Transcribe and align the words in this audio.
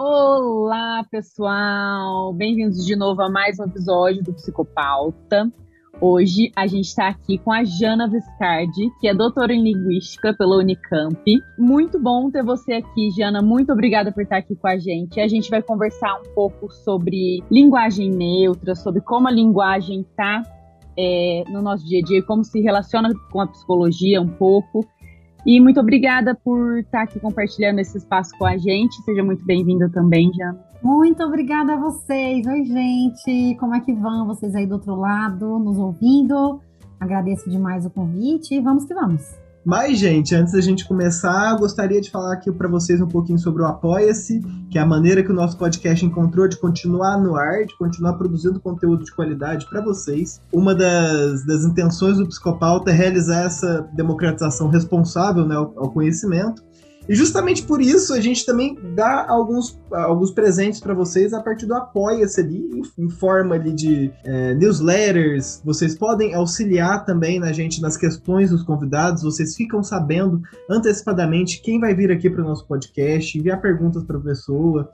Olá, 0.00 1.04
pessoal! 1.10 2.32
Bem-vindos 2.32 2.86
de 2.86 2.94
novo 2.94 3.20
a 3.20 3.28
mais 3.28 3.58
um 3.58 3.64
episódio 3.64 4.22
do 4.22 4.32
Psicopauta. 4.32 5.52
Hoje 6.00 6.52
a 6.54 6.68
gente 6.68 6.84
está 6.84 7.08
aqui 7.08 7.36
com 7.36 7.50
a 7.50 7.64
Jana 7.64 8.08
Viscardi, 8.08 8.92
que 9.00 9.08
é 9.08 9.12
doutora 9.12 9.52
em 9.52 9.60
Linguística 9.60 10.32
pela 10.32 10.58
Unicamp. 10.58 11.20
Muito 11.58 11.98
bom 11.98 12.30
ter 12.30 12.44
você 12.44 12.74
aqui, 12.74 13.10
Jana. 13.10 13.42
Muito 13.42 13.72
obrigada 13.72 14.12
por 14.12 14.22
estar 14.22 14.36
aqui 14.36 14.54
com 14.54 14.68
a 14.68 14.78
gente. 14.78 15.18
A 15.18 15.26
gente 15.26 15.50
vai 15.50 15.60
conversar 15.60 16.20
um 16.20 16.32
pouco 16.32 16.72
sobre 16.72 17.42
linguagem 17.50 18.08
neutra, 18.08 18.76
sobre 18.76 19.00
como 19.00 19.26
a 19.26 19.32
linguagem 19.32 20.02
está 20.02 20.44
é, 20.96 21.42
no 21.48 21.60
nosso 21.60 21.84
dia 21.84 21.98
a 21.98 22.04
dia, 22.04 22.22
como 22.22 22.44
se 22.44 22.60
relaciona 22.60 23.12
com 23.32 23.40
a 23.40 23.48
psicologia 23.48 24.22
um 24.22 24.28
pouco. 24.28 24.86
E 25.48 25.62
muito 25.62 25.80
obrigada 25.80 26.34
por 26.34 26.78
estar 26.78 27.04
aqui 27.04 27.18
compartilhando 27.18 27.78
esse 27.78 27.96
espaço 27.96 28.36
com 28.38 28.44
a 28.44 28.58
gente. 28.58 29.02
Seja 29.02 29.24
muito 29.24 29.42
bem-vinda 29.46 29.88
também, 29.88 30.30
Jana. 30.34 30.62
Muito 30.82 31.22
obrigada 31.22 31.72
a 31.72 31.76
vocês. 31.76 32.46
Oi, 32.46 32.66
gente. 32.66 33.56
Como 33.58 33.74
é 33.74 33.80
que 33.80 33.94
vão 33.94 34.26
vocês 34.26 34.54
aí 34.54 34.66
do 34.66 34.74
outro 34.74 34.94
lado, 34.94 35.58
nos 35.58 35.78
ouvindo? 35.78 36.60
Agradeço 37.00 37.48
demais 37.48 37.86
o 37.86 37.90
convite 37.90 38.56
e 38.56 38.60
vamos 38.60 38.84
que 38.84 38.92
vamos. 38.92 39.22
Mas, 39.68 39.98
gente, 39.98 40.34
antes 40.34 40.54
da 40.54 40.62
gente 40.62 40.88
começar, 40.88 41.54
gostaria 41.58 42.00
de 42.00 42.10
falar 42.10 42.32
aqui 42.32 42.50
para 42.50 42.66
vocês 42.66 43.02
um 43.02 43.06
pouquinho 43.06 43.38
sobre 43.38 43.60
o 43.60 43.66
Apoia-se, 43.66 44.40
que 44.70 44.78
é 44.78 44.80
a 44.80 44.86
maneira 44.86 45.22
que 45.22 45.30
o 45.30 45.34
nosso 45.34 45.58
podcast 45.58 46.06
encontrou 46.06 46.48
de 46.48 46.56
continuar 46.56 47.18
no 47.18 47.36
ar, 47.36 47.66
de 47.66 47.76
continuar 47.76 48.14
produzindo 48.14 48.58
conteúdo 48.60 49.04
de 49.04 49.14
qualidade 49.14 49.66
para 49.68 49.82
vocês. 49.82 50.40
Uma 50.50 50.74
das, 50.74 51.44
das 51.44 51.66
intenções 51.66 52.16
do 52.16 52.26
Psicopauta 52.26 52.90
é 52.90 52.94
realizar 52.94 53.42
essa 53.42 53.86
democratização 53.92 54.68
responsável 54.68 55.44
né, 55.44 55.54
ao, 55.54 55.74
ao 55.76 55.90
conhecimento. 55.90 56.62
E 57.08 57.14
justamente 57.14 57.62
por 57.62 57.80
isso 57.80 58.12
a 58.12 58.20
gente 58.20 58.44
também 58.44 58.76
dá 58.94 59.24
alguns, 59.26 59.80
alguns 59.90 60.30
presentes 60.30 60.78
para 60.78 60.92
vocês 60.92 61.32
a 61.32 61.40
partir 61.40 61.64
do 61.64 61.74
Apoia-se 61.74 62.40
ali, 62.40 62.82
em 62.98 63.08
forma 63.08 63.54
ali 63.54 63.72
de 63.72 64.12
é, 64.24 64.54
newsletters. 64.54 65.62
Vocês 65.64 65.96
podem 65.96 66.34
auxiliar 66.34 67.06
também 67.06 67.40
na 67.40 67.50
gente 67.50 67.80
nas 67.80 67.96
questões 67.96 68.50
dos 68.50 68.62
convidados. 68.62 69.22
Vocês 69.22 69.56
ficam 69.56 69.82
sabendo 69.82 70.42
antecipadamente 70.68 71.62
quem 71.62 71.80
vai 71.80 71.94
vir 71.94 72.10
aqui 72.10 72.28
para 72.28 72.42
o 72.42 72.46
nosso 72.46 72.66
podcast, 72.66 73.38
enviar 73.38 73.58
perguntas 73.58 74.04
para 74.04 74.18
a 74.18 74.20
pessoa. 74.20 74.90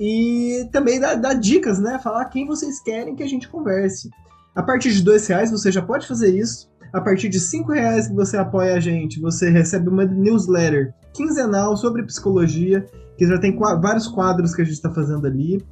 E 0.00 0.68
também 0.72 0.98
dar, 0.98 1.14
dar 1.14 1.34
dicas, 1.34 1.78
né? 1.78 2.00
Falar 2.02 2.24
quem 2.26 2.46
vocês 2.46 2.80
querem 2.80 3.14
que 3.14 3.22
a 3.22 3.28
gente 3.28 3.48
converse. 3.48 4.10
A 4.56 4.62
partir 4.62 4.92
de 4.92 5.02
dois 5.02 5.24
reais 5.28 5.52
você 5.52 5.70
já 5.70 5.82
pode 5.82 6.06
fazer 6.06 6.36
isso. 6.36 6.68
A 6.92 7.00
partir 7.00 7.28
de 7.28 7.38
cinco 7.38 7.72
reais 7.72 8.08
que 8.08 8.14
você 8.14 8.36
apoia 8.36 8.74
a 8.74 8.80
gente, 8.80 9.20
você 9.20 9.50
recebe 9.50 9.88
uma 9.88 10.04
newsletter 10.04 10.94
quinzenal 11.12 11.76
sobre 11.76 12.02
psicologia, 12.02 12.86
que 13.16 13.26
já 13.26 13.38
tem 13.38 13.56
vários 13.58 14.06
quadros 14.06 14.54
que 14.54 14.62
a 14.62 14.64
gente 14.64 14.74
está 14.74 14.90
fazendo 14.92 15.26
ali. 15.26 15.62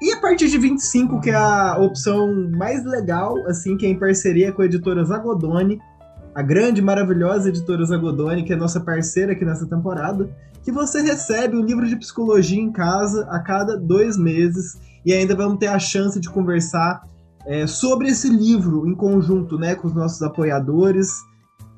E 0.00 0.12
a 0.12 0.20
partir 0.20 0.48
de 0.48 0.56
25, 0.56 1.20
que 1.20 1.30
é 1.30 1.34
a 1.34 1.76
opção 1.78 2.50
mais 2.56 2.84
legal, 2.84 3.36
assim, 3.46 3.76
que 3.76 3.84
é 3.84 3.90
em 3.90 3.98
parceria 3.98 4.50
com 4.50 4.62
a 4.62 4.64
editora 4.64 5.04
Zagodoni, 5.04 5.78
a 6.34 6.42
grande, 6.42 6.80
maravilhosa 6.80 7.48
editora 7.48 7.84
Zagodoni, 7.84 8.44
que 8.44 8.52
é 8.52 8.56
nossa 8.56 8.80
parceira 8.80 9.32
aqui 9.32 9.44
nessa 9.44 9.66
temporada, 9.66 10.30
que 10.62 10.72
você 10.72 11.02
recebe 11.02 11.56
um 11.56 11.64
livro 11.64 11.86
de 11.86 11.96
psicologia 11.96 12.60
em 12.60 12.72
casa 12.72 13.26
a 13.28 13.40
cada 13.40 13.76
dois 13.76 14.16
meses 14.16 14.78
e 15.04 15.12
ainda 15.12 15.34
vamos 15.34 15.58
ter 15.58 15.66
a 15.66 15.78
chance 15.78 16.18
de 16.20 16.30
conversar 16.30 17.02
é, 17.46 17.66
sobre 17.66 18.08
esse 18.08 18.28
livro 18.28 18.86
em 18.86 18.94
conjunto, 18.94 19.58
né, 19.58 19.74
com 19.74 19.88
os 19.88 19.94
nossos 19.94 20.20
apoiadores 20.22 21.08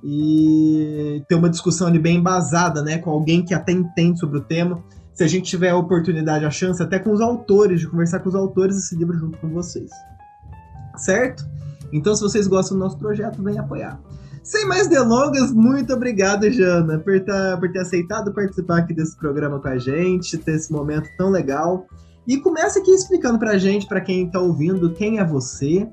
e 0.03 1.23
ter 1.29 1.35
uma 1.37 1.49
discussão 1.49 1.87
ali 1.87 1.99
bem 1.99 2.17
embasada, 2.17 2.83
né, 2.83 2.99
com 2.99 3.11
alguém 3.11 3.45
que 3.45 3.55
até 3.55 3.73
entende 3.73 4.19
sobre 4.19 4.39
o 4.39 4.43
tema. 4.43 4.83
Se 5.15 5.23
a 5.23 5.29
gente 5.29 5.49
tiver 5.49 5.71
a 5.71 5.77
oportunidade, 5.77 6.45
a 6.45 6.51
chance, 6.51 6.83
até 6.83 6.99
com 6.99 7.13
os 7.13 7.21
autores, 7.21 7.81
de 7.81 7.87
conversar 7.87 8.21
com 8.21 8.29
os 8.29 8.35
autores 8.35 8.77
desse 8.77 8.97
livro 8.97 9.17
junto 9.17 9.39
com 9.39 9.49
vocês. 9.51 9.91
Certo? 10.97 11.45
Então, 11.93 12.15
se 12.17 12.23
vocês 12.23 12.47
gostam 12.47 12.77
do 12.77 12.85
nosso 12.85 12.99
projeto, 12.99 13.43
vem 13.43 13.59
apoiar. 13.59 14.01
Sem 14.43 14.67
mais 14.67 14.89
delongas, 14.89 15.53
muito 15.53 15.93
obrigado, 15.93 16.51
Jana, 16.51 16.99
por, 16.99 17.21
tá, 17.21 17.57
por 17.59 17.71
ter 17.71 17.79
aceitado 17.79 18.33
participar 18.33 18.79
aqui 18.79 18.93
desse 18.93 19.17
programa 19.17 19.61
com 19.61 19.69
a 19.69 19.79
gente, 19.79 20.37
ter 20.37 20.57
esse 20.57 20.73
momento 20.73 21.09
tão 21.17 21.31
legal. 21.31 21.87
E 22.27 22.39
começa 22.39 22.79
aqui 22.79 22.91
explicando 22.91 23.39
pra 23.39 23.59
gente, 23.59 23.87
para 23.87 24.01
quem 24.01 24.31
tá 24.31 24.41
ouvindo, 24.41 24.93
quem 24.93 25.19
é 25.19 25.25
você, 25.25 25.89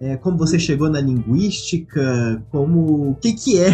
é, 0.00 0.16
como 0.16 0.36
você 0.36 0.58
chegou 0.58 0.88
na 0.88 1.00
linguística, 1.00 2.42
como 2.50 3.10
o 3.10 3.14
que 3.14 3.32
que 3.32 3.58
é, 3.58 3.70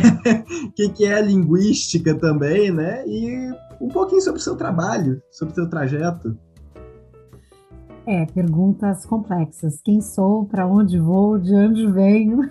o 0.67 0.73
que 0.75 0.89
que 0.89 1.05
é 1.05 1.15
a 1.15 1.21
linguística 1.21 2.15
também, 2.15 2.73
né? 2.73 3.07
E 3.07 3.53
um 3.81 3.89
pouquinho 3.89 4.21
sobre 4.21 4.41
o 4.41 4.43
seu 4.43 4.57
trabalho, 4.57 5.21
sobre 5.31 5.53
o 5.53 5.55
seu 5.55 5.69
trajeto. 5.69 6.37
É, 8.05 8.27
perguntas 8.27 9.07
complexas. 9.07 9.81
Quem 9.85 10.01
sou, 10.01 10.45
para 10.47 10.67
onde 10.67 10.99
vou, 10.99 11.39
de 11.39 11.55
onde 11.55 11.87
venho? 11.87 12.51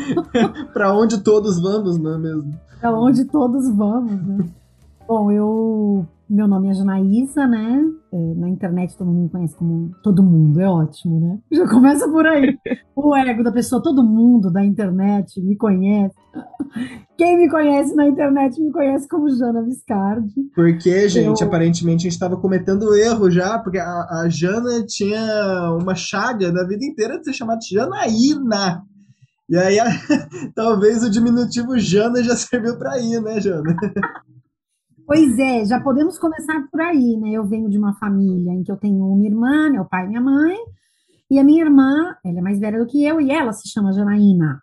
para 0.74 0.94
onde 0.94 1.22
todos 1.22 1.60
vamos, 1.60 1.98
não 1.98 2.14
é 2.14 2.18
mesmo? 2.18 2.54
Para 2.80 2.98
onde 2.98 3.24
todos 3.24 3.68
vamos, 3.74 4.22
né? 4.26 4.46
Bom, 5.06 5.30
eu 5.30 6.06
meu 6.28 6.48
nome 6.48 6.70
é 6.70 6.74
Janaísa, 6.74 7.46
né? 7.46 7.82
É, 8.10 8.34
na 8.36 8.48
internet 8.48 8.96
todo 8.96 9.06
mundo 9.08 9.24
me 9.24 9.28
conhece 9.28 9.54
como 9.56 9.90
todo 10.02 10.22
mundo, 10.22 10.58
é 10.58 10.68
ótimo, 10.68 11.20
né? 11.20 11.38
Já 11.52 11.68
começa 11.68 12.08
por 12.08 12.26
aí. 12.26 12.58
o 12.96 13.14
ego 13.14 13.44
da 13.44 13.52
pessoa, 13.52 13.82
todo 13.82 14.02
mundo 14.02 14.50
da 14.50 14.64
internet 14.64 15.38
me 15.42 15.54
conhece. 15.56 16.14
Quem 17.18 17.36
me 17.36 17.50
conhece 17.50 17.94
na 17.94 18.08
internet 18.08 18.58
me 18.60 18.72
conhece 18.72 19.06
como 19.06 19.28
Jana 19.28 19.62
Viscardi. 19.62 20.50
Porque, 20.54 21.08
gente, 21.08 21.42
eu... 21.42 21.46
aparentemente 21.46 22.00
a 22.00 22.04
gente 22.04 22.12
estava 22.12 22.38
cometendo 22.38 22.96
erro 22.96 23.30
já, 23.30 23.58
porque 23.58 23.78
a, 23.78 24.22
a, 24.22 24.28
Jana 24.30 24.84
tinha 24.86 25.76
uma 25.78 25.94
chaga 25.94 26.50
da 26.50 26.66
vida 26.66 26.84
inteira 26.84 27.18
de 27.18 27.26
ser 27.26 27.34
chamada 27.34 27.60
Janaína. 27.70 28.82
E 29.48 29.56
aí, 29.58 29.78
a, 29.78 29.84
talvez 30.56 31.04
o 31.04 31.10
diminutivo 31.10 31.78
Jana 31.78 32.22
já 32.22 32.34
serviu 32.34 32.78
para 32.78 32.98
ir, 32.98 33.20
né, 33.20 33.40
Jana? 33.40 33.76
Pois 35.06 35.38
é, 35.38 35.66
já 35.66 35.78
podemos 35.80 36.18
começar 36.18 36.66
por 36.70 36.80
aí, 36.80 37.18
né? 37.18 37.32
Eu 37.32 37.44
venho 37.44 37.68
de 37.68 37.76
uma 37.76 37.92
família 37.98 38.52
em 38.52 38.62
que 38.62 38.72
eu 38.72 38.76
tenho 38.76 39.04
uma 39.04 39.24
irmã, 39.24 39.68
meu 39.70 39.84
pai 39.84 40.06
e 40.06 40.08
minha 40.08 40.20
mãe, 40.20 40.56
e 41.30 41.38
a 41.38 41.44
minha 41.44 41.62
irmã, 41.62 42.16
ela 42.24 42.38
é 42.38 42.42
mais 42.42 42.58
velha 42.58 42.78
do 42.78 42.86
que 42.86 43.04
eu, 43.04 43.20
e 43.20 43.30
ela 43.30 43.52
se 43.52 43.68
chama 43.68 43.92
Janaína. 43.92 44.62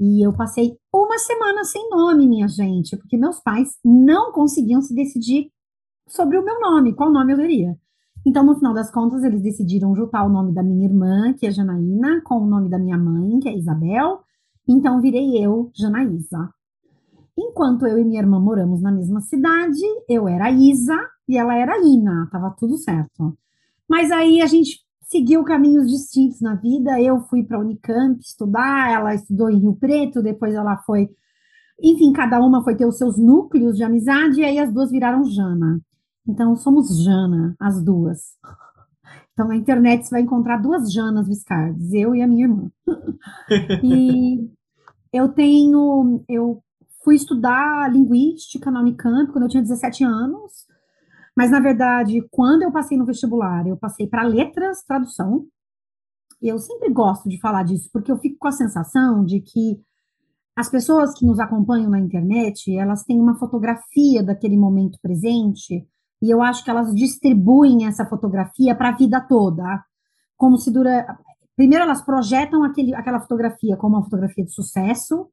E 0.00 0.24
eu 0.26 0.32
passei 0.32 0.78
uma 0.92 1.18
semana 1.18 1.64
sem 1.64 1.86
nome, 1.90 2.26
minha 2.26 2.48
gente, 2.48 2.96
porque 2.96 3.18
meus 3.18 3.40
pais 3.40 3.68
não 3.84 4.32
conseguiam 4.32 4.80
se 4.80 4.94
decidir 4.94 5.50
sobre 6.08 6.38
o 6.38 6.44
meu 6.44 6.58
nome, 6.60 6.94
qual 6.94 7.12
nome 7.12 7.34
eu 7.34 7.36
daria. 7.36 7.76
Então, 8.26 8.44
no 8.44 8.54
final 8.54 8.72
das 8.72 8.90
contas, 8.90 9.22
eles 9.22 9.42
decidiram 9.42 9.94
juntar 9.94 10.24
o 10.24 10.30
nome 10.30 10.54
da 10.54 10.62
minha 10.62 10.86
irmã, 10.86 11.34
que 11.34 11.46
é 11.46 11.50
Janaína, 11.50 12.22
com 12.24 12.36
o 12.36 12.46
nome 12.46 12.70
da 12.70 12.78
minha 12.78 12.96
mãe, 12.96 13.38
que 13.38 13.48
é 13.48 13.56
Isabel. 13.56 14.20
Então, 14.66 15.00
virei 15.00 15.44
eu, 15.44 15.70
Janaísa. 15.74 16.50
Enquanto 17.40 17.86
eu 17.86 17.96
e 17.96 18.04
minha 18.04 18.20
irmã 18.20 18.40
moramos 18.40 18.82
na 18.82 18.90
mesma 18.90 19.20
cidade, 19.20 19.80
eu 20.08 20.26
era 20.26 20.50
Isa 20.50 20.98
e 21.28 21.38
ela 21.38 21.54
era 21.54 21.78
Ina, 21.78 22.28
tava 22.32 22.50
tudo 22.58 22.76
certo. 22.76 23.38
Mas 23.88 24.10
aí 24.10 24.42
a 24.42 24.46
gente 24.46 24.80
seguiu 25.02 25.44
caminhos 25.44 25.88
distintos 25.88 26.40
na 26.40 26.56
vida. 26.56 27.00
Eu 27.00 27.20
fui 27.20 27.44
para 27.44 27.60
Unicamp 27.60 28.18
estudar, 28.20 28.90
ela 28.90 29.14
estudou 29.14 29.48
em 29.48 29.60
Rio 29.60 29.76
Preto, 29.76 30.20
depois 30.20 30.52
ela 30.52 30.78
foi. 30.78 31.08
Enfim, 31.80 32.12
cada 32.12 32.40
uma 32.40 32.64
foi 32.64 32.74
ter 32.74 32.86
os 32.86 32.98
seus 32.98 33.16
núcleos 33.16 33.76
de 33.76 33.84
amizade, 33.84 34.40
e 34.40 34.44
aí 34.44 34.58
as 34.58 34.72
duas 34.72 34.90
viraram 34.90 35.24
Jana. 35.24 35.80
Então, 36.26 36.56
somos 36.56 37.04
Jana, 37.04 37.54
as 37.60 37.80
duas. 37.82 38.36
Então, 39.32 39.46
na 39.46 39.54
internet 39.54 40.04
você 40.04 40.10
vai 40.10 40.22
encontrar 40.22 40.56
duas 40.56 40.92
Janas 40.92 41.28
Viscardes, 41.28 41.92
eu 41.92 42.12
e 42.12 42.20
a 42.20 42.26
minha 42.26 42.44
irmã. 42.46 42.68
e 43.84 44.50
eu 45.12 45.28
tenho, 45.28 46.24
eu 46.28 46.60
fui 47.02 47.16
estudar 47.16 47.90
linguística 47.92 48.70
na 48.70 48.80
Unicamp 48.80 49.32
quando 49.32 49.44
eu 49.44 49.48
tinha 49.48 49.62
17 49.62 50.04
anos. 50.04 50.66
Mas, 51.36 51.50
na 51.50 51.60
verdade, 51.60 52.20
quando 52.30 52.62
eu 52.62 52.72
passei 52.72 52.98
no 52.98 53.06
vestibular, 53.06 53.66
eu 53.66 53.76
passei 53.76 54.06
para 54.06 54.22
letras, 54.22 54.82
tradução. 54.82 55.46
Eu 56.42 56.58
sempre 56.58 56.90
gosto 56.90 57.28
de 57.28 57.40
falar 57.40 57.62
disso, 57.62 57.88
porque 57.92 58.10
eu 58.10 58.18
fico 58.18 58.38
com 58.38 58.48
a 58.48 58.52
sensação 58.52 59.24
de 59.24 59.40
que 59.40 59.80
as 60.56 60.68
pessoas 60.68 61.16
que 61.16 61.24
nos 61.24 61.38
acompanham 61.38 61.90
na 61.90 62.00
internet, 62.00 62.76
elas 62.76 63.04
têm 63.04 63.20
uma 63.20 63.38
fotografia 63.38 64.22
daquele 64.22 64.56
momento 64.56 64.98
presente, 65.00 65.86
e 66.20 66.28
eu 66.28 66.42
acho 66.42 66.64
que 66.64 66.70
elas 66.70 66.92
distribuem 66.92 67.86
essa 67.86 68.04
fotografia 68.04 68.74
para 68.74 68.88
a 68.88 68.96
vida 68.96 69.20
toda. 69.20 69.84
Como 70.36 70.58
se 70.58 70.70
dura. 70.72 71.06
Primeiro, 71.54 71.84
elas 71.84 72.02
projetam 72.02 72.64
aquele, 72.64 72.94
aquela 72.94 73.20
fotografia 73.20 73.76
como 73.76 73.96
uma 73.96 74.02
fotografia 74.02 74.44
de 74.44 74.52
sucesso, 74.52 75.28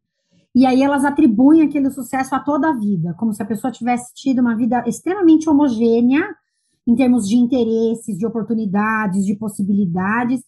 e 0.55 0.65
aí 0.65 0.81
elas 0.81 1.03
atribuem 1.03 1.63
aquele 1.63 1.91
sucesso 1.91 2.33
a 2.33 2.39
toda 2.39 2.69
a 2.69 2.73
vida, 2.73 3.13
como 3.19 3.33
se 3.33 3.43
a 3.43 3.45
pessoa 3.45 3.73
tivesse 3.73 4.13
tido 4.15 4.39
uma 4.39 4.55
vida 4.55 4.83
extremamente 4.87 5.49
homogênea 5.49 6.33
em 6.87 6.95
termos 6.95 7.27
de 7.27 7.35
interesses, 7.35 8.17
de 8.17 8.25
oportunidades, 8.25 9.25
de 9.25 9.35
possibilidades, 9.35 10.41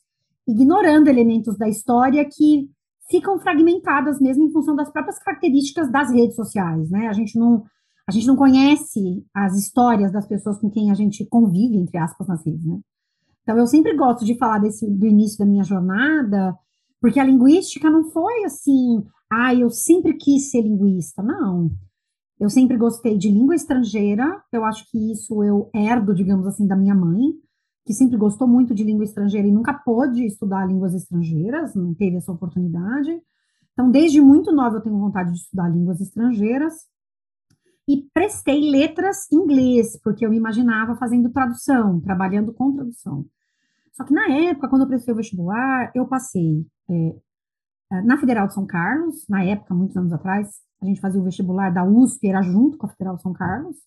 ignorando 0.48 1.10
elementos 1.10 1.58
da 1.58 1.68
história 1.68 2.24
que 2.24 2.70
ficam 3.10 3.38
fragmentadas 3.40 4.22
mesmo 4.22 4.46
em 4.46 4.52
função 4.52 4.76
das 4.76 4.90
próprias 4.90 5.20
características 5.20 5.92
das 5.92 6.10
redes 6.10 6.36
sociais, 6.36 6.90
né? 6.90 7.08
A 7.08 7.14
gente 7.14 7.38
não 7.38 7.66
a 8.08 8.12
gente 8.14 8.26
não 8.26 8.38
conhece 8.38 9.26
as 9.34 9.58
histórias 9.58 10.14
das 10.14 10.26
pessoas 10.26 10.58
com 10.58 10.70
quem 10.70 10.90
a 10.90 10.94
gente 10.94 11.26
convive, 11.26 11.76
entre 11.76 11.98
aspas, 11.98 12.26
nas 12.26 12.46
redes, 12.46 12.64
né? 12.64 12.80
Então, 13.44 13.58
eu 13.58 13.68
sempre 13.68 13.94
gosto 13.98 14.24
de 14.24 14.38
falar 14.38 14.60
desse, 14.60 14.90
do 14.90 15.06
início 15.06 15.38
da 15.38 15.46
minha 15.46 15.64
jornada, 15.64 16.58
porque 17.02 17.20
a 17.20 17.24
linguística 17.26 17.90
não 17.90 18.06
foi 18.06 18.46
assim, 18.46 19.06
ah, 19.32 19.54
eu 19.54 19.70
sempre 19.70 20.14
quis 20.14 20.50
ser 20.50 20.62
linguista. 20.62 21.22
Não. 21.22 21.72
Eu 22.40 22.50
sempre 22.50 22.78
gostei 22.78 23.18
de 23.18 23.30
língua 23.30 23.56
estrangeira, 23.56 24.44
eu 24.52 24.64
acho 24.64 24.90
que 24.92 25.12
isso 25.12 25.44
eu 25.44 25.70
herdo, 25.74 26.14
digamos 26.14 26.46
assim, 26.46 26.68
da 26.68 26.76
minha 26.76 26.94
mãe, 26.94 27.34
que 27.84 27.94
sempre 27.94 28.16
gostou 28.16 28.48
muito 28.48 28.76
de 28.76 28.84
língua 28.84 29.06
estrangeira 29.06 29.48
e 29.48 29.52
nunca 29.52 29.74
pôde 29.74 30.24
estudar 30.26 30.66
línguas 30.68 30.94
estrangeiras, 30.94 31.74
não 31.74 31.96
teve 31.96 32.18
essa 32.18 32.32
oportunidade. 32.32 33.20
Então, 33.74 33.90
desde 33.90 34.22
muito 34.22 34.52
nova 34.52 34.78
eu 34.78 34.82
tenho 34.82 35.00
vontade 35.00 35.32
de 35.32 35.38
estudar 35.38 35.70
línguas 35.70 36.00
estrangeiras. 36.00 36.74
E 37.88 38.04
prestei 38.14 38.70
letras 38.70 39.32
em 39.32 39.38
inglês, 39.38 39.98
porque 40.04 40.26
eu 40.26 40.30
me 40.30 40.36
imaginava 40.36 40.98
fazendo 40.98 41.32
tradução, 41.32 42.02
trabalhando 42.02 42.54
com 42.54 42.74
tradução. 42.74 43.26
Só 43.94 44.04
que 44.04 44.14
na 44.14 44.28
época, 44.30 44.68
quando 44.68 44.82
eu 44.82 44.88
prestei 44.88 45.14
o 45.14 45.18
vestibular, 45.18 45.92
eu 45.96 46.06
passei 46.06 46.68
é, 46.90 47.16
na 47.90 48.18
Federal 48.18 48.48
de 48.48 48.54
São 48.54 48.66
Carlos, 48.66 49.26
na 49.28 49.44
época, 49.44 49.74
muitos 49.74 49.96
anos 49.96 50.14
atrás, 50.14 50.50
a 50.82 50.86
gente 50.86 51.02
fazia 51.02 51.20
o 51.20 51.24
vestibular 51.24 51.72
da 51.72 51.84
USP, 51.84 52.28
era 52.28 52.42
junto 52.42 52.78
com 52.78 52.86
a 52.86 52.90
Federal 52.90 53.16
de 53.16 53.22
São 53.22 53.34
Carlos, 53.34 53.78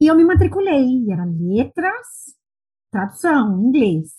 e 0.00 0.06
eu 0.06 0.14
me 0.14 0.24
matriculei, 0.24 1.10
era 1.10 1.24
letras, 1.24 2.36
tradução, 2.90 3.60
inglês. 3.62 4.10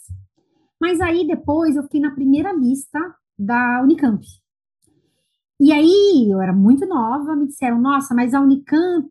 Mas 0.81 1.00
aí 1.02 1.25
depois 1.25 1.75
eu 1.75 1.84
fiquei 1.84 2.02
na 2.02 2.12
primeira 2.12 2.52
lista 2.52 3.00
da 3.38 3.81
Unicamp. 3.84 4.25
E 5.60 5.72
aí 5.72 6.28
eu 6.31 6.42
era 6.42 6.54
muito 6.54 6.86
nova, 6.88 7.36
me 7.36 7.48
disseram, 7.48 7.80
nossa, 7.80 8.14
mas 8.14 8.34
a 8.34 8.42
Unicamp 8.42 9.10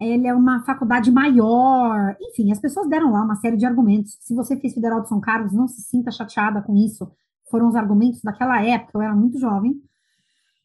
ela 0.00 0.28
é 0.28 0.34
uma 0.34 0.64
faculdade 0.64 1.10
maior. 1.10 2.16
Enfim, 2.20 2.52
as 2.52 2.60
pessoas 2.60 2.88
deram 2.88 3.12
lá 3.12 3.22
uma 3.22 3.36
série 3.36 3.56
de 3.56 3.66
argumentos. 3.66 4.16
Se 4.20 4.34
você 4.34 4.56
fez 4.58 4.74
Federal 4.74 5.02
de 5.02 5.08
São 5.08 5.20
Carlos, 5.20 5.52
não 5.52 5.66
se 5.66 5.82
sinta 5.82 6.10
chateada 6.10 6.62
com 6.62 6.76
isso. 6.76 7.10
Foram 7.50 7.68
os 7.68 7.76
argumentos 7.76 8.20
daquela 8.22 8.62
época, 8.62 8.98
eu 8.98 9.02
era 9.02 9.14
muito 9.14 9.38
jovem. 9.38 9.80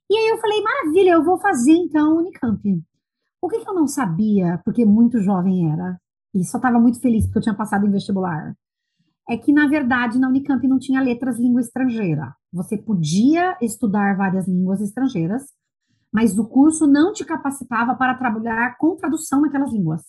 E 0.09 0.15
aí 0.15 0.27
eu 0.27 0.37
falei, 0.37 0.61
maravilha, 0.61 1.11
eu 1.11 1.23
vou 1.23 1.39
fazer 1.39 1.73
então 1.73 2.17
Unicamp. 2.17 2.83
O 3.41 3.47
que, 3.49 3.59
que 3.59 3.69
eu 3.69 3.73
não 3.73 3.87
sabia, 3.87 4.61
porque 4.63 4.85
muito 4.85 5.21
jovem 5.21 5.71
era, 5.71 5.99
e 6.33 6.43
só 6.43 6.57
estava 6.57 6.79
muito 6.79 6.99
feliz 6.99 7.25
porque 7.25 7.39
eu 7.39 7.43
tinha 7.43 7.55
passado 7.55 7.85
em 7.85 7.91
vestibular, 7.91 8.55
é 9.29 9.37
que, 9.37 9.53
na 9.53 9.67
verdade, 9.67 10.19
na 10.19 10.27
Unicamp 10.27 10.67
não 10.67 10.77
tinha 10.77 11.01
letras 11.01 11.39
língua 11.39 11.61
estrangeira. 11.61 12.35
Você 12.51 12.77
podia 12.77 13.57
estudar 13.61 14.17
várias 14.17 14.47
línguas 14.47 14.81
estrangeiras, 14.81 15.43
mas 16.11 16.37
o 16.37 16.47
curso 16.47 16.85
não 16.85 17.13
te 17.13 17.25
capacitava 17.25 17.95
para 17.95 18.15
trabalhar 18.15 18.77
com 18.77 18.95
tradução 18.95 19.41
naquelas 19.41 19.71
línguas. 19.71 20.01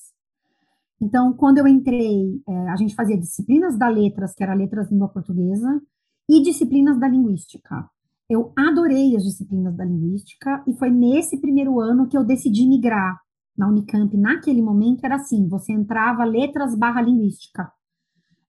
Então, 1.00 1.32
quando 1.32 1.58
eu 1.58 1.66
entrei, 1.66 2.40
é, 2.46 2.68
a 2.70 2.76
gente 2.76 2.94
fazia 2.94 3.18
disciplinas 3.18 3.78
da 3.78 3.88
letras, 3.88 4.34
que 4.34 4.42
era 4.42 4.54
letras 4.54 4.90
língua 4.90 5.08
portuguesa, 5.08 5.80
e 6.28 6.42
disciplinas 6.42 6.98
da 6.98 7.08
linguística. 7.08 7.88
Eu 8.28 8.52
adorei 8.56 9.14
as 9.16 9.22
disciplinas 9.22 9.76
da 9.76 9.84
linguística 9.84 10.62
e 10.66 10.72
foi 10.74 10.90
nesse 10.90 11.40
primeiro 11.40 11.78
ano 11.80 12.08
que 12.08 12.16
eu 12.16 12.24
decidi 12.24 12.66
migrar 12.66 13.20
na 13.56 13.68
Unicamp. 13.68 14.16
Naquele 14.16 14.62
momento 14.62 15.04
era 15.04 15.16
assim, 15.16 15.48
você 15.48 15.72
entrava 15.72 16.24
letras 16.24 16.76
barra 16.76 17.02
linguística. 17.02 17.70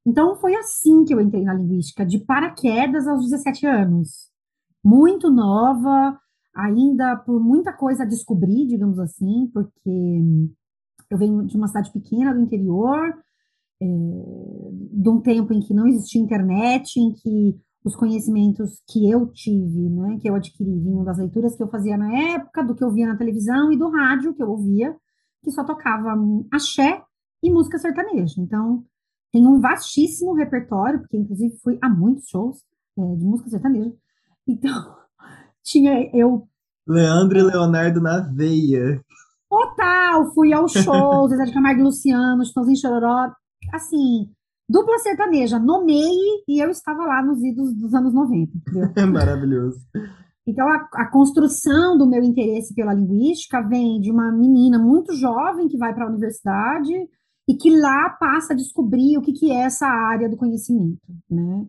Então 0.05 0.35
foi 0.35 0.55
assim 0.55 1.03
que 1.03 1.13
eu 1.13 1.19
entrei 1.19 1.43
na 1.43 1.53
linguística, 1.53 2.05
de 2.05 2.19
paraquedas 2.19 3.07
aos 3.07 3.23
17 3.23 3.65
anos. 3.65 4.29
Muito 4.83 5.31
nova, 5.31 6.17
ainda 6.55 7.17
por 7.17 7.43
muita 7.43 7.73
coisa 7.73 8.03
a 8.03 8.07
descobrir, 8.07 8.67
digamos 8.67 8.99
assim, 8.99 9.49
porque 9.51 10.21
eu 11.09 11.17
venho 11.17 11.45
de 11.45 11.57
uma 11.57 11.67
cidade 11.67 11.91
pequena 11.91 12.33
do 12.33 12.39
interior, 12.39 13.13
é, 13.81 13.85
de 13.85 15.09
um 15.09 15.21
tempo 15.21 15.53
em 15.53 15.61
que 15.61 15.73
não 15.73 15.87
existia 15.87 16.21
internet, 16.21 16.99
em 16.99 17.13
que 17.13 17.59
os 17.83 17.95
conhecimentos 17.95 18.81
que 18.87 19.09
eu 19.09 19.27
tive, 19.27 19.89
né, 19.89 20.17
que 20.19 20.27
eu 20.27 20.35
adquiri, 20.35 20.79
vinham 20.79 21.03
das 21.03 21.19
leituras 21.19 21.55
que 21.55 21.61
eu 21.61 21.69
fazia 21.69 21.95
na 21.95 22.11
época, 22.33 22.63
do 22.63 22.73
que 22.73 22.83
eu 22.83 22.91
via 22.91 23.05
na 23.05 23.15
televisão 23.15 23.71
e 23.71 23.77
do 23.77 23.89
rádio 23.89 24.33
que 24.33 24.41
eu 24.41 24.49
ouvia, 24.49 24.95
que 25.43 25.51
só 25.51 25.63
tocava 25.63 26.15
axé 26.51 27.03
e 27.43 27.51
música 27.51 27.77
sertaneja. 27.77 28.41
Então, 28.41 28.83
tem 29.31 29.45
um 29.45 29.59
vastíssimo 29.59 30.33
repertório, 30.33 30.99
porque 30.99 31.17
inclusive 31.17 31.55
fui 31.61 31.77
a 31.79 31.87
muitos 31.87 32.27
shows 32.27 32.57
é, 32.97 33.01
de 33.15 33.23
música 33.23 33.51
sertaneja. 33.51 33.93
Então, 34.47 34.95
tinha 35.61 36.09
eu. 36.11 36.47
Leandro 36.87 37.37
e 37.37 37.43
Leonardo 37.43 38.01
na 38.01 38.19
veia. 38.19 38.99
Total, 39.47 40.33
fui 40.33 40.51
aos 40.53 40.71
shows, 40.71 41.29
Zezé 41.29 41.45
de 41.45 41.53
Camargo 41.53 41.81
e 41.81 41.83
Luciano, 41.83 42.43
Chitãozinho 42.43 42.77
Chororó, 42.77 43.31
assim, 43.73 44.29
dupla 44.67 44.97
sertaneja, 44.99 45.59
no 45.59 45.85
MEI, 45.85 46.43
e 46.47 46.59
eu 46.59 46.69
estava 46.69 47.05
lá 47.05 47.23
nos 47.23 47.43
idos 47.43 47.73
dos 47.73 47.93
anos 47.93 48.13
90, 48.13 48.51
É 48.95 49.05
Maravilhoso. 49.05 49.79
Então, 50.47 50.67
a, 50.67 50.87
a, 50.93 51.11
construção 51.11 51.97
do 51.97 52.05
meu 52.05 52.23
interesse 52.23 52.75
pela 52.75 52.93
linguística 52.93 53.61
vem 53.61 53.99
de 53.99 54.11
uma 54.11 54.31
menina 54.31 54.77
muito 54.77 55.13
jovem 55.13 55.67
que 55.67 55.77
vai 55.77 55.93
para 55.93 56.05
a 56.05 56.09
universidade 56.09 56.93
e 57.47 57.55
que 57.55 57.75
lá 57.79 58.09
passa 58.11 58.53
a 58.53 58.55
descobrir 58.55 59.17
o 59.17 59.21
que, 59.21 59.33
que 59.33 59.51
é 59.51 59.61
essa 59.61 59.87
área 59.87 60.29
do 60.29 60.37
conhecimento, 60.37 61.01
né? 61.29 61.65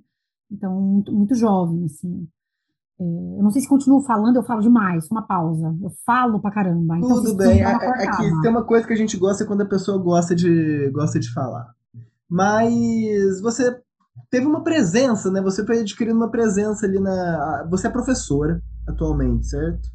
Então, 0.50 0.78
muito, 0.78 1.12
muito 1.12 1.34
jovem, 1.34 1.86
assim. 1.86 2.28
É, 2.98 3.04
eu 3.04 3.42
não 3.42 3.50
sei 3.50 3.62
se 3.62 3.68
continuo 3.68 4.00
falando, 4.02 4.36
eu 4.36 4.42
falo 4.42 4.60
demais, 4.60 5.10
uma 5.10 5.22
pausa. 5.22 5.74
Eu 5.82 5.90
falo 6.04 6.40
pra 6.40 6.50
caramba. 6.50 6.96
Então, 6.98 7.22
Tudo 7.22 7.34
bem, 7.34 7.62
aqui 7.64 8.40
tem 8.42 8.50
uma 8.50 8.64
coisa 8.64 8.86
que 8.86 8.92
a 8.92 8.96
gente 8.96 9.16
gosta 9.16 9.46
quando 9.46 9.62
a 9.62 9.68
pessoa 9.68 9.98
gosta 9.98 10.34
de, 10.34 10.90
gosta 10.90 11.18
de 11.18 11.32
falar. 11.32 11.75
Mas 12.28 13.40
você 13.40 13.80
teve 14.30 14.46
uma 14.46 14.62
presença, 14.62 15.30
né? 15.30 15.40
Você 15.42 15.64
foi 15.64 15.80
adquirindo 15.80 16.16
uma 16.16 16.30
presença 16.30 16.86
ali 16.86 16.98
na. 16.98 17.66
Você 17.70 17.86
é 17.86 17.90
professora 17.90 18.62
atualmente, 18.86 19.46
certo? 19.46 19.88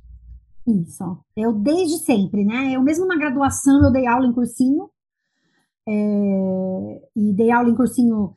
Isso. 0.68 1.18
Eu 1.36 1.54
desde 1.54 1.98
sempre, 2.00 2.46
né? 2.46 2.74
Eu 2.74 2.82
mesmo 2.82 3.06
na 3.06 3.18
graduação 3.18 3.84
eu 3.84 3.92
dei 3.92 4.06
aula 4.06 4.28
em 4.28 4.34
cursinho. 4.34 4.90
É, 5.88 7.02
e 7.16 7.34
dei 7.34 7.52
aula 7.52 7.70
em 7.70 7.76
cursinho, 7.76 8.36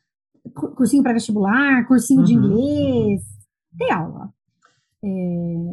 cursinho 0.77 1.03
para 1.03 1.13
vestibular, 1.13 1.87
cursinho 1.87 2.21
uhum. 2.21 2.27
de 2.27 2.35
inglês. 2.35 3.23
Dei 3.73 3.91
aula. 3.91 4.33
É, 5.05 5.65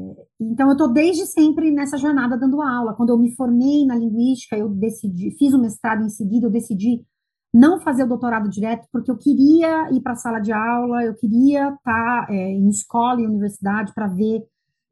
então, 0.42 0.68
eu 0.68 0.74
estou 0.74 0.92
desde 0.92 1.26
sempre 1.26 1.72
nessa 1.72 1.98
jornada 1.98 2.38
dando 2.38 2.62
aula. 2.62 2.94
Quando 2.94 3.12
eu 3.12 3.18
me 3.18 3.34
formei 3.34 3.86
na 3.86 3.96
linguística, 3.96 4.58
eu 4.58 4.68
decidi, 4.68 5.32
fiz 5.38 5.54
o 5.54 5.62
mestrado 5.62 6.04
em 6.04 6.10
seguida, 6.10 6.48
eu 6.48 6.52
decidi 6.52 7.06
não 7.54 7.80
fazer 7.80 8.04
o 8.04 8.08
doutorado 8.08 8.50
direto, 8.50 8.88
porque 8.92 9.12
eu 9.12 9.18
queria 9.18 9.92
ir 9.92 10.02
para 10.02 10.14
a 10.14 10.16
sala 10.16 10.40
de 10.40 10.54
aula, 10.54 11.04
eu 11.04 11.14
queria 11.14 11.70
estar 11.70 12.26
tá, 12.26 12.28
é, 12.30 12.52
em 12.52 12.70
escola 12.70 13.22
e 13.22 13.28
universidade 13.28 13.94
para 13.94 14.08
ver, 14.08 14.42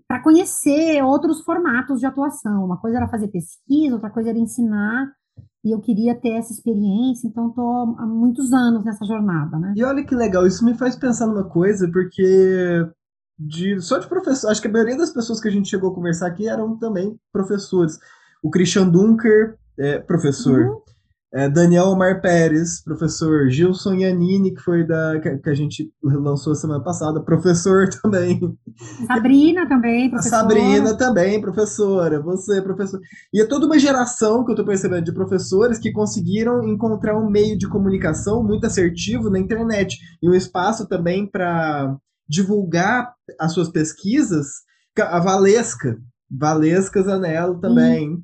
para 0.08 0.22
conhecer 0.22 1.01
outros 1.04 1.42
formatos 1.42 2.00
de 2.00 2.06
atuação. 2.06 2.66
Uma 2.66 2.78
coisa 2.78 2.98
era 2.98 3.08
fazer 3.08 3.30
pesquisa, 3.30 3.96
outra 3.96 4.10
coisa 4.10 4.30
era 4.30 4.38
ensinar, 4.38 5.08
e 5.63 5.72
eu 5.72 5.80
queria 5.80 6.16
ter 6.16 6.32
essa 6.32 6.51
experiência, 6.51 7.28
então 7.28 7.50
estou 7.50 7.96
há 7.98 8.06
muitos 8.06 8.51
anos 8.51 8.84
nessa 8.84 9.06
jornada, 9.06 9.58
né? 9.58 9.74
E 9.75 9.84
olha 9.84 10.04
que 10.04 10.16
legal, 10.16 10.46
isso 10.46 10.63
me 10.66 10.74
faz 10.74 10.96
pensar 10.96 11.28
numa 11.28 11.44
coisa, 11.44 11.89
porque 11.92 12.86
de 13.39 13.80
só 13.80 13.98
de 13.98 14.08
professor. 14.08 14.51
Acho 14.51 14.62
que 14.62 14.68
a 14.68 14.72
maioria 14.72 14.98
das 14.98 15.12
pessoas 15.12 15.39
que 15.39 15.48
a 15.48 15.51
gente 15.51 15.70
chegou 15.70 15.92
a 15.92 15.96
conversar 15.96 16.28
aqui 16.28 16.48
eram 16.48 16.78
também 16.78 17.18
professores. 17.32 17.98
O 18.44 18.50
Christian 18.50 18.89
Dunker, 18.89 19.58
é, 19.78 20.00
professor. 20.00 20.66
Uhum. 20.66 20.82
É, 21.32 21.48
Daniel 21.48 21.86
Omar 21.86 22.22
Pérez, 22.22 22.82
professor. 22.84 23.50
Gilson 23.50 23.94
Yanini, 23.94 24.54
que 24.54 24.62
foi 24.62 24.84
da 24.84 25.20
que, 25.20 25.38
que, 25.38 25.50
a 25.50 25.54
gente 25.54 25.92
lançou 26.02 26.56
semana 26.56 26.84
passada, 26.84 27.22
professor 27.22 27.88
também. 28.02 28.40
Sabrina 29.06 29.70
também, 29.70 30.10
professora. 30.10 30.42
Sabrina 30.42 30.98
também, 30.98 31.40
professora. 31.40 32.20
Você, 32.20 32.62
professor. 32.64 33.00
E 33.32 33.42
é 33.42 33.46
toda 33.46 33.68
uma 33.68 33.78
geração 33.78 34.44
que 34.44 34.50
eu 34.50 34.54
estou 34.54 34.66
percebendo 34.66 35.04
de 35.04 35.14
professores 35.14 35.78
que 35.78 35.92
conseguiram 35.92 36.68
encontrar 36.68 37.16
um 37.16 37.30
meio 37.30 37.56
de 37.56 37.68
comunicação 37.68 38.44
muito 38.44 38.66
assertivo 38.66 39.30
na 39.30 39.38
internet 39.38 40.00
e 40.24 40.28
um 40.28 40.34
espaço 40.34 40.88
também 40.88 41.28
para 41.28 41.96
divulgar 42.28 43.14
as 43.40 43.54
suas 43.54 43.70
pesquisas, 43.70 44.48
a 44.98 45.20
Valesca, 45.20 45.96
Valesca 46.30 47.02
Zanello 47.04 47.60
também, 47.60 48.20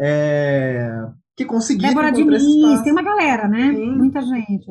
é, 0.00 1.06
que 1.36 1.44
conseguiram 1.44 1.90
Débora 1.90 2.12
Diniz, 2.12 2.82
tem 2.82 2.92
uma 2.92 3.02
galera, 3.02 3.48
né? 3.48 3.74
Sim. 3.74 3.96
Muita 3.96 4.20
gente. 4.20 4.66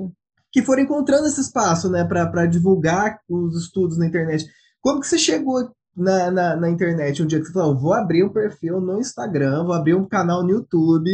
Que 0.52 0.62
foram 0.62 0.84
encontrando 0.84 1.28
esse 1.28 1.42
espaço, 1.42 1.90
né, 1.90 2.04
para 2.04 2.46
divulgar 2.46 3.20
os 3.30 3.64
estudos 3.64 3.98
na 3.98 4.06
internet. 4.06 4.46
Como 4.82 5.00
que 5.00 5.08
você 5.08 5.18
chegou 5.18 5.72
na, 5.96 6.30
na, 6.30 6.56
na, 6.56 6.70
internet 6.70 7.22
um 7.22 7.26
dia 7.26 7.40
que 7.40 7.46
você 7.46 7.54
falou, 7.54 7.78
vou 7.78 7.94
abrir 7.94 8.24
um 8.24 8.34
perfil 8.34 8.80
no 8.80 9.00
Instagram, 9.00 9.64
vou 9.64 9.74
abrir 9.74 9.96
um 9.96 10.08
canal 10.08 10.44
no 10.44 10.50
YouTube, 10.50 11.10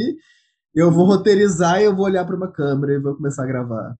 eu 0.74 0.92
vou 0.92 1.06
roteirizar 1.06 1.80
e 1.80 1.86
eu 1.86 1.96
vou 1.96 2.06
olhar 2.06 2.26
para 2.26 2.36
uma 2.36 2.52
câmera 2.52 2.94
e 2.94 3.00
vou 3.00 3.16
começar 3.16 3.44
a 3.44 3.48
gravar? 3.48 3.96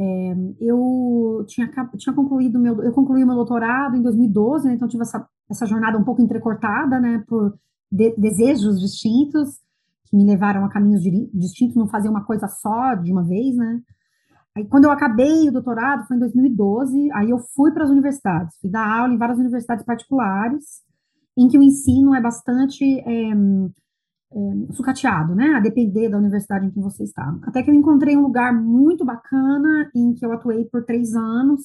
É, 0.00 0.34
eu 0.60 1.44
tinha, 1.48 1.68
tinha 1.96 2.14
concluído 2.14 2.58
meu, 2.58 2.82
eu 2.84 2.92
concluí 2.92 3.24
meu 3.24 3.34
doutorado 3.34 3.96
em 3.96 4.02
2012, 4.02 4.68
né, 4.68 4.74
então 4.74 4.86
tive 4.86 5.02
essa, 5.02 5.26
essa 5.50 5.66
jornada 5.66 5.98
um 5.98 6.04
pouco 6.04 6.22
entrecortada, 6.22 7.00
né, 7.00 7.24
por 7.26 7.58
de, 7.90 8.14
desejos 8.16 8.80
distintos 8.80 9.58
que 10.08 10.16
me 10.16 10.24
levaram 10.24 10.64
a 10.64 10.68
caminhos 10.68 11.02
distintos, 11.32 11.76
não 11.76 11.88
fazer 11.88 12.08
uma 12.08 12.24
coisa 12.24 12.48
só 12.48 12.94
de 12.94 13.12
uma 13.12 13.24
vez, 13.24 13.56
né? 13.56 13.80
Aí, 14.56 14.64
quando 14.66 14.84
eu 14.84 14.90
acabei 14.90 15.48
o 15.48 15.52
doutorado, 15.52 16.06
foi 16.06 16.16
em 16.16 16.20
2012, 16.20 17.12
aí 17.12 17.30
eu 17.30 17.38
fui 17.54 17.70
para 17.70 17.84
as 17.84 17.90
universidades, 17.90 18.56
fui 18.60 18.70
dar 18.70 18.86
aula 18.86 19.14
em 19.14 19.18
várias 19.18 19.38
universidades 19.38 19.84
particulares, 19.84 20.64
em 21.36 21.46
que 21.46 21.56
o 21.56 21.62
ensino 21.62 22.14
é 22.14 22.20
bastante 22.20 22.84
é, 23.00 23.30
é, 23.30 24.72
sucateado, 24.72 25.34
né? 25.34 25.54
A 25.54 25.60
depender 25.60 26.08
da 26.08 26.18
universidade 26.18 26.66
em 26.66 26.70
que 26.70 26.80
você 26.80 27.04
está. 27.04 27.38
Até 27.44 27.62
que 27.62 27.70
eu 27.70 27.74
encontrei 27.74 28.16
um 28.16 28.22
lugar 28.22 28.52
muito 28.52 29.04
bacana 29.04 29.90
em 29.94 30.14
que 30.14 30.26
eu 30.26 30.32
atuei 30.32 30.64
por 30.64 30.84
três 30.84 31.14
anos, 31.14 31.62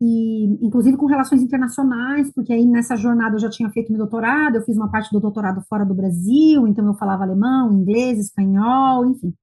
e 0.00 0.44
inclusive 0.64 0.96
com 0.96 1.06
relações 1.06 1.42
internacionais, 1.42 2.32
porque 2.32 2.52
aí 2.52 2.64
nessa 2.64 2.96
jornada 2.96 3.34
eu 3.34 3.40
já 3.40 3.50
tinha 3.50 3.68
feito 3.70 3.90
meu 3.90 3.98
doutorado, 3.98 4.56
eu 4.56 4.62
fiz 4.62 4.76
uma 4.76 4.90
parte 4.90 5.10
do 5.12 5.20
doutorado 5.20 5.60
fora 5.68 5.84
do 5.84 5.94
Brasil, 5.94 6.66
então 6.68 6.86
eu 6.86 6.94
falava 6.94 7.24
alemão, 7.24 7.72
inglês, 7.72 8.18
espanhol, 8.18 9.06
enfim. 9.06 9.34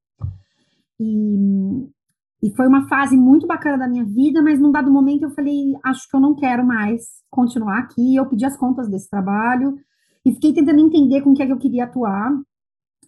E, 1.00 1.90
e 2.42 2.56
foi 2.56 2.68
uma 2.68 2.88
fase 2.88 3.18
muito 3.18 3.46
bacana 3.46 3.78
da 3.78 3.88
minha 3.88 4.06
vida, 4.06 4.42
mas 4.42 4.60
num 4.60 4.72
dado 4.72 4.92
momento 4.92 5.24
eu 5.24 5.32
falei, 5.32 5.76
acho 5.84 6.10
que 6.10 6.16
eu 6.16 6.22
não 6.22 6.34
quero 6.34 6.66
mais 6.66 7.04
continuar 7.30 7.80
aqui, 7.80 8.16
eu 8.16 8.26
pedi 8.26 8.46
as 8.46 8.56
contas 8.56 8.88
desse 8.88 9.10
trabalho, 9.10 9.76
e 10.26 10.34
fiquei 10.34 10.54
tentando 10.54 10.80
entender 10.80 11.22
com 11.22 11.32
o 11.32 11.34
que 11.34 11.44
é 11.44 11.46
que 11.46 11.52
eu 11.52 11.60
queria 11.60 11.84
atuar, 11.84 12.32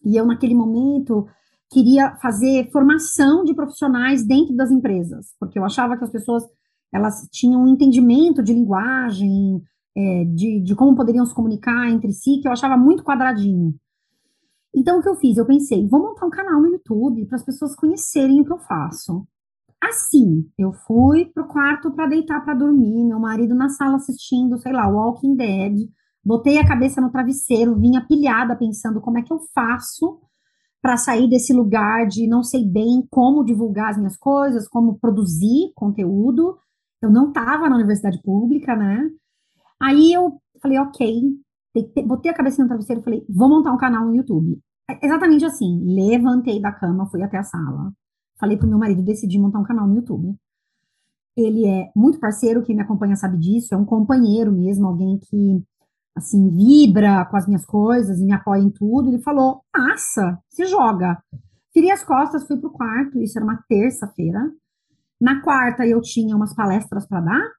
e 0.04 0.18
eu 0.18 0.26
naquele 0.26 0.54
momento 0.54 1.26
queria 1.72 2.16
fazer 2.18 2.70
formação 2.72 3.44
de 3.44 3.54
profissionais 3.54 4.26
dentro 4.26 4.56
das 4.56 4.70
empresas, 4.70 5.34
porque 5.40 5.58
eu 5.58 5.64
achava 5.64 5.98
que 5.98 6.04
as 6.04 6.12
pessoas 6.12 6.44
elas 6.94 7.28
tinham 7.32 7.64
um 7.64 7.68
entendimento 7.68 8.42
de 8.42 8.54
linguagem, 8.54 9.62
é, 9.96 10.26
de, 10.26 10.62
de 10.62 10.76
como 10.76 10.96
poderiam 10.96 11.26
se 11.26 11.34
comunicar 11.34 11.90
entre 11.90 12.12
si, 12.12 12.40
que 12.42 12.48
eu 12.48 12.52
achava 12.52 12.78
muito 12.78 13.04
quadradinho. 13.04 13.74
Então, 14.76 15.00
o 15.00 15.02
que 15.02 15.10
eu 15.10 15.16
fiz? 15.16 15.38
Eu 15.38 15.46
pensei, 15.46 15.88
vou 15.88 16.02
montar 16.02 16.26
um 16.26 16.30
canal 16.30 16.62
no 16.62 16.68
YouTube 16.68 17.26
para 17.26 17.38
as 17.38 17.44
pessoas 17.44 17.76
conhecerem 17.76 18.42
o 18.42 18.46
que 18.46 18.54
eu 18.54 18.60
faço. 18.60 19.28
Assim, 19.82 20.50
eu 20.58 20.74
fui 20.74 21.26
pro 21.26 21.48
quarto 21.48 21.92
para 21.92 22.08
deitar 22.08 22.44
para 22.44 22.54
dormir, 22.54 23.06
meu 23.06 23.20
marido 23.20 23.56
na 23.56 23.70
sala 23.70 23.96
assistindo, 23.96 24.58
sei 24.58 24.72
lá, 24.74 24.88
Walking 24.88 25.36
Dead, 25.36 25.90
botei 26.24 26.58
a 26.58 26.68
cabeça 26.68 27.00
no 27.00 27.12
travesseiro, 27.12 27.80
vinha 27.80 28.06
pilhada 28.06 28.56
pensando 28.56 29.00
como 29.00 29.18
é 29.18 29.22
que 29.22 29.32
eu 29.32 29.40
faço 29.54 30.20
para 30.82 30.98
sair 30.98 31.30
desse 31.30 31.54
lugar 31.54 32.08
de 32.08 32.28
não 32.28 32.44
sei 32.44 32.66
bem 32.66 33.08
como 33.10 33.44
divulgar 33.44 33.92
as 33.92 33.98
minhas 33.98 34.18
coisas, 34.18 34.68
como 34.68 35.00
produzir 35.00 35.72
conteúdo, 35.76 36.58
eu 37.02 37.10
não 37.10 37.30
estava 37.30 37.70
na 37.70 37.76
universidade 37.76 38.22
pública, 38.22 38.76
né? 38.76 39.10
Aí 39.82 40.12
eu 40.14 40.40
falei, 40.62 40.80
ok, 40.80 41.22
botei 42.06 42.32
a 42.32 42.34
cabeça 42.34 42.62
no 42.62 42.68
travesseiro 42.68 43.02
e 43.02 43.04
falei, 43.04 43.26
vou 43.30 43.50
montar 43.50 43.72
um 43.72 43.78
canal 43.78 44.06
no 44.06 44.16
YouTube. 44.16 44.60
É 44.90 45.06
exatamente 45.06 45.46
assim, 45.46 45.84
levantei 45.84 46.62
da 46.62 46.72
cama, 46.72 47.08
fui 47.08 47.22
até 47.22 47.38
a 47.38 47.44
sala, 47.44 47.92
falei 48.40 48.58
pro 48.58 48.68
meu 48.68 48.78
marido, 48.78 49.04
decidi 49.04 49.38
montar 49.38 49.60
um 49.60 49.64
canal 49.64 49.88
no 49.88 49.96
YouTube. 49.96 50.36
Ele 51.36 51.68
é 51.68 51.92
muito 51.96 52.20
parceiro, 52.20 52.64
quem 52.64 52.76
me 52.76 52.82
acompanha 52.82 53.16
sabe 53.16 53.38
disso, 53.38 53.76
é 53.76 53.78
um 53.78 53.86
companheiro 53.86 54.52
mesmo, 54.52 54.88
alguém 54.88 55.20
que, 55.20 55.64
assim, 56.16 56.50
vibra 56.50 57.26
com 57.26 57.38
as 57.38 57.46
minhas 57.46 57.66
coisas 57.66 58.20
e 58.20 58.26
me 58.26 58.34
apoia 58.34 58.62
em 58.62 58.72
tudo. 58.72 59.10
Ele 59.10 59.22
falou, 59.22 59.62
massa, 59.76 60.40
se 60.50 60.66
joga. 60.66 61.22
Virei 61.76 61.92
as 61.92 62.04
costas, 62.04 62.48
fui 62.48 62.58
pro 62.58 62.72
quarto, 62.72 63.20
isso 63.22 63.38
era 63.38 63.46
uma 63.46 63.64
terça-feira, 63.70 64.52
na 65.20 65.42
quarta, 65.42 65.86
eu 65.86 66.02
tinha 66.02 66.36
umas 66.36 66.54
palestras 66.54 67.08
para 67.08 67.22
dar, 67.22 67.52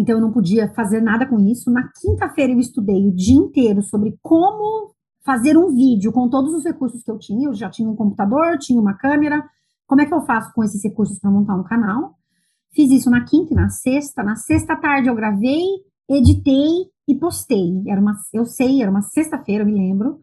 então 0.00 0.14
eu 0.14 0.20
não 0.20 0.32
podia 0.32 0.72
fazer 0.72 1.02
nada 1.02 1.26
com 1.26 1.38
isso. 1.38 1.70
Na 1.70 1.90
quinta-feira, 2.00 2.52
eu 2.52 2.58
estudei 2.58 3.06
o 3.06 3.14
dia 3.14 3.36
inteiro 3.36 3.82
sobre 3.82 4.18
como 4.22 4.94
fazer 5.22 5.58
um 5.58 5.74
vídeo 5.74 6.10
com 6.10 6.26
todos 6.28 6.54
os 6.54 6.64
recursos 6.64 7.02
que 7.02 7.10
eu 7.10 7.18
tinha. 7.18 7.48
Eu 7.48 7.54
já 7.54 7.68
tinha 7.68 7.86
um 7.86 7.94
computador, 7.94 8.56
tinha 8.58 8.80
uma 8.80 8.94
câmera. 8.94 9.44
Como 9.86 10.00
é 10.00 10.06
que 10.06 10.14
eu 10.14 10.22
faço 10.22 10.52
com 10.54 10.64
esses 10.64 10.82
recursos 10.82 11.18
para 11.18 11.30
montar 11.30 11.54
um 11.54 11.64
canal? 11.64 12.14
Fiz 12.72 12.90
isso 12.90 13.10
na 13.10 13.24
quinta 13.24 13.52
e 13.52 13.56
na 13.56 13.68
sexta. 13.68 14.22
Na 14.22 14.36
sexta 14.36 14.74
tarde, 14.74 15.08
eu 15.08 15.14
gravei, 15.14 15.64
editei 16.08 16.86
e 17.06 17.14
postei. 17.14 17.82
Era 17.86 18.00
uma, 18.00 18.14
eu 18.32 18.46
sei, 18.46 18.80
era 18.80 18.90
uma 18.90 19.02
sexta-feira, 19.02 19.64
eu 19.64 19.66
me 19.66 19.74
lembro. 19.74 20.20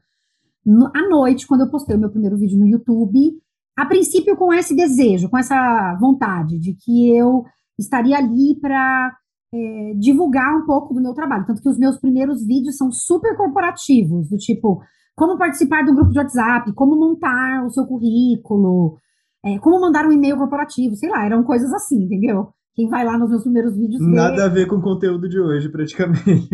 No, 0.66 0.88
à 0.88 1.08
noite, 1.08 1.46
quando 1.46 1.62
eu 1.62 1.70
postei 1.70 1.96
o 1.96 2.00
meu 2.00 2.10
primeiro 2.10 2.38
vídeo 2.38 2.58
no 2.58 2.68
YouTube, 2.68 3.40
a 3.78 3.86
princípio 3.86 4.36
com 4.36 4.52
esse 4.52 4.76
desejo, 4.76 5.30
com 5.30 5.38
essa 5.38 5.96
vontade 6.02 6.58
de 6.58 6.74
que 6.74 7.16
eu 7.16 7.46
estaria 7.78 8.18
ali 8.18 8.60
para 8.60 9.16
é, 9.54 9.94
divulgar 9.96 10.56
um 10.56 10.66
pouco 10.66 10.96
do 10.96 11.02
meu 11.02 11.14
trabalho. 11.14 11.46
Tanto 11.46 11.62
que 11.62 11.70
os 11.70 11.78
meus 11.78 11.98
primeiros 12.00 12.44
vídeos 12.44 12.76
são 12.76 12.92
super 12.92 13.38
corporativos, 13.38 14.30
do 14.30 14.38
tipo, 14.38 14.82
como 15.16 15.38
participar 15.38 15.86
do 15.86 15.94
grupo 15.94 16.12
de 16.12 16.18
WhatsApp, 16.18 16.74
como 16.74 16.96
montar 16.96 17.66
o 17.66 17.70
seu 17.70 17.86
currículo, 17.86 18.98
é, 19.46 19.60
como 19.60 19.80
mandar 19.80 20.08
um 20.08 20.12
e-mail 20.12 20.38
corporativo, 20.38 20.96
sei 20.96 21.10
lá, 21.10 21.24
eram 21.24 21.44
coisas 21.44 21.72
assim, 21.72 22.04
entendeu? 22.04 22.50
Quem 22.78 22.88
vai 22.88 23.04
lá 23.04 23.18
nos 23.18 23.32
meus 23.32 23.42
primeiros 23.42 23.76
vídeos. 23.76 24.00
Nada 24.00 24.36
vê... 24.36 24.42
a 24.44 24.48
ver 24.50 24.68
com 24.68 24.76
o 24.76 24.82
conteúdo 24.82 25.28
de 25.28 25.40
hoje, 25.40 25.68
praticamente. 25.68 26.48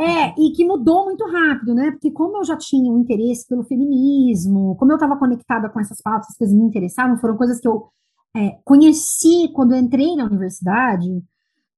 É, 0.00 0.30
e 0.40 0.50
que 0.52 0.64
mudou 0.64 1.04
muito 1.04 1.22
rápido, 1.26 1.74
né? 1.74 1.90
Porque 1.90 2.10
como 2.10 2.38
eu 2.38 2.44
já 2.44 2.56
tinha 2.56 2.90
um 2.90 3.00
interesse 3.00 3.46
pelo 3.46 3.62
feminismo, 3.64 4.74
como 4.76 4.92
eu 4.92 4.96
estava 4.96 5.18
conectada 5.18 5.68
com 5.68 5.78
essas 5.78 6.00
pautas, 6.00 6.28
as 6.30 6.38
coisas 6.38 6.56
me 6.56 6.64
interessavam, 6.64 7.18
foram 7.18 7.36
coisas 7.36 7.60
que 7.60 7.68
eu 7.68 7.88
é, 8.34 8.56
conheci 8.64 9.52
quando 9.52 9.72
eu 9.72 9.78
entrei 9.78 10.16
na 10.16 10.24
universidade, 10.24 11.22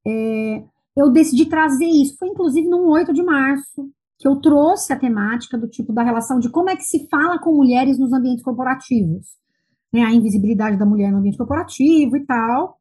é, 0.07 0.63
eu 0.97 1.11
decidi 1.11 1.47
trazer 1.47 1.87
isso. 1.87 2.17
Foi 2.17 2.29
inclusive 2.29 2.69
num 2.69 2.87
8 2.91 3.13
de 3.13 3.25
março 3.25 3.91
que 4.21 4.29
eu 4.29 4.37
trouxe 4.37 4.93
a 4.93 4.99
temática 4.99 5.59
do 5.59 5.67
tipo 5.67 5.93
da 5.93 6.05
relação 6.05 6.39
de 6.39 6.49
como 6.49 6.71
é 6.71 6.77
que 6.77 6.85
se 6.85 7.09
fala 7.09 7.41
com 7.41 7.57
mulheres 7.57 7.99
nos 7.99 8.13
ambientes 8.13 8.45
corporativos. 8.45 9.27
Né, 9.93 10.05
a 10.05 10.13
invisibilidade 10.13 10.77
da 10.77 10.87
mulher 10.87 11.11
no 11.11 11.19
ambiente 11.19 11.39
corporativo 11.39 12.17
e 12.17 12.25
tal. 12.25 12.80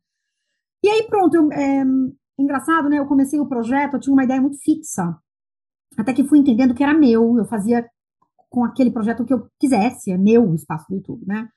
E 0.84 0.90
aí, 0.90 1.04
pronto, 1.04 1.36
eu, 1.36 1.52
é, 1.52 1.84
engraçado, 2.38 2.90
né? 2.90 3.00
Eu 3.00 3.06
comecei 3.06 3.40
o 3.40 3.48
projeto, 3.48 3.96
eu 3.96 4.00
tinha 4.00 4.14
uma 4.14 4.24
ideia 4.24 4.42
muito 4.42 4.58
fixa. 4.60 5.18
Até 5.98 6.14
que 6.14 6.24
fui 6.24 6.40
entendendo 6.40 6.74
que 6.74 6.84
era 6.84 6.94
meu, 6.94 7.38
eu 7.38 7.46
fazia 7.46 7.86
com 8.50 8.64
aquele 8.64 8.92
projeto 8.92 9.22
o 9.22 9.26
que 9.26 9.34
eu 9.34 9.48
quisesse, 9.60 10.12
é 10.12 10.18
meu 10.18 10.50
o 10.50 10.56
espaço 10.56 10.86
do 10.90 10.96
YouTube, 10.96 11.26
né? 11.26 11.48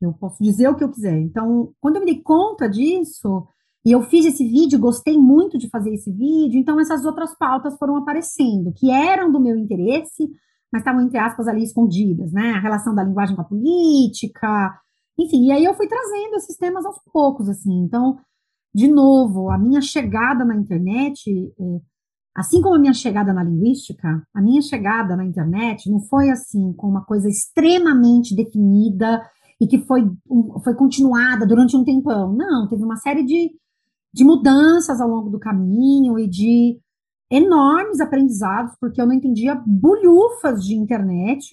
Eu 0.00 0.12
posso 0.12 0.42
dizer 0.42 0.68
o 0.68 0.76
que 0.76 0.82
eu 0.82 0.90
quiser. 0.90 1.18
Então, 1.18 1.72
quando 1.80 1.96
eu 1.96 2.00
me 2.00 2.12
dei 2.12 2.22
conta 2.22 2.68
disso, 2.68 3.46
e 3.84 3.92
eu 3.92 4.02
fiz 4.02 4.24
esse 4.24 4.46
vídeo, 4.46 4.78
gostei 4.78 5.18
muito 5.18 5.58
de 5.58 5.68
fazer 5.68 5.92
esse 5.92 6.10
vídeo, 6.12 6.58
então 6.58 6.78
essas 6.80 7.04
outras 7.04 7.36
pautas 7.36 7.76
foram 7.76 7.96
aparecendo, 7.96 8.72
que 8.72 8.90
eram 8.90 9.30
do 9.30 9.40
meu 9.40 9.56
interesse, 9.56 10.30
mas 10.72 10.80
estavam, 10.82 11.02
entre 11.02 11.18
aspas, 11.18 11.46
ali 11.48 11.62
escondidas, 11.62 12.32
né? 12.32 12.52
A 12.52 12.60
relação 12.60 12.94
da 12.94 13.02
linguagem 13.04 13.36
com 13.36 13.42
a 13.42 13.46
política, 13.46 14.80
enfim, 15.18 15.46
e 15.46 15.52
aí 15.52 15.64
eu 15.64 15.74
fui 15.74 15.86
trazendo 15.86 16.36
esses 16.36 16.56
temas 16.56 16.86
aos 16.86 16.98
poucos, 17.12 17.48
assim. 17.48 17.82
Então, 17.84 18.18
de 18.74 18.88
novo, 18.88 19.50
a 19.50 19.58
minha 19.58 19.80
chegada 19.80 20.44
na 20.44 20.56
internet, 20.56 21.30
é, 21.30 21.80
assim 22.34 22.62
como 22.62 22.74
a 22.74 22.78
minha 22.78 22.94
chegada 22.94 23.32
na 23.32 23.44
linguística, 23.44 24.22
a 24.34 24.40
minha 24.40 24.62
chegada 24.62 25.16
na 25.16 25.24
internet 25.24 25.90
não 25.90 26.00
foi 26.00 26.30
assim, 26.30 26.72
com 26.74 26.88
uma 26.88 27.04
coisa 27.04 27.28
extremamente 27.28 28.34
definida 28.34 29.22
e 29.60 29.66
que 29.66 29.78
foi, 29.78 30.10
foi 30.64 30.74
continuada 30.74 31.46
durante 31.46 31.76
um 31.76 31.84
tempão. 31.84 32.32
Não, 32.32 32.66
teve 32.68 32.82
uma 32.82 32.96
série 32.96 33.24
de, 33.24 33.52
de 34.12 34.24
mudanças 34.24 35.00
ao 35.00 35.08
longo 35.08 35.30
do 35.30 35.38
caminho 35.38 36.18
e 36.18 36.26
de 36.26 36.80
enormes 37.30 38.00
aprendizados, 38.00 38.74
porque 38.80 39.00
eu 39.00 39.06
não 39.06 39.14
entendia 39.14 39.62
bulhufas 39.66 40.64
de 40.64 40.74
internet 40.74 41.48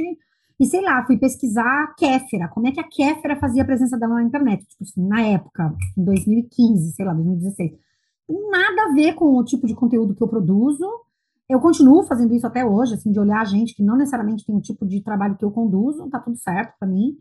e 0.59 0.65
sei 0.65 0.81
lá, 0.81 1.05
fui 1.05 1.17
pesquisar 1.17 1.95
Kéfera, 1.95 2.49
como 2.49 2.67
é 2.67 2.71
que 2.71 2.81
a 2.81 2.87
Kéfera 2.87 3.37
fazia 3.37 3.63
a 3.63 3.65
presença 3.65 3.97
dela 3.97 4.15
na 4.15 4.23
internet, 4.23 4.67
tipo 4.67 4.83
assim, 4.83 5.07
na 5.07 5.21
época, 5.21 5.73
em 5.97 6.03
2015, 6.03 6.91
sei 6.91 7.05
lá, 7.05 7.13
2016. 7.13 7.71
Tem 8.27 8.49
nada 8.51 8.83
a 8.83 8.93
ver 8.93 9.13
com 9.13 9.37
o 9.37 9.43
tipo 9.43 9.65
de 9.65 9.73
conteúdo 9.73 10.13
que 10.13 10.21
eu 10.21 10.27
produzo. 10.27 10.85
Eu 11.47 11.61
continuo 11.61 12.03
fazendo 12.03 12.33
isso 12.33 12.45
até 12.45 12.65
hoje, 12.65 12.93
assim, 12.93 13.11
de 13.11 13.19
olhar 13.19 13.43
gente 13.45 13.73
que 13.73 13.81
não 13.81 13.95
necessariamente 13.95 14.45
tem 14.45 14.55
o 14.55 14.61
tipo 14.61 14.85
de 14.85 15.01
trabalho 15.01 15.37
que 15.37 15.45
eu 15.45 15.49
conduzo, 15.49 16.09
tá 16.09 16.19
tudo 16.19 16.35
certo 16.37 16.73
para 16.77 16.87
mim. 16.87 17.17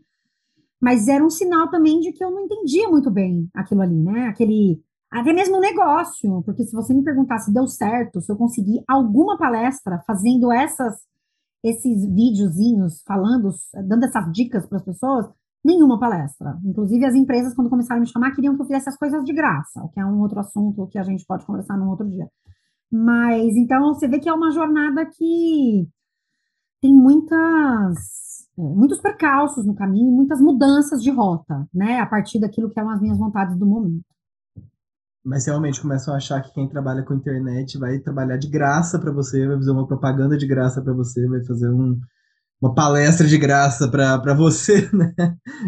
Mas 0.79 1.07
era 1.07 1.23
um 1.23 1.29
sinal 1.29 1.69
também 1.69 1.99
de 2.01 2.11
que 2.11 2.23
eu 2.23 2.29
não 2.29 2.41
entendia 2.41 2.89
muito 2.89 3.09
bem 3.09 3.49
aquilo 3.55 3.81
ali, 3.81 3.95
né? 3.95 4.27
Aquele 4.27 4.83
até 5.09 5.33
mesmo 5.33 5.57
o 5.57 5.61
negócio, 5.61 6.43
porque 6.43 6.63
se 6.63 6.73
você 6.73 6.93
me 6.93 7.03
perguntar 7.03 7.39
se 7.39 7.51
deu 7.51 7.65
certo, 7.65 8.21
se 8.21 8.31
eu 8.31 8.35
consegui 8.35 8.83
alguma 8.87 9.37
palestra 9.37 10.03
fazendo 10.05 10.51
essas 10.51 11.08
esses 11.63 12.05
videozinhos 12.05 13.01
falando, 13.05 13.49
dando 13.87 14.05
essas 14.05 14.31
dicas 14.31 14.65
para 14.67 14.77
as 14.77 14.83
pessoas, 14.83 15.25
nenhuma 15.63 15.99
palestra. 15.99 16.57
Inclusive, 16.63 17.05
as 17.05 17.15
empresas, 17.15 17.53
quando 17.53 17.69
começaram 17.69 17.97
a 17.97 18.01
me 18.01 18.07
chamar, 18.09 18.33
queriam 18.33 18.55
que 18.55 18.61
eu 18.61 18.65
fizesse 18.65 18.89
as 18.89 18.97
coisas 18.97 19.23
de 19.23 19.33
graça, 19.33 19.83
o 19.83 19.89
que 19.89 19.99
é 19.99 20.05
um 20.05 20.19
outro 20.21 20.39
assunto 20.39 20.87
que 20.87 20.97
a 20.97 21.03
gente 21.03 21.25
pode 21.25 21.45
conversar 21.45 21.77
num 21.77 21.89
outro 21.89 22.09
dia. 22.09 22.29
Mas, 22.91 23.55
então, 23.55 23.93
você 23.93 24.07
vê 24.07 24.19
que 24.19 24.29
é 24.29 24.33
uma 24.33 24.51
jornada 24.51 25.05
que 25.05 25.87
tem 26.81 26.93
muitas, 26.93 28.47
é, 28.57 28.61
muitos 28.61 29.01
percalços 29.01 29.65
no 29.65 29.75
caminho, 29.75 30.11
muitas 30.11 30.41
mudanças 30.41 31.03
de 31.03 31.11
rota, 31.11 31.67
né, 31.73 31.99
a 31.99 32.05
partir 32.05 32.39
daquilo 32.39 32.69
que 32.69 32.79
eram 32.79 32.89
as 32.89 33.01
minhas 33.01 33.17
vontades 33.17 33.57
do 33.57 33.65
momento. 33.65 34.05
Mas 35.23 35.45
realmente 35.45 35.81
começam 35.81 36.13
a 36.13 36.17
achar 36.17 36.41
que 36.41 36.53
quem 36.53 36.67
trabalha 36.67 37.03
com 37.03 37.13
internet 37.13 37.77
vai 37.77 37.99
trabalhar 37.99 38.37
de 38.37 38.49
graça 38.49 38.97
para 38.97 39.11
você, 39.11 39.45
vai 39.45 39.57
fazer 39.57 39.71
uma 39.71 39.87
propaganda 39.87 40.37
de 40.37 40.47
graça 40.47 40.81
para 40.81 40.93
você, 40.93 41.27
vai 41.27 41.43
fazer 41.45 41.69
um, 41.69 41.99
uma 42.61 42.73
palestra 42.73 43.27
de 43.27 43.37
graça 43.37 43.89
para 43.89 44.33
você, 44.33 44.89
né? 44.95 45.13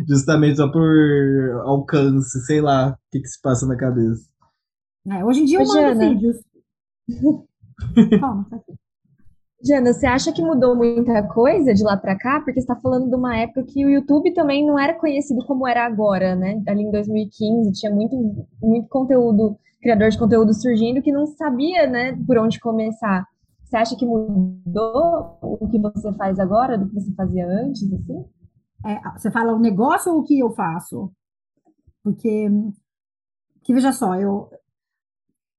Justamente 0.07 0.57
só 0.57 0.71
por 0.71 1.61
alcance, 1.65 2.39
sei 2.45 2.61
lá 2.61 2.91
o 2.91 2.97
que, 3.11 3.19
que 3.19 3.27
se 3.27 3.41
passa 3.41 3.65
na 3.67 3.77
cabeça. 3.77 4.29
É, 5.07 5.25
hoje 5.25 5.41
em 5.41 5.45
dia 5.45 5.59
eu 5.61 5.67
mando 5.67 5.99
vídeos. 5.99 6.37
Calma, 8.19 8.47
tá 8.49 8.55
aqui. 8.57 8.80
Jana, 9.63 9.93
você 9.93 10.07
acha 10.07 10.33
que 10.33 10.41
mudou 10.41 10.75
muita 10.75 11.21
coisa 11.27 11.73
de 11.73 11.83
lá 11.83 11.95
para 11.95 12.17
cá? 12.17 12.41
Porque 12.41 12.59
está 12.59 12.75
falando 12.75 13.09
de 13.09 13.15
uma 13.15 13.37
época 13.37 13.63
que 13.63 13.85
o 13.85 13.89
YouTube 13.89 14.33
também 14.33 14.65
não 14.65 14.77
era 14.79 14.93
conhecido 14.95 15.45
como 15.45 15.67
era 15.67 15.85
agora, 15.85 16.35
né? 16.35 16.61
Ali 16.67 16.83
em 16.83 16.91
2015 16.91 17.71
tinha 17.71 17.93
muito, 17.93 18.15
muito 18.61 18.89
conteúdo, 18.89 19.57
criador 19.79 20.09
de 20.09 20.17
conteúdo 20.17 20.53
surgindo 20.53 21.01
que 21.01 21.11
não 21.11 21.27
sabia, 21.27 21.85
né, 21.87 22.17
por 22.25 22.37
onde 22.39 22.59
começar. 22.59 23.25
Você 23.63 23.77
acha 23.77 23.95
que 23.95 24.05
mudou 24.05 25.37
o 25.41 25.67
que 25.69 25.79
você 25.79 26.11
faz 26.13 26.39
agora 26.39 26.77
do 26.77 26.89
que 26.89 26.95
você 26.95 27.13
fazia 27.13 27.47
antes, 27.47 27.83
assim? 27.93 28.25
É, 28.85 28.99
você 29.17 29.29
fala 29.31 29.53
o 29.53 29.59
negócio 29.59 30.11
ou 30.11 30.19
o 30.19 30.23
que 30.23 30.39
eu 30.39 30.51
faço? 30.51 31.11
Porque, 32.03 32.49
que 33.63 33.73
veja 33.73 33.91
só, 33.91 34.15
eu, 34.15 34.49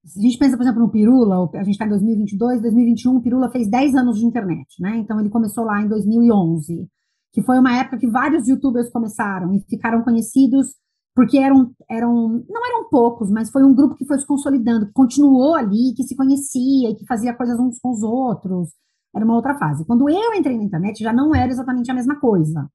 se 0.05 0.19
a 0.19 0.23
gente 0.23 0.39
pensa, 0.39 0.57
por 0.57 0.63
exemplo, 0.65 0.81
no 0.81 0.91
Pirula, 0.91 1.49
a 1.55 1.63
gente 1.63 1.73
está 1.73 1.87
em 1.87 1.91
2022, 1.91 2.61
2021, 2.61 3.17
o 3.17 3.23
Pirula 3.23 3.51
fez 3.51 3.69
10 3.69 3.95
anos 3.95 4.19
de 4.19 4.27
internet, 4.27 4.81
né? 4.81 4.97
Então 4.97 5.19
ele 5.21 5.31
começou 5.31 5.65
lá 5.65 5.81
em 5.81 5.89
2011, 5.89 6.89
que 7.33 7.43
foi 7.43 7.59
uma 7.59 7.77
época 7.77 7.99
que 7.99 8.09
vários 8.09 8.49
youtubers 8.49 8.91
começaram 8.91 9.55
e 9.55 9.61
ficaram 9.69 10.03
conhecidos 10.03 10.75
porque 11.15 11.39
eram, 11.39 11.71
eram 11.91 12.45
não 12.49 12.67
eram 12.67 12.89
poucos, 12.89 13.31
mas 13.31 13.51
foi 13.51 13.63
um 13.63 13.75
grupo 13.75 13.95
que 13.95 14.07
foi 14.07 14.19
se 14.19 14.27
consolidando, 14.27 14.87
que 14.87 14.93
continuou 14.93 15.55
ali, 15.55 15.95
que 15.95 16.05
se 16.05 16.17
conhecia 16.17 16.95
que 16.97 17.07
fazia 17.07 17.35
coisas 17.35 17.59
uns 17.61 17.79
com 17.79 17.91
os 17.91 18.03
outros. 18.03 18.71
Era 19.15 19.25
uma 19.25 19.35
outra 19.35 19.55
fase. 19.59 19.85
Quando 19.85 20.09
eu 20.09 20.35
entrei 20.35 20.57
na 20.57 20.65
internet, 20.65 21.03
já 21.03 21.13
não 21.13 21.35
era 21.35 21.53
exatamente 21.53 21.91
a 21.91 21.95
mesma 21.95 22.19
coisa. 22.19 22.67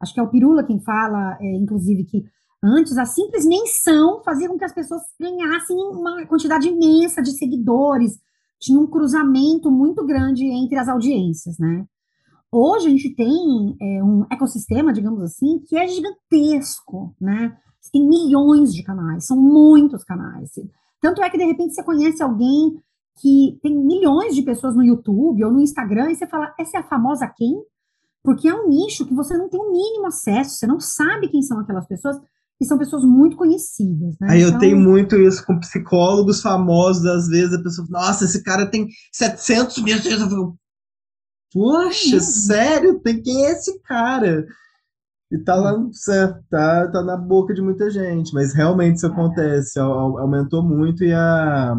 Acho 0.00 0.14
que 0.14 0.20
é 0.20 0.22
o 0.22 0.30
Pirula 0.30 0.64
quem 0.64 0.80
fala, 0.80 1.36
é, 1.40 1.56
inclusive, 1.56 2.04
que 2.04 2.24
Antes, 2.66 2.96
a 2.96 3.04
simples 3.04 3.44
menção 3.44 4.22
fazia 4.24 4.48
com 4.48 4.56
que 4.56 4.64
as 4.64 4.72
pessoas 4.72 5.02
ganhassem 5.20 5.76
uma 5.76 6.24
quantidade 6.24 6.66
imensa 6.66 7.20
de 7.20 7.32
seguidores, 7.32 8.18
tinha 8.58 8.80
um 8.80 8.86
cruzamento 8.86 9.70
muito 9.70 10.02
grande 10.06 10.46
entre 10.46 10.78
as 10.78 10.88
audiências, 10.88 11.58
né? 11.58 11.84
Hoje 12.50 12.86
a 12.86 12.90
gente 12.90 13.14
tem 13.14 13.76
é, 13.82 14.02
um 14.02 14.24
ecossistema, 14.30 14.94
digamos 14.94 15.20
assim, 15.20 15.58
que 15.66 15.76
é 15.76 15.86
gigantesco, 15.86 17.14
né? 17.20 17.54
Você 17.78 17.90
tem 17.92 18.08
milhões 18.08 18.72
de 18.72 18.82
canais, 18.82 19.26
são 19.26 19.36
muitos 19.36 20.02
canais. 20.02 20.52
Tanto 21.02 21.22
é 21.22 21.28
que, 21.28 21.36
de 21.36 21.44
repente, 21.44 21.74
você 21.74 21.82
conhece 21.82 22.22
alguém 22.22 22.80
que 23.20 23.58
tem 23.62 23.76
milhões 23.76 24.34
de 24.34 24.40
pessoas 24.40 24.74
no 24.74 24.82
YouTube 24.82 25.44
ou 25.44 25.52
no 25.52 25.60
Instagram 25.60 26.10
e 26.10 26.14
você 26.14 26.26
fala, 26.26 26.54
essa 26.58 26.78
é 26.78 26.80
a 26.80 26.88
famosa 26.88 27.30
quem? 27.36 27.62
Porque 28.22 28.48
é 28.48 28.54
um 28.54 28.70
nicho 28.70 29.04
que 29.04 29.12
você 29.12 29.36
não 29.36 29.50
tem 29.50 29.60
o 29.60 29.70
mínimo 29.70 30.06
acesso, 30.06 30.56
você 30.56 30.66
não 30.66 30.80
sabe 30.80 31.28
quem 31.28 31.42
são 31.42 31.58
aquelas 31.58 31.86
pessoas, 31.86 32.18
e 32.60 32.64
são 32.64 32.78
pessoas 32.78 33.04
muito 33.04 33.36
conhecidas. 33.36 34.16
Né? 34.20 34.28
Aí 34.30 34.42
então, 34.42 34.54
eu 34.54 34.58
tenho 34.58 34.76
muito 34.76 35.16
isso 35.16 35.44
com 35.44 35.58
psicólogos 35.58 36.40
famosos, 36.40 37.04
às 37.04 37.28
vezes 37.28 37.54
a 37.54 37.62
pessoa 37.62 37.86
fala, 37.86 38.06
nossa, 38.06 38.24
esse 38.24 38.42
cara 38.42 38.66
tem 38.66 38.88
700 39.12 39.82
mil. 39.82 39.96
Eu 39.96 40.56
Poxa, 41.52 42.16
é 42.16 42.20
sério? 42.20 43.00
Tem 43.00 43.22
quem 43.22 43.46
é 43.46 43.52
esse 43.52 43.80
cara? 43.82 44.44
E 45.30 45.38
tá 45.38 45.54
lá, 45.54 45.72
tá, 46.50 46.88
tá 46.88 47.02
na 47.02 47.16
boca 47.16 47.54
de 47.54 47.62
muita 47.62 47.90
gente, 47.90 48.32
mas 48.34 48.54
realmente 48.54 48.96
isso 48.96 49.06
é. 49.06 49.08
acontece, 49.08 49.78
aumentou 49.78 50.62
muito 50.62 51.04
e 51.04 51.12
a. 51.12 51.74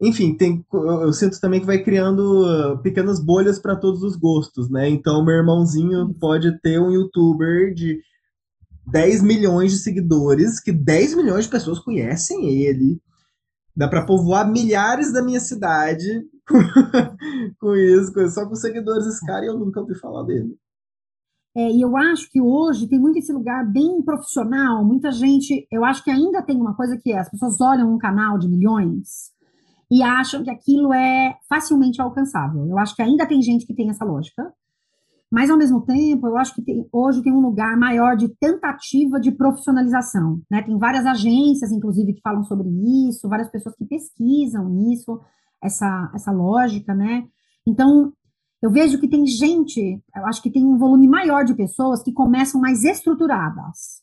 Enfim, 0.00 0.36
tem, 0.36 0.64
eu 0.72 1.12
sinto 1.12 1.40
também 1.40 1.58
que 1.58 1.66
vai 1.66 1.82
criando 1.82 2.78
pequenas 2.84 3.18
bolhas 3.18 3.58
para 3.58 3.74
todos 3.74 4.02
os 4.04 4.14
gostos, 4.14 4.70
né? 4.70 4.88
Então, 4.88 5.24
meu 5.24 5.34
irmãozinho 5.34 6.14
pode 6.14 6.56
ter 6.60 6.80
um 6.80 6.92
youtuber 6.92 7.74
de 7.74 8.00
10 8.90 9.22
milhões 9.22 9.72
de 9.72 9.78
seguidores, 9.78 10.60
que 10.60 10.72
10 10.72 11.16
milhões 11.16 11.44
de 11.44 11.50
pessoas 11.50 11.78
conhecem 11.78 12.48
ele. 12.62 13.00
Dá 13.76 13.86
para 13.86 14.04
povoar 14.04 14.50
milhares 14.50 15.12
da 15.12 15.22
minha 15.22 15.40
cidade 15.40 16.26
com 17.60 17.76
isso, 17.76 18.12
só 18.30 18.46
com 18.46 18.54
seguidores 18.54 19.06
desse 19.06 19.24
cara 19.24 19.44
e 19.44 19.48
eu 19.48 19.58
nunca 19.58 19.80
ouvi 19.80 19.94
falar 19.94 20.24
dele. 20.24 20.56
É, 21.56 21.70
e 21.70 21.80
eu 21.80 21.96
acho 21.96 22.30
que 22.30 22.40
hoje 22.40 22.88
tem 22.88 22.98
muito 22.98 23.18
esse 23.18 23.32
lugar 23.32 23.64
bem 23.70 24.02
profissional, 24.02 24.84
muita 24.84 25.10
gente, 25.10 25.66
eu 25.72 25.84
acho 25.84 26.04
que 26.04 26.10
ainda 26.10 26.42
tem 26.42 26.56
uma 26.56 26.74
coisa 26.74 26.96
que 26.96 27.12
é, 27.12 27.18
as 27.18 27.28
pessoas 27.28 27.60
olham 27.60 27.92
um 27.92 27.98
canal 27.98 28.38
de 28.38 28.48
milhões 28.48 29.32
e 29.90 30.02
acham 30.02 30.42
que 30.44 30.50
aquilo 30.50 30.92
é 30.92 31.36
facilmente 31.48 32.00
alcançável. 32.00 32.66
Eu 32.66 32.78
acho 32.78 32.94
que 32.94 33.02
ainda 33.02 33.26
tem 33.26 33.40
gente 33.42 33.66
que 33.66 33.74
tem 33.74 33.88
essa 33.90 34.04
lógica. 34.04 34.52
Mas, 35.30 35.50
ao 35.50 35.58
mesmo 35.58 35.82
tempo, 35.82 36.26
eu 36.26 36.38
acho 36.38 36.54
que 36.54 36.62
tem, 36.62 36.88
hoje 36.90 37.22
tem 37.22 37.32
um 37.32 37.40
lugar 37.40 37.76
maior 37.76 38.16
de 38.16 38.28
tentativa 38.40 39.20
de 39.20 39.30
profissionalização. 39.30 40.40
Né? 40.50 40.62
Tem 40.62 40.78
várias 40.78 41.04
agências, 41.04 41.70
inclusive, 41.70 42.14
que 42.14 42.22
falam 42.22 42.42
sobre 42.44 42.68
isso, 43.08 43.28
várias 43.28 43.50
pessoas 43.50 43.76
que 43.76 43.84
pesquisam 43.84 44.90
isso, 44.90 45.20
essa, 45.62 46.10
essa 46.14 46.32
lógica, 46.32 46.94
né? 46.94 47.26
Então, 47.66 48.12
eu 48.62 48.70
vejo 48.70 48.98
que 48.98 49.08
tem 49.08 49.26
gente, 49.26 50.02
eu 50.16 50.26
acho 50.26 50.42
que 50.42 50.50
tem 50.50 50.64
um 50.64 50.78
volume 50.78 51.06
maior 51.06 51.44
de 51.44 51.54
pessoas 51.54 52.02
que 52.02 52.12
começam 52.12 52.60
mais 52.60 52.82
estruturadas. 52.82 54.02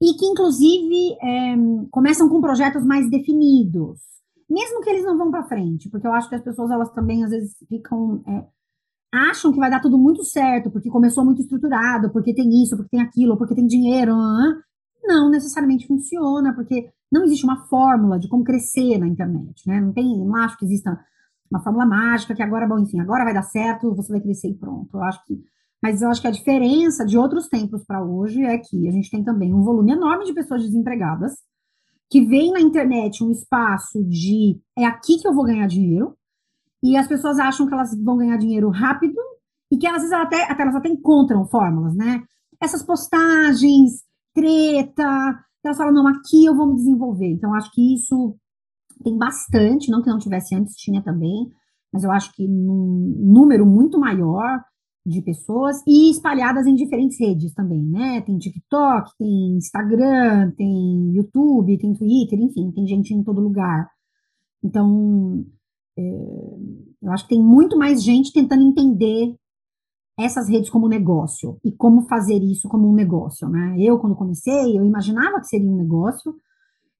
E 0.00 0.14
que, 0.14 0.24
inclusive, 0.24 1.12
é, 1.20 1.54
começam 1.90 2.28
com 2.28 2.40
projetos 2.40 2.84
mais 2.84 3.08
definidos. 3.10 4.00
Mesmo 4.48 4.80
que 4.80 4.90
eles 4.90 5.04
não 5.04 5.16
vão 5.16 5.30
para 5.30 5.44
frente, 5.44 5.90
porque 5.90 6.06
eu 6.06 6.12
acho 6.12 6.28
que 6.28 6.34
as 6.34 6.42
pessoas, 6.42 6.70
elas 6.70 6.90
também, 6.92 7.22
às 7.22 7.30
vezes, 7.30 7.54
ficam... 7.68 8.22
É, 8.26 8.61
acham 9.12 9.52
que 9.52 9.58
vai 9.58 9.70
dar 9.70 9.80
tudo 9.80 9.98
muito 9.98 10.24
certo, 10.24 10.70
porque 10.70 10.88
começou 10.88 11.24
muito 11.24 11.42
estruturado, 11.42 12.10
porque 12.10 12.34
tem 12.34 12.62
isso, 12.62 12.76
porque 12.76 12.96
tem 12.96 13.00
aquilo, 13.00 13.36
porque 13.36 13.54
tem 13.54 13.66
dinheiro. 13.66 14.14
Não 15.04 15.28
necessariamente 15.28 15.86
funciona, 15.86 16.54
porque 16.54 16.90
não 17.10 17.24
existe 17.24 17.44
uma 17.44 17.66
fórmula 17.66 18.18
de 18.18 18.28
como 18.28 18.44
crescer 18.44 18.98
na 18.98 19.06
internet, 19.06 19.66
né? 19.66 19.80
Não 19.80 19.92
tem, 19.92 20.18
não 20.24 20.36
acho 20.36 20.56
que 20.56 20.64
exista 20.64 20.98
uma 21.50 21.62
fórmula 21.62 21.84
mágica 21.84 22.34
que 22.34 22.42
agora, 22.42 22.66
bom, 22.66 22.78
enfim, 22.78 23.00
agora 23.00 23.24
vai 23.24 23.34
dar 23.34 23.42
certo, 23.42 23.94
você 23.94 24.10
vai 24.10 24.20
crescer 24.20 24.48
e 24.48 24.54
pronto. 24.54 24.96
Eu 24.96 25.02
acho 25.02 25.22
que, 25.26 25.38
mas 25.82 26.00
eu 26.00 26.08
acho 26.08 26.22
que 26.22 26.28
a 26.28 26.30
diferença 26.30 27.04
de 27.04 27.18
outros 27.18 27.48
tempos 27.48 27.84
para 27.84 28.02
hoje 28.02 28.42
é 28.42 28.56
que 28.56 28.88
a 28.88 28.92
gente 28.92 29.10
tem 29.10 29.22
também 29.22 29.52
um 29.52 29.62
volume 29.62 29.92
enorme 29.92 30.24
de 30.24 30.32
pessoas 30.32 30.62
desempregadas 30.62 31.34
que 32.10 32.20
veem 32.20 32.52
na 32.52 32.60
internet 32.60 33.24
um 33.24 33.30
espaço 33.30 34.02
de 34.04 34.60
é 34.76 34.84
aqui 34.84 35.18
que 35.18 35.26
eu 35.26 35.34
vou 35.34 35.44
ganhar 35.44 35.66
dinheiro, 35.66 36.14
e 36.82 36.96
as 36.96 37.06
pessoas 37.06 37.38
acham 37.38 37.66
que 37.66 37.74
elas 37.74 37.90
vão 38.02 38.16
ganhar 38.16 38.36
dinheiro 38.36 38.68
rápido 38.70 39.18
e 39.70 39.78
que 39.78 39.86
elas, 39.86 40.02
às 40.02 40.10
vezes, 40.10 40.26
até, 40.26 40.50
até, 40.50 40.62
elas 40.62 40.74
até 40.74 40.88
encontram 40.88 41.46
fórmulas, 41.46 41.94
né? 41.94 42.22
Essas 42.60 42.82
postagens, 42.82 44.02
treta, 44.34 45.38
elas 45.64 45.76
falam, 45.76 45.92
não, 45.92 46.08
aqui 46.08 46.44
eu 46.44 46.56
vou 46.56 46.66
me 46.66 46.74
desenvolver. 46.74 47.30
Então, 47.30 47.54
acho 47.54 47.70
que 47.72 47.94
isso 47.94 48.36
tem 49.02 49.16
bastante, 49.16 49.90
não 49.90 50.02
que 50.02 50.10
não 50.10 50.18
tivesse 50.18 50.54
antes, 50.54 50.74
tinha 50.76 51.02
também, 51.02 51.48
mas 51.92 52.04
eu 52.04 52.10
acho 52.10 52.32
que 52.34 52.46
num 52.46 53.14
número 53.18 53.66
muito 53.66 53.98
maior 53.98 54.62
de 55.04 55.20
pessoas 55.20 55.82
e 55.86 56.10
espalhadas 56.10 56.66
em 56.66 56.74
diferentes 56.74 57.18
redes 57.18 57.52
também, 57.52 57.82
né? 57.82 58.20
Tem 58.20 58.38
TikTok, 58.38 59.10
tem 59.18 59.56
Instagram, 59.56 60.52
tem 60.52 61.12
YouTube, 61.14 61.78
tem 61.78 61.92
Twitter, 61.92 62.38
enfim, 62.40 62.70
tem 62.70 62.86
gente 62.86 63.12
em 63.12 63.22
todo 63.24 63.40
lugar. 63.40 63.88
Então, 64.62 65.44
eu 65.96 67.12
acho 67.12 67.24
que 67.24 67.34
tem 67.34 67.42
muito 67.42 67.76
mais 67.76 68.02
gente 68.02 68.32
tentando 68.32 68.62
entender 68.62 69.34
essas 70.18 70.48
redes 70.48 70.70
como 70.70 70.88
negócio 70.88 71.58
e 71.64 71.72
como 71.72 72.02
fazer 72.02 72.38
isso 72.42 72.68
como 72.68 72.88
um 72.88 72.94
negócio, 72.94 73.48
né? 73.48 73.76
Eu, 73.78 73.98
quando 73.98 74.16
comecei, 74.16 74.78
eu 74.78 74.84
imaginava 74.84 75.40
que 75.40 75.46
seria 75.46 75.70
um 75.70 75.76
negócio, 75.76 76.34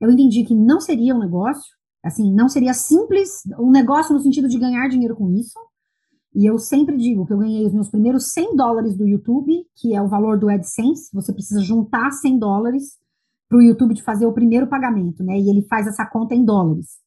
eu 0.00 0.11
entendi 0.11 0.44
que 0.44 0.55
não 0.55 0.81
seria 0.81 1.14
um 1.14 1.18
negócio, 1.18 1.74
assim, 2.02 2.33
não 2.35 2.48
seria 2.48 2.74
simples, 2.74 3.42
um 3.59 3.70
negócio 3.70 4.14
no 4.14 4.20
sentido 4.20 4.48
de 4.48 4.59
ganhar 4.59 4.88
dinheiro 4.88 5.14
com 5.14 5.31
isso, 5.31 5.59
e 6.35 6.46
eu 6.46 6.59
sempre 6.59 6.96
digo 6.96 7.26
que 7.26 7.33
eu 7.33 7.38
ganhei 7.38 7.66
os 7.66 7.74
meus 7.74 7.90
primeiros 7.90 8.33
100 8.33 8.57
dólares 8.57 8.96
do 8.96 9.07
YouTube, 9.07 9.66
que 9.76 9.94
é 9.94 10.00
o 10.00 10.09
valor 10.09 10.38
do 10.38 10.48
AdSense, 10.48 11.11
você 11.12 11.33
precisa 11.33 11.61
juntar 11.61 12.11
100 12.11 12.38
dólares 12.38 12.98
para 13.48 13.59
o 13.59 13.62
YouTube 13.62 13.94
te 13.94 14.02
fazer 14.02 14.24
o 14.24 14.33
primeiro 14.33 14.66
pagamento, 14.66 15.22
né? 15.22 15.38
E 15.38 15.50
ele 15.50 15.66
faz 15.68 15.87
essa 15.87 16.07
conta 16.07 16.35
em 16.35 16.42
dólares. 16.42 17.02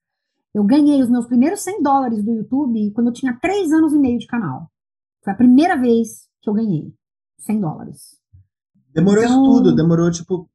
Eu 0.56 0.64
ganhei 0.64 1.04
os 1.04 1.10
meus 1.10 1.28
primeiros 1.28 1.60
100 1.64 1.84
dólares 1.84 2.24
do 2.24 2.32
YouTube 2.32 2.90
quando 2.92 3.08
eu 3.08 3.14
tinha 3.14 3.38
3 3.42 3.74
anos 3.74 3.94
e 3.94 4.00
meio 4.00 4.18
de 4.18 4.26
canal. 4.26 4.72
Foi 5.22 5.34
a 5.34 5.36
primeira 5.36 5.76
vez 5.76 6.30
que 6.42 6.50
eu 6.50 6.54
ganhei 6.54 6.94
100 7.40 7.60
dólares. 7.60 7.98
Demorou 8.94 9.22
então, 9.22 9.36
isso 9.36 9.44
tudo, 9.44 9.76
demorou 9.76 10.10
tipo 10.10 10.50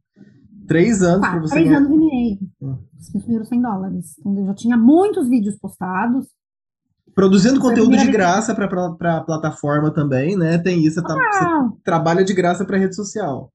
3 0.66 1.02
anos 1.02 1.28
para 1.28 1.40
você 1.40 1.54
3 1.56 1.68
ganhar. 1.68 1.78
anos 1.80 1.90
e 1.90 1.96
meio. 1.98 2.38
Hum. 2.62 2.78
Os 2.98 3.12
meus 3.12 3.24
primeiros 3.24 3.48
100 3.48 3.60
dólares. 3.60 4.18
Então 4.18 4.38
eu 4.38 4.46
já 4.46 4.54
tinha 4.54 4.76
muitos 4.78 5.28
vídeos 5.28 5.58
postados. 5.58 6.28
Produzindo 7.14 7.60
conteúdo 7.60 7.94
de 7.98 8.10
graça 8.10 8.54
para 8.54 9.18
a 9.18 9.20
plataforma 9.20 9.92
também, 9.92 10.34
né? 10.34 10.56
Tem 10.56 10.82
isso, 10.82 10.98
você, 10.98 11.06
tá, 11.06 11.14
você 11.14 11.82
trabalha 11.84 12.24
de 12.24 12.32
graça 12.32 12.64
para 12.64 12.78
rede 12.78 12.96
social. 12.96 13.52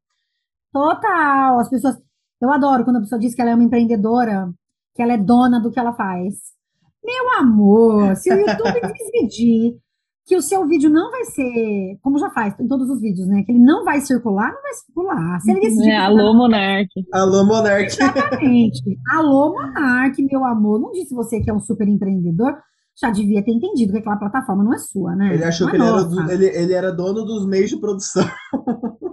Total. 0.71 1.57
As 1.57 1.69
pessoas. 1.69 1.97
Eu 2.39 2.51
adoro 2.51 2.83
quando 2.83 2.97
a 2.97 2.99
pessoa 2.99 3.17
diz 3.17 3.33
que 3.33 3.41
ela 3.41 3.49
é 3.49 3.55
uma 3.55 3.63
empreendedora, 3.63 4.53
que 4.95 5.01
ela 5.01 5.13
é 5.13 5.17
dona 5.17 5.59
do 5.59 5.69
que 5.69 5.79
ela 5.79 5.93
faz. 5.93 6.35
Meu 7.03 7.37
amor, 7.39 8.15
se 8.15 8.33
o 8.33 8.37
YouTube 8.39 8.81
decidir 8.81 9.75
que 10.27 10.35
o 10.35 10.41
seu 10.41 10.65
vídeo 10.67 10.89
não 10.89 11.11
vai 11.11 11.23
ser, 11.25 11.99
como 12.01 12.17
já 12.17 12.31
faz 12.31 12.59
em 12.59 12.67
todos 12.67 12.89
os 12.89 12.99
vídeos, 12.99 13.27
né? 13.27 13.43
Que 13.45 13.51
ele 13.51 13.59
não 13.63 13.83
vai 13.83 14.01
circular, 14.01 14.51
não 14.51 14.61
vai 14.63 14.73
circular. 14.73 15.39
Se 15.41 15.51
ele 15.51 15.59
decidir. 15.59 15.91
É, 15.91 15.97
alô, 15.97 16.33
Monark. 16.33 16.87
Alô, 17.13 17.45
Monark. 17.45 17.85
Exatamente. 17.85 18.81
alô, 19.11 19.53
Monark, 19.53 20.19
meu 20.23 20.43
amor. 20.43 20.79
Não 20.81 20.91
disse 20.91 21.13
você 21.13 21.39
que 21.41 21.49
é 21.51 21.53
um 21.53 21.59
super 21.59 21.87
empreendedor. 21.87 22.55
Já 22.99 23.11
devia 23.11 23.43
ter 23.43 23.51
entendido 23.51 23.91
que 23.91 23.99
aquela 23.99 24.15
plataforma 24.17 24.63
não 24.63 24.73
é 24.73 24.77
sua, 24.79 25.15
né? 25.15 25.33
Ele 25.35 25.43
achou 25.43 25.67
não 25.67 25.73
que 25.75 25.79
é 25.79 25.83
ele 25.83 25.89
era, 25.89 26.01
nossa. 26.01 26.23
do- 26.23 26.31
ele, 26.31 26.45
ele 26.47 26.73
era 26.73 26.91
dono 26.91 27.23
dos 27.25 27.45
meios 27.45 27.69
de 27.69 27.77
produção. 27.79 28.25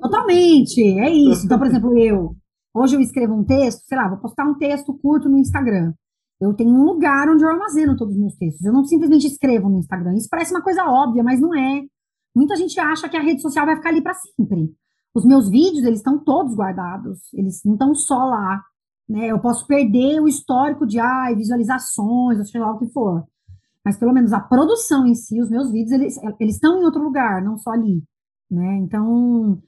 Totalmente, 0.01 0.81
é 0.99 1.11
isso. 1.11 1.45
Então, 1.45 1.59
por 1.59 1.66
exemplo, 1.68 1.99
eu, 1.99 2.35
hoje 2.75 2.97
eu 2.97 3.01
escrevo 3.01 3.35
um 3.35 3.45
texto, 3.45 3.83
sei 3.87 3.97
lá, 3.97 4.09
vou 4.09 4.19
postar 4.19 4.45
um 4.45 4.55
texto 4.55 4.93
curto 4.99 5.29
no 5.29 5.39
Instagram. 5.39 5.93
Eu 6.41 6.55
tenho 6.55 6.71
um 6.71 6.85
lugar 6.85 7.29
onde 7.29 7.45
eu 7.45 7.49
armazeno 7.49 7.97
todos 7.97 8.15
os 8.15 8.21
meus 8.21 8.35
textos. 8.37 8.65
Eu 8.65 8.73
não 8.73 8.85
simplesmente 8.85 9.27
escrevo 9.27 9.69
no 9.69 9.79
Instagram. 9.79 10.15
Isso 10.15 10.29
parece 10.29 10.53
uma 10.53 10.63
coisa 10.63 10.85
óbvia, 10.85 11.23
mas 11.23 11.41
não 11.41 11.55
é. 11.55 11.83
Muita 12.35 12.57
gente 12.57 12.79
acha 12.81 13.09
que 13.09 13.17
a 13.17 13.23
rede 13.23 13.41
social 13.41 13.65
vai 13.65 13.77
ficar 13.77 13.91
ali 13.91 14.03
para 14.03 14.15
sempre. 14.15 14.75
Os 15.15 15.25
meus 15.25 15.49
vídeos, 15.49 15.85
eles 15.85 16.01
estão 16.01 16.19
todos 16.19 16.57
guardados. 16.57 17.33
Eles 17.33 17.61
não 17.65 17.75
estão 17.75 17.95
só 17.95 18.25
lá. 18.25 18.61
Né? 19.09 19.27
Eu 19.27 19.39
posso 19.39 19.67
perder 19.67 20.21
o 20.21 20.27
histórico 20.27 20.87
de 20.87 20.99
ai, 20.99 21.37
visualizações, 21.37 22.39
ou 22.39 22.45
seja 22.45 22.61
lá 22.61 22.73
o 22.73 22.79
que 22.79 22.93
for. 22.93 23.25
Mas 23.85 23.97
pelo 23.97 24.13
menos 24.13 24.33
a 24.33 24.41
produção 24.41 25.07
em 25.07 25.15
si, 25.15 25.41
os 25.41 25.51
meus 25.51 25.71
vídeos, 25.71 25.93
eles, 25.93 26.17
eles 26.41 26.55
estão 26.55 26.81
em 26.81 26.85
outro 26.85 27.03
lugar, 27.03 27.43
não 27.43 27.57
só 27.57 27.71
ali. 27.71 28.03
Né? 28.51 28.79
Então, 28.79 29.63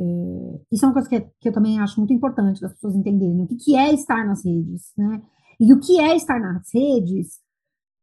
é, 0.00 0.60
isso 0.72 0.84
é 0.84 0.88
uma 0.88 0.94
coisa 0.94 1.08
que, 1.08 1.20
que 1.40 1.48
eu 1.48 1.52
também 1.52 1.78
acho 1.78 1.98
muito 1.98 2.12
importante 2.12 2.60
das 2.60 2.72
pessoas 2.72 2.96
entenderem 2.96 3.42
o 3.42 3.46
que, 3.46 3.56
que 3.56 3.76
é 3.76 3.92
estar 3.92 4.24
nas 4.26 4.44
redes, 4.44 4.92
né? 4.96 5.22
E 5.60 5.72
o 5.72 5.78
que 5.78 6.00
é 6.00 6.16
estar 6.16 6.40
nas 6.40 6.68
redes 6.74 7.40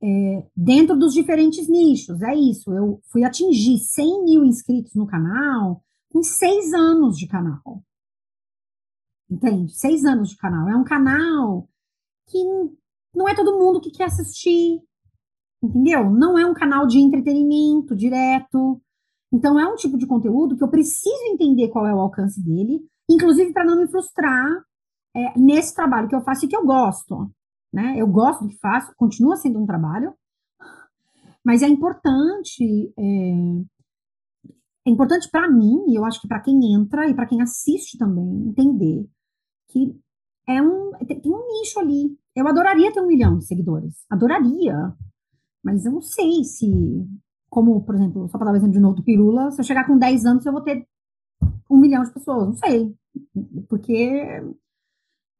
é, 0.02 0.48
dentro 0.56 0.98
dos 0.98 1.14
diferentes 1.14 1.68
nichos. 1.68 2.22
É 2.22 2.34
isso. 2.34 2.74
Eu 2.74 3.02
fui 3.12 3.24
atingir 3.24 3.78
100 3.78 4.24
mil 4.24 4.46
inscritos 4.46 4.96
no 4.96 5.06
canal 5.06 5.84
com 6.12 6.24
seis 6.24 6.74
anos 6.74 7.18
de 7.18 7.28
canal. 7.28 7.84
Entende? 9.30 9.74
Seis 9.74 10.04
anos 10.04 10.30
de 10.30 10.38
canal. 10.38 10.70
É 10.70 10.76
um 10.76 10.84
canal 10.84 11.70
que 12.28 12.44
não 13.14 13.28
é 13.28 13.36
todo 13.36 13.58
mundo 13.60 13.82
que 13.82 13.92
quer 13.92 14.06
assistir. 14.06 14.82
Entendeu? 15.62 16.10
Não 16.10 16.38
é 16.38 16.46
um 16.46 16.54
canal 16.54 16.88
de 16.88 16.98
entretenimento 16.98 17.96
direto. 17.96 18.82
Então, 19.34 19.60
é 19.60 19.66
um 19.66 19.76
tipo 19.76 19.98
de 19.98 20.06
conteúdo 20.06 20.58
que 20.58 20.64
eu 20.64 20.70
preciso 20.70 21.24
entender 21.32 21.70
qual 21.70 21.88
é 21.88 21.94
o 21.94 22.00
alcance 22.00 22.44
dele, 22.44 22.86
inclusive 23.10 23.54
para 23.54 23.66
não 23.66 23.78
me 23.78 23.88
frustrar 23.88 24.64
é, 25.16 25.40
nesse 25.40 25.74
trabalho 25.74 26.08
que 26.08 26.16
eu 26.16 26.24
faço 26.24 26.46
e 26.46 26.48
que 26.48 26.56
eu 26.56 26.66
gosto. 26.66 27.32
Né? 27.72 27.96
Eu 27.98 28.08
gosto 28.08 28.44
do 28.44 28.50
que 28.50 28.60
faço, 28.60 28.94
continua 28.98 29.38
sendo 29.38 29.60
um 29.60 29.66
trabalho, 29.66 30.14
mas 31.44 31.64
é 31.64 31.68
importante, 31.68 32.94
é, 32.98 33.34
é 34.86 34.92
importante 34.92 35.30
para 35.32 35.50
mim, 35.50 35.86
e 35.88 35.96
eu 35.98 36.06
acho 36.06 36.22
que 36.22 36.28
para 36.28 36.42
quem 36.42 36.74
entra 36.76 37.10
e 37.10 37.16
para 37.16 37.26
quem 37.26 37.42
assiste 37.42 37.98
também, 37.98 38.48
entender 38.50 39.08
que 39.70 39.98
é 40.48 40.62
um, 40.62 40.92
tem, 41.08 41.22
tem 41.22 41.32
um 41.32 41.48
nicho 41.48 41.80
ali. 41.80 42.18
Eu 42.36 42.48
adoraria 42.48 42.92
ter 42.92 43.02
um 43.02 43.08
milhão 43.08 43.38
de 43.38 43.46
seguidores, 43.46 44.06
adoraria, 44.10 44.94
mas 45.64 45.86
eu 45.86 45.92
não 45.92 46.02
sei 46.02 46.44
se 46.44 46.68
como, 47.52 47.84
por 47.84 47.96
exemplo, 47.96 48.30
só 48.30 48.38
para 48.38 48.46
dar 48.46 48.54
o 48.54 48.56
exemplo 48.56 48.74
de 48.74 48.80
novo 48.80 48.96
do 48.96 49.04
Pirula, 49.04 49.52
se 49.52 49.60
eu 49.60 49.66
chegar 49.66 49.86
com 49.86 49.98
10 49.98 50.26
anos, 50.26 50.46
eu 50.46 50.54
vou 50.54 50.62
ter 50.62 50.88
um 51.70 51.78
milhão 51.78 52.02
de 52.02 52.14
pessoas, 52.14 52.48
não 52.48 52.56
sei. 52.56 52.96
Porque 53.68 54.42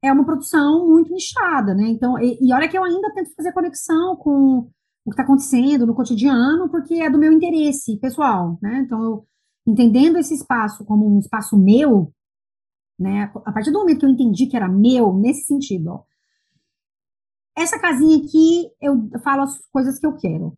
é 0.04 0.12
uma 0.12 0.26
produção 0.26 0.86
muito 0.90 1.14
nichada, 1.14 1.74
né? 1.74 1.88
Então, 1.88 2.20
e, 2.20 2.38
e 2.42 2.54
olha 2.54 2.68
que 2.68 2.78
eu 2.78 2.84
ainda 2.84 3.14
tento 3.14 3.34
fazer 3.34 3.54
conexão 3.54 4.18
com 4.18 4.70
o 5.06 5.10
que 5.10 5.12
está 5.12 5.24
acontecendo 5.24 5.88
no 5.88 5.96
cotidiano, 5.96 6.70
porque 6.70 6.96
é 6.96 7.10
do 7.10 7.18
meu 7.18 7.32
interesse 7.32 7.98
pessoal, 7.98 8.60
né? 8.62 8.82
Então, 8.86 9.02
eu, 9.02 9.28
entendendo 9.66 10.18
esse 10.18 10.34
espaço 10.34 10.84
como 10.84 11.08
um 11.08 11.20
espaço 11.20 11.58
meu, 11.58 12.14
né? 13.00 13.32
A 13.46 13.54
partir 13.54 13.72
do 13.72 13.80
momento 13.80 14.00
que 14.00 14.06
eu 14.06 14.10
entendi 14.10 14.48
que 14.48 14.58
era 14.58 14.68
meu, 14.68 15.14
nesse 15.14 15.46
sentido, 15.46 15.92
ó, 15.92 16.04
essa 17.56 17.80
casinha 17.80 18.18
aqui, 18.18 18.70
eu 18.82 19.10
falo 19.24 19.44
as 19.44 19.58
coisas 19.72 19.98
que 19.98 20.06
eu 20.06 20.16
quero. 20.18 20.58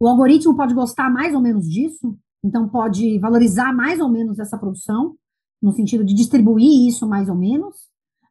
O 0.00 0.06
algoritmo 0.06 0.56
pode 0.56 0.74
gostar 0.74 1.10
mais 1.10 1.34
ou 1.34 1.40
menos 1.40 1.68
disso, 1.68 2.16
então 2.44 2.68
pode 2.68 3.18
valorizar 3.18 3.72
mais 3.72 4.00
ou 4.00 4.08
menos 4.08 4.38
essa 4.38 4.58
produção, 4.58 5.16
no 5.60 5.72
sentido 5.72 6.04
de 6.04 6.14
distribuir 6.14 6.86
isso 6.88 7.08
mais 7.08 7.28
ou 7.28 7.34
menos, 7.34 7.76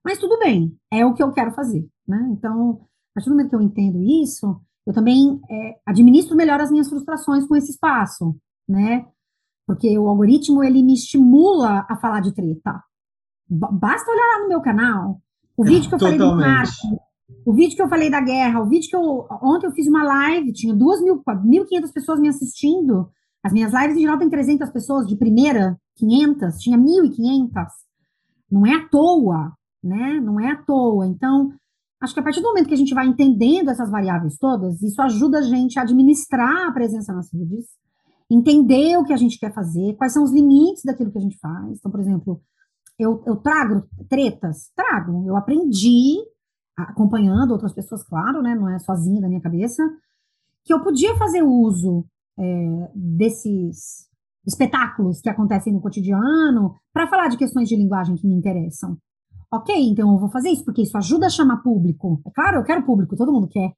mas 0.03 0.19
tudo 0.19 0.37
bem, 0.37 0.77
é 0.91 1.05
o 1.05 1.13
que 1.13 1.23
eu 1.23 1.31
quero 1.31 1.51
fazer, 1.51 1.87
né? 2.07 2.29
Então, 2.31 2.81
a 3.11 3.15
partir 3.15 3.29
do 3.29 3.35
momento 3.35 3.49
que 3.49 3.55
eu 3.55 3.61
entendo 3.61 4.03
isso, 4.03 4.61
eu 4.85 4.93
também 4.93 5.41
é, 5.49 5.79
administro 5.85 6.35
melhor 6.35 6.61
as 6.61 6.69
minhas 6.69 6.87
frustrações 6.87 7.47
com 7.47 7.55
esse 7.55 7.71
espaço, 7.71 8.35
né? 8.69 9.07
Porque 9.65 9.97
o 9.97 10.07
algoritmo, 10.07 10.63
ele 10.63 10.83
me 10.83 10.93
estimula 10.93 11.85
a 11.89 11.95
falar 11.97 12.19
de 12.19 12.35
treta. 12.35 12.83
Basta 13.49 14.11
olhar 14.11 14.27
lá 14.27 14.43
no 14.43 14.49
meu 14.49 14.61
canal, 14.61 15.19
o 15.57 15.63
vídeo 15.63 15.89
que 15.89 15.95
eu 15.95 15.99
falei 15.99 16.17
do 16.17 16.35
marketing, 16.35 16.97
o 17.45 17.53
vídeo 17.53 17.75
que 17.75 17.81
eu 17.81 17.89
falei 17.89 18.09
da 18.09 18.21
guerra, 18.21 18.61
o 18.61 18.67
vídeo 18.67 18.89
que 18.89 18.95
eu. 18.95 19.27
Ontem 19.41 19.67
eu 19.67 19.71
fiz 19.71 19.87
uma 19.87 20.03
live, 20.03 20.53
tinha 20.53 20.73
1.500 20.73 21.91
pessoas 21.93 22.19
me 22.19 22.27
assistindo. 22.27 23.09
As 23.43 23.53
minhas 23.53 23.73
lives 23.73 23.97
em 23.97 24.01
geral 24.01 24.17
tem 24.17 24.29
300 24.29 24.69
pessoas, 24.71 25.07
de 25.07 25.15
primeira, 25.15 25.79
500, 25.97 26.57
tinha 26.57 26.77
1.500. 26.77 27.65
Não 28.51 28.65
é 28.65 28.73
à 28.73 28.89
toa, 28.89 29.53
né? 29.83 30.19
Não 30.19 30.39
é 30.39 30.51
à 30.51 30.55
toa. 30.55 31.05
Então, 31.07 31.51
acho 32.01 32.13
que 32.13 32.19
a 32.19 32.23
partir 32.23 32.41
do 32.41 32.47
momento 32.47 32.67
que 32.67 32.73
a 32.73 32.77
gente 32.77 32.93
vai 32.93 33.07
entendendo 33.07 33.69
essas 33.69 33.89
variáveis 33.89 34.37
todas, 34.37 34.81
isso 34.81 35.01
ajuda 35.01 35.39
a 35.39 35.43
gente 35.43 35.77
a 35.77 35.83
administrar 35.83 36.67
a 36.67 36.71
presença 36.71 37.13
nas 37.13 37.31
redes, 37.31 37.67
entender 38.29 38.97
o 38.97 39.03
que 39.03 39.13
a 39.13 39.17
gente 39.17 39.39
quer 39.39 39.53
fazer, 39.53 39.95
quais 39.95 40.13
são 40.13 40.23
os 40.23 40.31
limites 40.31 40.83
daquilo 40.83 41.11
que 41.11 41.17
a 41.17 41.21
gente 41.21 41.37
faz. 41.39 41.77
Então, 41.77 41.91
por 41.91 41.99
exemplo, 41.99 42.41
eu, 42.97 43.23
eu 43.25 43.35
trago 43.35 43.83
tretas? 44.09 44.71
Trago. 44.75 45.27
Eu 45.27 45.35
aprendi 45.35 46.17
acompanhando 46.77 47.51
outras 47.51 47.73
pessoas, 47.73 48.03
claro, 48.03 48.41
né? 48.41 48.55
Não 48.55 48.69
é 48.69 48.79
sozinha 48.79 49.21
da 49.21 49.27
minha 49.27 49.41
cabeça, 49.41 49.83
que 50.63 50.73
eu 50.73 50.81
podia 50.83 51.15
fazer 51.15 51.43
uso 51.43 52.05
é, 52.37 52.91
desses 52.93 54.09
espetáculos 54.45 55.21
que 55.21 55.29
acontecem 55.29 55.73
no 55.73 55.81
cotidiano 55.81 56.75
para 56.93 57.07
falar 57.07 57.29
de 57.29 57.37
questões 57.37 57.67
de 57.67 57.75
linguagem 57.75 58.15
que 58.15 58.27
me 58.27 58.35
interessam. 58.35 58.97
Ok, 59.51 59.73
então 59.75 60.11
eu 60.11 60.19
vou 60.19 60.29
fazer 60.29 60.49
isso 60.49 60.65
porque 60.65 60.81
isso 60.81 60.97
ajuda 60.97 61.27
a 61.27 61.29
chamar 61.29 61.63
público. 61.63 62.21
É 62.25 62.31
claro, 62.31 62.57
eu 62.57 62.63
quero 62.63 62.85
público, 62.85 63.15
todo 63.15 63.31
mundo 63.31 63.47
quer. 63.47 63.73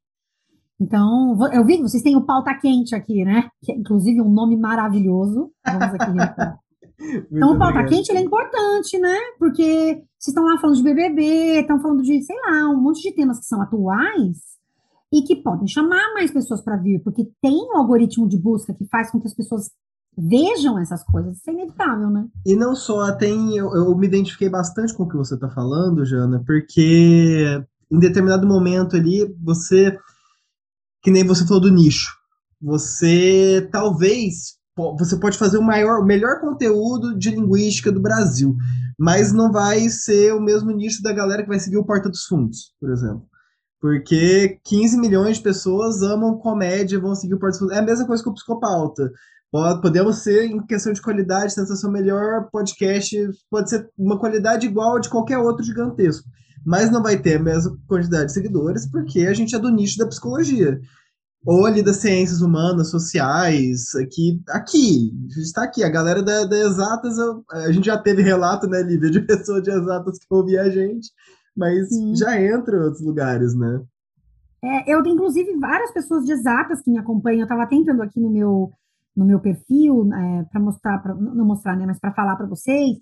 Então, 0.79 1.35
eu 1.51 1.65
vi 1.65 1.77
que 1.77 1.83
vocês 1.83 2.03
têm 2.03 2.15
o 2.15 2.25
pauta 2.25 2.53
quente 2.53 2.95
aqui, 2.95 3.23
né? 3.23 3.49
Que 3.63 3.71
é 3.71 3.75
inclusive 3.75 4.21
um 4.21 4.29
nome 4.29 4.55
maravilhoso. 4.55 5.51
Vamos 5.65 5.95
aqui. 5.95 6.11
então, 7.31 7.53
o 7.53 7.59
pauta 7.59 7.85
quente 7.85 8.09
ele 8.09 8.19
é 8.19 8.23
importante, 8.23 8.97
né? 8.97 9.17
Porque 9.37 10.03
vocês 10.17 10.29
estão 10.29 10.43
lá 10.43 10.57
falando 10.59 10.77
de 10.77 10.83
BBB, 10.83 11.61
estão 11.61 11.79
falando 11.79 12.01
de, 12.01 12.21
sei 12.23 12.35
lá, 12.41 12.69
um 12.69 12.81
monte 12.81 13.01
de 13.01 13.15
temas 13.15 13.39
que 13.39 13.45
são 13.45 13.61
atuais 13.61 14.37
e 15.11 15.21
que 15.21 15.35
podem 15.35 15.67
chamar 15.67 16.13
mais 16.13 16.31
pessoas 16.31 16.61
para 16.61 16.77
vir, 16.77 17.01
porque 17.03 17.29
tem 17.41 17.55
um 17.55 17.77
algoritmo 17.77 18.27
de 18.27 18.37
busca 18.37 18.73
que 18.73 18.85
faz 18.85 19.11
com 19.11 19.19
que 19.19 19.27
as 19.27 19.35
pessoas 19.35 19.69
vejam 20.17 20.79
essas 20.79 21.03
coisas. 21.03 21.37
Isso 21.37 21.49
é 21.49 21.53
inevitável, 21.53 22.09
né? 22.09 22.27
E 22.45 22.55
não 22.55 22.75
só, 22.75 23.11
tem. 23.15 23.55
Eu, 23.55 23.73
eu 23.75 23.97
me 23.97 24.07
identifiquei 24.07 24.49
bastante 24.49 24.93
com 24.93 25.03
o 25.03 25.07
que 25.07 25.15
você 25.15 25.35
está 25.35 25.49
falando, 25.49 26.05
Jana, 26.05 26.43
porque 26.45 27.63
em 27.91 27.99
determinado 27.99 28.47
momento 28.47 28.95
ali, 28.95 29.25
você. 29.41 29.97
Que 31.01 31.11
nem 31.11 31.23
você 31.23 31.45
falou 31.45 31.61
do 31.61 31.71
nicho. 31.71 32.17
Você 32.59 33.69
talvez 33.71 34.57
você 34.97 35.17
pode 35.17 35.37
fazer 35.37 35.57
o 35.57 35.63
maior, 35.63 35.99
o 35.99 36.05
melhor 36.05 36.39
conteúdo 36.39 37.17
de 37.17 37.31
linguística 37.31 37.91
do 37.91 37.99
Brasil, 37.99 38.55
mas 38.97 39.33
não 39.33 39.51
vai 39.51 39.89
ser 39.89 40.33
o 40.33 40.41
mesmo 40.41 40.71
nicho 40.71 41.01
da 41.01 41.11
galera 41.11 41.41
que 41.41 41.49
vai 41.49 41.59
seguir 41.59 41.77
o 41.77 41.85
Porta 41.85 42.09
dos 42.09 42.25
Fundos, 42.25 42.73
por 42.79 42.91
exemplo. 42.91 43.23
Porque 43.81 44.59
15 44.63 44.99
milhões 44.99 45.37
de 45.37 45.43
pessoas 45.43 46.01
amam 46.01 46.37
comédia, 46.37 46.99
vão 46.99 47.15
seguir 47.15 47.33
o 47.33 47.39
Porta 47.39 47.53
dos 47.53 47.59
Fundos. 47.59 47.75
É 47.75 47.79
a 47.79 47.83
mesma 47.83 48.05
coisa 48.05 48.23
que 48.23 48.29
o 48.29 48.33
Psicopauta. 48.33 49.11
Podemos 49.81 50.17
ser, 50.17 50.45
em 50.45 50.63
questão 50.65 50.91
de 50.91 51.01
qualidade, 51.01 51.53
sensação 51.53 51.91
melhor, 51.91 52.49
podcast 52.51 53.15
pode 53.49 53.69
ser 53.69 53.89
uma 53.97 54.19
qualidade 54.19 54.67
igual 54.67 54.97
a 54.97 54.99
de 54.99 55.09
qualquer 55.09 55.37
outro 55.37 55.63
gigantesco. 55.63 56.27
Mas 56.65 56.91
não 56.91 57.01
vai 57.01 57.17
ter 57.17 57.37
a 57.37 57.43
mesma 57.43 57.77
quantidade 57.87 58.25
de 58.25 58.33
seguidores, 58.33 58.85
porque 58.91 59.21
a 59.21 59.33
gente 59.33 59.55
é 59.55 59.59
do 59.59 59.69
nicho 59.69 59.97
da 59.97 60.07
psicologia 60.07 60.79
ou 61.45 61.65
ali 61.65 61.83
das 61.83 61.97
ciências 61.97 62.41
humanas, 62.41 62.89
sociais, 62.89 63.95
aqui, 63.95 64.41
aqui, 64.49 65.11
está 65.37 65.63
aqui, 65.63 65.83
a 65.83 65.89
galera 65.89 66.21
da, 66.21 66.45
da 66.45 66.57
exatas, 66.57 67.17
a 67.51 67.71
gente 67.71 67.85
já 67.85 67.97
teve 67.97 68.21
relato, 68.21 68.67
né, 68.67 68.81
Lívia, 68.81 69.09
de 69.09 69.21
pessoas 69.25 69.63
de 69.63 69.71
exatas 69.71 70.17
que 70.17 70.25
ouvia 70.29 70.63
a 70.63 70.69
gente, 70.69 71.09
mas 71.55 71.89
Sim. 71.89 72.15
já 72.15 72.41
entra 72.41 72.77
em 72.77 72.81
outros 72.81 73.01
lugares, 73.01 73.55
né? 73.55 73.81
É, 74.63 74.93
eu 74.93 75.01
tenho, 75.03 75.15
inclusive, 75.15 75.55
várias 75.57 75.91
pessoas 75.91 76.25
de 76.25 76.33
exatas 76.33 76.81
que 76.81 76.91
me 76.91 76.97
acompanham, 76.97 77.39
eu 77.39 77.43
estava 77.43 77.67
tentando 77.67 78.01
aqui 78.01 78.19
no 78.19 78.29
meu, 78.29 78.71
no 79.15 79.25
meu 79.25 79.39
perfil, 79.39 80.09
é, 80.13 80.43
para 80.51 80.59
mostrar, 80.59 80.97
pra, 80.99 81.13
não 81.15 81.45
mostrar, 81.45 81.75
né, 81.77 81.85
mas 81.85 81.99
para 81.99 82.13
falar 82.13 82.35
para 82.35 82.47
vocês, 82.47 82.97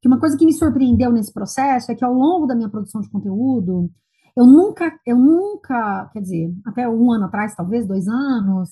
que 0.00 0.08
uma 0.08 0.18
coisa 0.18 0.36
que 0.36 0.46
me 0.46 0.52
surpreendeu 0.52 1.12
nesse 1.12 1.32
processo 1.32 1.92
é 1.92 1.94
que 1.94 2.04
ao 2.04 2.14
longo 2.14 2.46
da 2.46 2.54
minha 2.54 2.70
produção 2.70 3.00
de 3.00 3.10
conteúdo, 3.10 3.90
eu 4.36 4.46
nunca, 4.46 4.92
eu 5.06 5.16
nunca, 5.16 6.08
quer 6.12 6.20
dizer, 6.20 6.54
até 6.66 6.88
um 6.88 7.12
ano 7.12 7.24
atrás, 7.26 7.54
talvez, 7.54 7.86
dois 7.86 8.08
anos, 8.08 8.70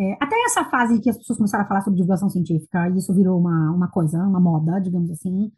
é, 0.00 0.16
até 0.20 0.34
essa 0.46 0.64
fase 0.64 1.00
que 1.00 1.08
as 1.08 1.16
pessoas 1.16 1.36
começaram 1.36 1.64
a 1.64 1.68
falar 1.68 1.82
sobre 1.82 1.96
divulgação 1.96 2.28
científica, 2.28 2.88
e 2.88 2.98
isso 2.98 3.14
virou 3.14 3.38
uma, 3.38 3.70
uma 3.70 3.88
coisa, 3.88 4.18
uma 4.18 4.40
moda, 4.40 4.80
digamos 4.80 5.10
assim, 5.10 5.52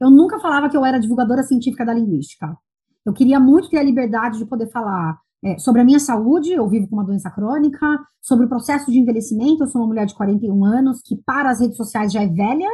eu 0.00 0.10
nunca 0.10 0.38
falava 0.38 0.68
que 0.68 0.76
eu 0.76 0.84
era 0.84 0.98
divulgadora 0.98 1.42
científica 1.42 1.84
da 1.84 1.92
linguística. 1.92 2.56
Eu 3.04 3.12
queria 3.12 3.40
muito 3.40 3.68
ter 3.68 3.78
a 3.78 3.82
liberdade 3.82 4.38
de 4.38 4.46
poder 4.46 4.70
falar 4.70 5.18
é, 5.44 5.58
sobre 5.58 5.80
a 5.80 5.84
minha 5.84 6.00
saúde, 6.00 6.52
eu 6.52 6.68
vivo 6.68 6.88
com 6.88 6.96
uma 6.96 7.04
doença 7.04 7.30
crônica, 7.30 7.86
sobre 8.20 8.46
o 8.46 8.48
processo 8.48 8.90
de 8.90 8.98
envelhecimento, 8.98 9.62
eu 9.62 9.68
sou 9.68 9.80
uma 9.80 9.88
mulher 9.88 10.06
de 10.06 10.14
41 10.14 10.64
anos, 10.64 11.00
que 11.02 11.16
para 11.16 11.50
as 11.50 11.60
redes 11.60 11.76
sociais 11.76 12.12
já 12.12 12.22
é 12.22 12.26
velha, 12.26 12.68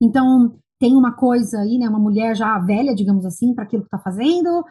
então 0.00 0.56
tem 0.78 0.96
uma 0.96 1.12
coisa 1.12 1.58
aí, 1.60 1.78
né, 1.78 1.88
uma 1.88 1.98
mulher 1.98 2.34
já 2.34 2.58
velha, 2.58 2.94
digamos 2.94 3.26
assim, 3.26 3.54
para 3.54 3.64
aquilo 3.64 3.82
que 3.82 3.88
está 3.88 3.98
fazendo. 3.98 4.64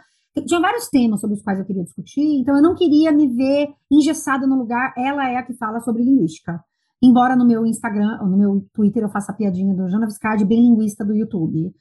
Tinha 0.46 0.60
vários 0.60 0.88
temas 0.90 1.22
sobre 1.22 1.36
os 1.36 1.42
quais 1.42 1.60
eu 1.60 1.66
queria 1.66 1.84
discutir, 1.84 2.40
então 2.40 2.56
eu 2.56 2.62
não 2.62 2.76
queria 2.76 3.12
me 3.12 3.28
ver 3.28 3.70
engessada 3.92 4.46
no 4.46 4.58
lugar, 4.58 4.94
ela 4.98 5.30
é 5.30 5.38
a 5.38 5.44
que 5.44 5.54
fala 5.54 5.80
sobre 5.80 6.04
linguística. 6.04 6.64
Embora 7.02 7.36
no 7.36 7.46
meu 7.46 7.66
Instagram, 7.66 8.18
no 8.24 8.38
meu 8.38 8.66
Twitter 8.74 9.04
eu 9.04 9.10
faça 9.10 9.32
a 9.32 9.36
piadinha 9.36 9.74
do 9.74 9.88
Jana 9.88 10.06
Viscardi, 10.06 10.44
bem 10.44 10.62
linguista 10.62 11.06
do 11.06 11.16
YouTube, 11.16 11.74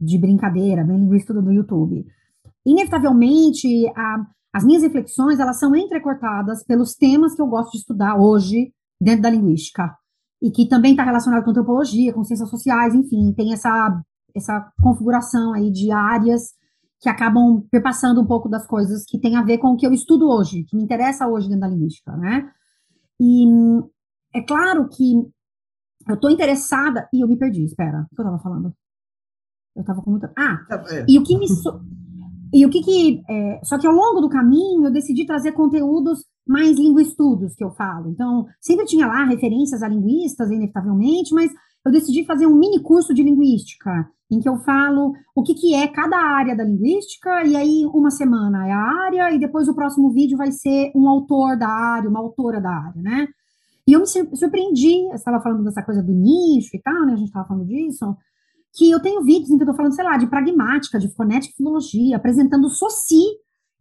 de 0.00 0.18
brincadeira, 0.18 0.84
bem 0.84 0.98
linguista 0.98 1.32
do, 1.32 1.50
YouTube. 1.50 2.06
Inevitavelmente, 2.66 3.88
a, 3.96 4.26
as 4.52 4.64
minhas 4.64 4.82
reflexões, 4.82 5.40
elas 5.40 5.58
são 5.58 5.74
entrecortadas 5.74 6.62
pelos 6.64 6.94
temas 6.94 7.34
que 7.34 7.40
eu 7.40 7.46
gosto 7.46 7.72
de 7.72 7.78
estudar 7.78 8.20
hoje 8.20 8.72
dentro 9.00 9.22
da 9.22 9.30
linguística 9.30 9.96
e 10.40 10.50
que 10.50 10.68
também 10.68 10.92
está 10.92 11.02
relacionado 11.02 11.42
com 11.44 11.50
antropologia, 11.50 12.12
com 12.12 12.22
ciências 12.22 12.50
sociais, 12.50 12.94
enfim, 12.94 13.32
tem 13.32 13.52
essa, 13.52 14.02
essa 14.34 14.70
configuração 14.82 15.54
aí 15.54 15.70
de 15.70 15.90
áreas 15.90 16.57
que 17.00 17.08
acabam 17.08 17.64
perpassando 17.70 18.20
um 18.20 18.26
pouco 18.26 18.48
das 18.48 18.66
coisas 18.66 19.04
que 19.04 19.18
tem 19.18 19.36
a 19.36 19.42
ver 19.42 19.58
com 19.58 19.68
o 19.68 19.76
que 19.76 19.86
eu 19.86 19.92
estudo 19.92 20.28
hoje, 20.28 20.64
que 20.64 20.76
me 20.76 20.82
interessa 20.82 21.28
hoje 21.28 21.48
dentro 21.48 21.62
da 21.62 21.68
linguística, 21.68 22.16
né? 22.16 22.50
E 23.20 23.46
é 24.34 24.42
claro 24.42 24.88
que 24.88 25.14
eu 26.08 26.14
estou 26.14 26.30
interessada, 26.30 27.08
e 27.12 27.22
eu 27.22 27.28
me 27.28 27.36
perdi, 27.36 27.64
espera, 27.64 28.06
o 28.10 28.14
que 28.14 28.20
eu 28.20 28.24
estava 28.24 28.42
falando? 28.42 28.72
Eu 29.76 29.82
estava 29.82 30.02
com 30.02 30.10
muita... 30.10 30.32
Ah, 30.36 30.58
é. 30.90 31.04
e 31.08 31.18
o 31.18 31.22
que 31.22 31.36
me... 31.38 31.48
So... 31.48 31.80
E 32.52 32.64
o 32.64 32.70
que 32.70 32.80
que... 32.80 33.22
É... 33.28 33.60
Só 33.62 33.78
que 33.78 33.86
ao 33.86 33.92
longo 33.92 34.20
do 34.20 34.28
caminho 34.28 34.86
eu 34.86 34.92
decidi 34.92 35.26
trazer 35.26 35.52
conteúdos 35.52 36.24
mais 36.46 36.78
linguistudos 36.78 37.54
que 37.54 37.62
eu 37.62 37.70
falo. 37.72 38.10
Então, 38.10 38.46
sempre 38.60 38.86
tinha 38.86 39.06
lá 39.06 39.24
referências 39.24 39.82
a 39.82 39.88
linguistas, 39.88 40.50
inevitavelmente, 40.50 41.34
mas 41.34 41.52
eu 41.84 41.92
decidi 41.92 42.24
fazer 42.24 42.46
um 42.46 42.58
mini 42.58 42.82
curso 42.82 43.12
de 43.12 43.22
linguística, 43.22 44.10
em 44.30 44.40
que 44.40 44.48
eu 44.48 44.58
falo 44.58 45.14
o 45.34 45.42
que, 45.42 45.54
que 45.54 45.74
é 45.74 45.88
cada 45.88 46.18
área 46.18 46.54
da 46.54 46.64
linguística, 46.64 47.44
e 47.44 47.56
aí 47.56 47.86
uma 47.86 48.10
semana 48.10 48.68
é 48.68 48.72
a 48.72 49.04
área, 49.04 49.32
e 49.32 49.38
depois 49.38 49.68
o 49.68 49.74
próximo 49.74 50.10
vídeo 50.10 50.36
vai 50.36 50.52
ser 50.52 50.92
um 50.94 51.08
autor 51.08 51.56
da 51.56 51.68
área, 51.68 52.10
uma 52.10 52.20
autora 52.20 52.60
da 52.60 52.70
área, 52.70 53.00
né? 53.00 53.28
E 53.86 53.92
eu 53.94 54.00
me 54.00 54.06
surpreendi, 54.06 55.08
eu 55.08 55.14
estava 55.14 55.40
falando 55.40 55.64
dessa 55.64 55.82
coisa 55.82 56.02
do 56.02 56.12
nicho 56.12 56.76
e 56.76 56.82
tal, 56.82 57.06
né? 57.06 57.14
A 57.14 57.16
gente 57.16 57.28
estava 57.28 57.48
falando 57.48 57.66
disso, 57.66 58.14
que 58.74 58.90
eu 58.90 59.00
tenho 59.00 59.24
vídeos 59.24 59.50
em 59.50 59.56
que 59.56 59.62
eu 59.62 59.64
estou 59.64 59.76
falando, 59.76 59.94
sei 59.94 60.04
lá, 60.04 60.18
de 60.18 60.26
pragmática, 60.26 60.98
de 60.98 61.08
fonética 61.14 61.54
e 61.54 61.56
filologia, 61.56 62.16
apresentando 62.16 62.68
SOCI, 62.68 63.22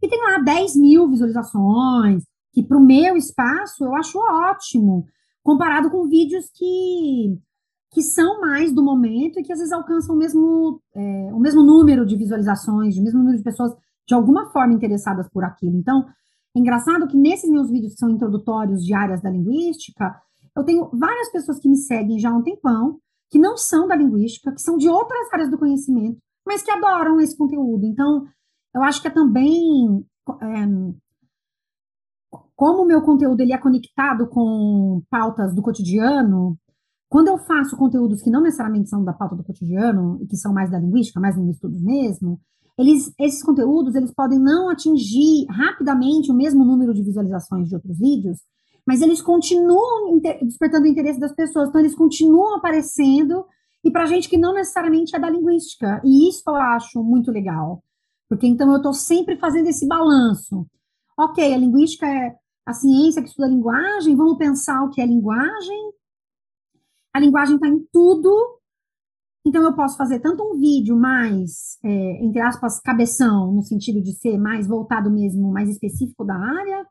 e 0.02 0.08
tem 0.08 0.22
lá 0.22 0.40
10 0.40 0.78
mil 0.78 1.10
visualizações, 1.10 2.24
que 2.54 2.64
para 2.64 2.78
o 2.78 2.86
meu 2.86 3.18
espaço 3.18 3.84
eu 3.84 3.96
acho 3.96 4.18
ótimo, 4.18 5.06
comparado 5.44 5.90
com 5.90 6.08
vídeos 6.08 6.50
que, 6.54 7.38
que 7.92 8.02
são 8.02 8.42
mais 8.42 8.74
do 8.74 8.84
momento 8.84 9.40
e 9.40 9.44
que 9.44 9.52
às 9.52 9.60
vezes 9.60 9.74
alcançam 9.74 10.16
o 10.16 10.18
mesmo, 10.18 10.82
é, 10.96 11.34
o 11.34 11.40
mesmo 11.40 11.64
número 11.64 12.06
de 12.06 12.16
visualizações, 12.16 12.98
o 12.98 13.04
mesmo 13.04 13.20
número 13.20 13.38
de 13.38 13.44
pessoas 13.44 13.74
de 14.08 14.14
alguma 14.14 14.50
forma 14.52 14.74
interessadas 14.74 15.28
por 15.30 15.44
aquilo. 15.44 15.76
Então, 15.76 16.06
é 16.56 16.60
engraçado 16.60 17.08
que 17.08 17.18
nesses 17.18 17.50
meus 17.50 17.70
vídeos 17.70 17.94
que 17.94 18.00
são 18.00 18.10
introdutórios 18.10 18.84
de 18.84 18.94
áreas 18.94 19.22
da 19.22 19.30
linguística, 19.30 20.16
eu 20.56 20.64
tenho 20.64 20.90
várias 20.94 21.32
pessoas 21.32 21.60
que 21.60 21.70
me 21.70 21.78
seguem 21.78 22.20
já 22.20 22.30
há 22.30 22.36
um 22.36 22.44
tempão, 22.44 23.00
que 23.30 23.40
não 23.40 23.58
são 23.58 23.88
da 23.88 23.96
linguística, 23.96 24.52
que 24.52 24.62
são 24.62 24.78
de 24.78 24.90
outras 24.90 25.32
áreas 25.34 25.50
do 25.50 25.58
conhecimento, 25.58 26.18
mas 26.46 26.64
que 26.64 26.72
adoram 26.72 27.20
esse 27.20 27.38
conteúdo. 27.38 27.86
Então, 27.86 28.26
eu 28.74 28.82
acho 28.84 29.02
que 29.02 29.08
é 29.08 29.12
também 29.12 30.06
é, 30.42 30.68
como 32.56 32.82
o 32.82 32.86
meu 32.86 33.02
conteúdo 33.02 33.40
ele 33.40 33.54
é 33.54 33.58
conectado 33.58 34.28
com 34.28 35.02
pautas 35.10 35.54
do 35.54 35.62
cotidiano, 35.62 36.58
quando 37.10 37.30
eu 37.30 37.38
faço 37.38 37.78
conteúdos 37.78 38.22
que 38.22 38.30
não 38.30 38.42
necessariamente 38.42 38.90
são 38.90 39.04
da 39.04 39.14
pauta 39.14 39.36
do 39.36 39.44
cotidiano 39.44 40.20
e 40.22 40.28
que 40.28 40.36
são 40.36 40.54
mais 40.54 40.70
da 40.70 40.80
linguística, 40.80 41.20
mais 41.20 41.38
linguísticos 41.38 41.82
mesmo, 41.82 42.40
eles, 42.78 43.12
esses 43.20 43.42
conteúdos 43.42 43.96
eles 43.96 44.14
podem 44.14 44.38
não 44.38 44.70
atingir 44.70 45.46
rapidamente 45.50 46.32
o 46.32 46.36
mesmo 46.36 46.64
número 46.64 46.94
de 46.94 47.02
visualizações 47.02 47.68
de 47.68 47.76
outros 47.76 47.98
vídeos, 47.98 48.38
mas 48.86 49.02
eles 49.02 49.22
continuam 49.22 50.20
despertando 50.42 50.86
o 50.86 50.88
interesse 50.88 51.20
das 51.20 51.34
pessoas, 51.34 51.70
então 51.70 51.82
eles 51.82 51.96
continuam 51.96 52.56
aparecendo 52.56 53.46
e 53.84 53.92
para 53.92 54.06
gente 54.06 54.30
que 54.30 54.38
não 54.38 54.54
necessariamente 54.54 55.16
é 55.16 55.20
da 55.20 55.30
linguística, 55.30 56.02
e 56.04 56.30
isso 56.30 56.44
eu 56.48 56.56
acho 56.56 57.04
muito 57.04 57.32
legal, 57.32 57.84
porque 58.30 58.46
então 58.46 58.70
eu 58.70 58.78
estou 58.78 58.94
sempre 58.94 59.38
fazendo 59.38 59.68
esse 59.68 59.88
balanço. 59.88 60.68
Ok, 61.18 61.54
a 61.54 61.58
linguística 61.58 62.06
é 62.06 62.36
a 62.66 62.74
ciência 62.74 63.22
que 63.22 63.30
estuda 63.30 63.48
a 63.48 63.52
linguagem, 63.52 64.16
vamos 64.16 64.38
pensar 64.38 64.84
o 64.84 64.90
que 64.90 65.02
é 65.02 65.06
linguagem. 65.06 65.92
A 67.18 67.20
linguagem 67.20 67.56
está 67.56 67.68
em 67.68 67.80
tudo, 67.92 68.60
então 69.44 69.64
eu 69.64 69.74
posso 69.74 69.98
fazer 69.98 70.20
tanto 70.20 70.44
um 70.44 70.60
vídeo 70.60 70.96
mais, 70.96 71.80
é, 71.84 72.24
entre 72.24 72.40
aspas, 72.40 72.80
cabeção, 72.80 73.52
no 73.52 73.64
sentido 73.64 74.00
de 74.04 74.14
ser 74.14 74.38
mais 74.38 74.68
voltado 74.68 75.10
mesmo, 75.10 75.52
mais 75.52 75.68
específico 75.68 76.24
da 76.24 76.36
área, 76.36 76.86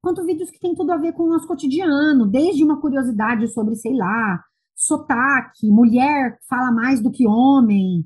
quanto 0.00 0.24
vídeos 0.24 0.52
que 0.52 0.60
tem 0.60 0.72
tudo 0.72 0.92
a 0.92 0.98
ver 0.98 1.14
com 1.14 1.24
o 1.24 1.28
nosso 1.28 1.48
cotidiano, 1.48 2.28
desde 2.28 2.62
uma 2.62 2.80
curiosidade 2.80 3.48
sobre, 3.48 3.74
sei 3.74 3.96
lá, 3.96 4.44
sotaque, 4.76 5.68
mulher 5.68 6.38
fala 6.48 6.70
mais 6.70 7.02
do 7.02 7.10
que 7.10 7.26
homem, 7.26 8.04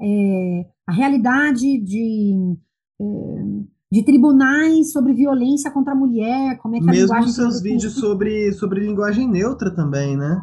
é, 0.00 0.66
a 0.86 0.92
realidade 0.92 1.78
de. 1.78 2.56
É, 2.98 3.78
de 3.90 4.04
tribunais 4.04 4.92
sobre 4.92 5.14
violência 5.14 5.70
contra 5.70 5.94
a 5.94 5.96
mulher, 5.96 6.58
como 6.58 6.76
é 6.76 6.78
que 6.78 6.84
Mesmo 6.84 7.14
a 7.14 7.20
linguagem... 7.20 7.32
seus 7.32 7.62
vídeos 7.62 7.94
sobre, 7.94 8.52
sobre 8.52 8.84
linguagem 8.84 9.26
neutra 9.26 9.74
também, 9.74 10.14
né? 10.14 10.42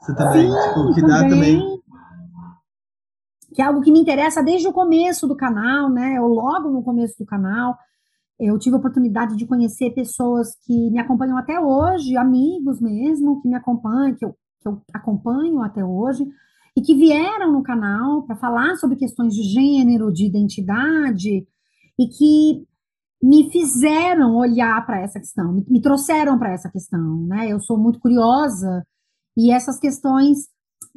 Você 0.00 0.14
também, 0.14 0.50
Sim, 0.50 0.68
tipo, 0.68 0.94
que 0.94 1.00
também, 1.00 1.08
dá 1.08 1.28
também... 1.28 1.78
Que 3.54 3.62
é 3.62 3.64
algo 3.64 3.80
que 3.80 3.90
me 3.90 4.00
interessa 4.00 4.42
desde 4.42 4.68
o 4.68 4.72
começo 4.72 5.26
do 5.26 5.36
canal, 5.36 5.90
né? 5.90 6.20
Ou 6.20 6.28
logo 6.28 6.70
no 6.70 6.82
começo 6.82 7.18
do 7.18 7.26
canal. 7.26 7.76
Eu 8.38 8.56
tive 8.58 8.76
a 8.76 8.78
oportunidade 8.78 9.36
de 9.36 9.46
conhecer 9.46 9.90
pessoas 9.90 10.54
que 10.64 10.90
me 10.90 11.00
acompanham 11.00 11.36
até 11.36 11.58
hoje, 11.58 12.16
amigos 12.16 12.80
mesmo, 12.80 13.40
que 13.42 13.48
me 13.48 13.56
acompanham, 13.56 14.14
que 14.14 14.24
eu, 14.24 14.32
que 14.60 14.68
eu 14.68 14.80
acompanho 14.94 15.60
até 15.60 15.84
hoje, 15.84 16.24
e 16.76 16.80
que 16.80 16.94
vieram 16.94 17.52
no 17.52 17.64
canal 17.64 18.22
para 18.22 18.36
falar 18.36 18.76
sobre 18.76 18.96
questões 18.96 19.34
de 19.34 19.42
gênero, 19.42 20.12
de 20.12 20.24
identidade, 20.24 21.44
e 21.98 22.06
que 22.06 22.64
me 23.20 23.50
fizeram 23.50 24.36
olhar 24.36 24.86
para 24.86 25.00
essa 25.00 25.18
questão, 25.18 25.52
me, 25.52 25.66
me 25.68 25.80
trouxeram 25.80 26.38
para 26.38 26.52
essa 26.52 26.70
questão, 26.70 27.26
né? 27.26 27.48
Eu 27.50 27.58
sou 27.58 27.76
muito 27.76 27.98
curiosa 27.98 28.86
e 29.38 29.52
essas 29.52 29.78
questões 29.78 30.48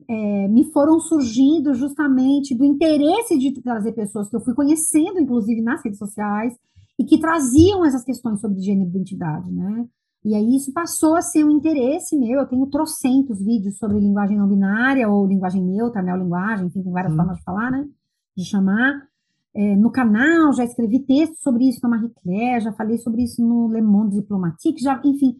é, 0.09 0.47
me 0.47 0.71
foram 0.71 0.99
surgindo 0.99 1.75
justamente 1.75 2.57
do 2.57 2.65
interesse 2.65 3.37
de 3.37 3.61
trazer 3.61 3.91
pessoas 3.91 4.27
que 4.27 4.35
eu 4.35 4.41
fui 4.41 4.55
conhecendo, 4.55 5.19
inclusive 5.19 5.61
nas 5.61 5.83
redes 5.85 5.99
sociais, 5.99 6.57
e 6.97 7.05
que 7.05 7.19
traziam 7.19 7.85
essas 7.85 8.03
questões 8.03 8.41
sobre 8.41 8.59
gênero 8.59 8.87
e 8.87 8.89
identidade, 8.89 9.51
né? 9.51 9.85
E 10.25 10.33
aí 10.33 10.55
isso 10.55 10.73
passou 10.73 11.15
a 11.15 11.21
ser 11.21 11.43
um 11.43 11.51
interesse 11.51 12.17
meu. 12.17 12.39
Eu 12.39 12.47
tenho 12.47 12.65
trocentos 12.65 13.43
vídeos 13.43 13.77
sobre 13.77 13.99
linguagem 13.99 14.37
não 14.37 14.47
binária 14.47 15.07
ou 15.07 15.27
linguagem 15.27 15.63
neutra, 15.63 16.01
neolinguagem, 16.01 16.65
enfim, 16.65 16.81
tem 16.81 16.91
várias 16.91 17.13
hum. 17.13 17.17
formas 17.17 17.37
de 17.37 17.43
falar, 17.43 17.69
né? 17.69 17.87
De 18.35 18.43
chamar. 18.43 19.07
É, 19.53 19.75
no 19.75 19.91
canal, 19.91 20.51
já 20.53 20.63
escrevi 20.63 20.99
texto 20.99 21.35
sobre 21.43 21.69
isso 21.69 21.79
na 21.83 21.89
Marie 21.89 22.11
Claire, 22.23 22.63
já 22.63 22.73
falei 22.73 22.97
sobre 22.97 23.21
isso 23.21 23.45
no 23.45 23.71
Le 23.71 23.81
Monde 23.81 24.15
Diplomatique, 24.15 24.81
já, 24.81 24.99
enfim, 25.05 25.37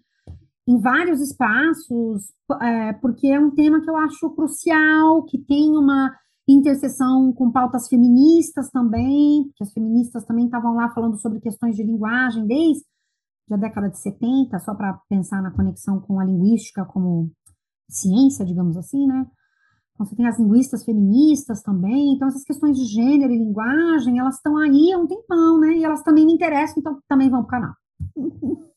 em 0.71 0.79
vários 0.79 1.19
espaços, 1.19 2.31
é, 2.61 2.93
porque 2.93 3.27
é 3.27 3.39
um 3.39 3.51
tema 3.51 3.81
que 3.81 3.89
eu 3.89 3.97
acho 3.97 4.29
crucial, 4.31 5.23
que 5.23 5.37
tem 5.37 5.69
uma 5.71 6.15
interseção 6.47 7.33
com 7.33 7.51
pautas 7.51 7.87
feministas 7.87 8.69
também, 8.69 9.51
que 9.55 9.63
as 9.63 9.73
feministas 9.73 10.25
também 10.25 10.45
estavam 10.45 10.73
lá 10.75 10.89
falando 10.93 11.17
sobre 11.17 11.39
questões 11.39 11.75
de 11.75 11.83
linguagem 11.83 12.45
desde 12.47 12.83
a 13.51 13.57
década 13.57 13.89
de 13.89 13.99
70, 13.99 14.57
só 14.59 14.73
para 14.73 14.97
pensar 15.09 15.41
na 15.41 15.51
conexão 15.51 15.99
com 15.99 16.19
a 16.19 16.25
linguística 16.25 16.85
como 16.85 17.31
ciência, 17.89 18.45
digamos 18.45 18.77
assim, 18.77 19.05
né? 19.05 19.27
Então, 19.93 20.05
você 20.05 20.15
tem 20.15 20.25
as 20.25 20.39
linguistas 20.39 20.85
feministas 20.85 21.61
também. 21.61 22.13
Então, 22.13 22.29
essas 22.29 22.45
questões 22.45 22.77
de 22.77 22.85
gênero 22.85 23.33
e 23.33 23.37
linguagem, 23.37 24.19
elas 24.19 24.35
estão 24.35 24.57
aí 24.57 24.93
há 24.93 24.97
um 24.97 25.05
tempão, 25.05 25.59
né? 25.59 25.73
E 25.73 25.83
elas 25.83 26.01
também 26.01 26.25
me 26.25 26.33
interessam, 26.33 26.75
então 26.77 26.97
também 27.09 27.29
vão 27.29 27.43
para 27.43 27.59
o 27.59 27.61
canal. 27.61 27.75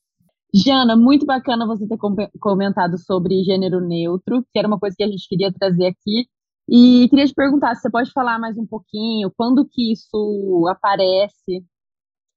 Jana, 0.54 0.96
muito 0.96 1.26
bacana 1.26 1.66
você 1.66 1.86
ter 1.86 1.98
comentado 2.38 2.96
sobre 2.98 3.42
gênero 3.42 3.80
neutro, 3.80 4.44
que 4.52 4.58
era 4.58 4.68
uma 4.68 4.78
coisa 4.78 4.94
que 4.96 5.02
a 5.02 5.08
gente 5.08 5.28
queria 5.28 5.52
trazer 5.52 5.86
aqui, 5.86 6.28
E 6.68 7.08
queria 7.10 7.26
te 7.26 7.34
perguntar, 7.34 7.74
se 7.74 7.82
você 7.82 7.90
pode 7.90 8.12
falar 8.12 8.38
mais 8.38 8.56
um 8.56 8.66
pouquinho, 8.66 9.32
quando 9.36 9.66
que 9.68 9.92
isso 9.92 10.66
aparece 10.70 11.64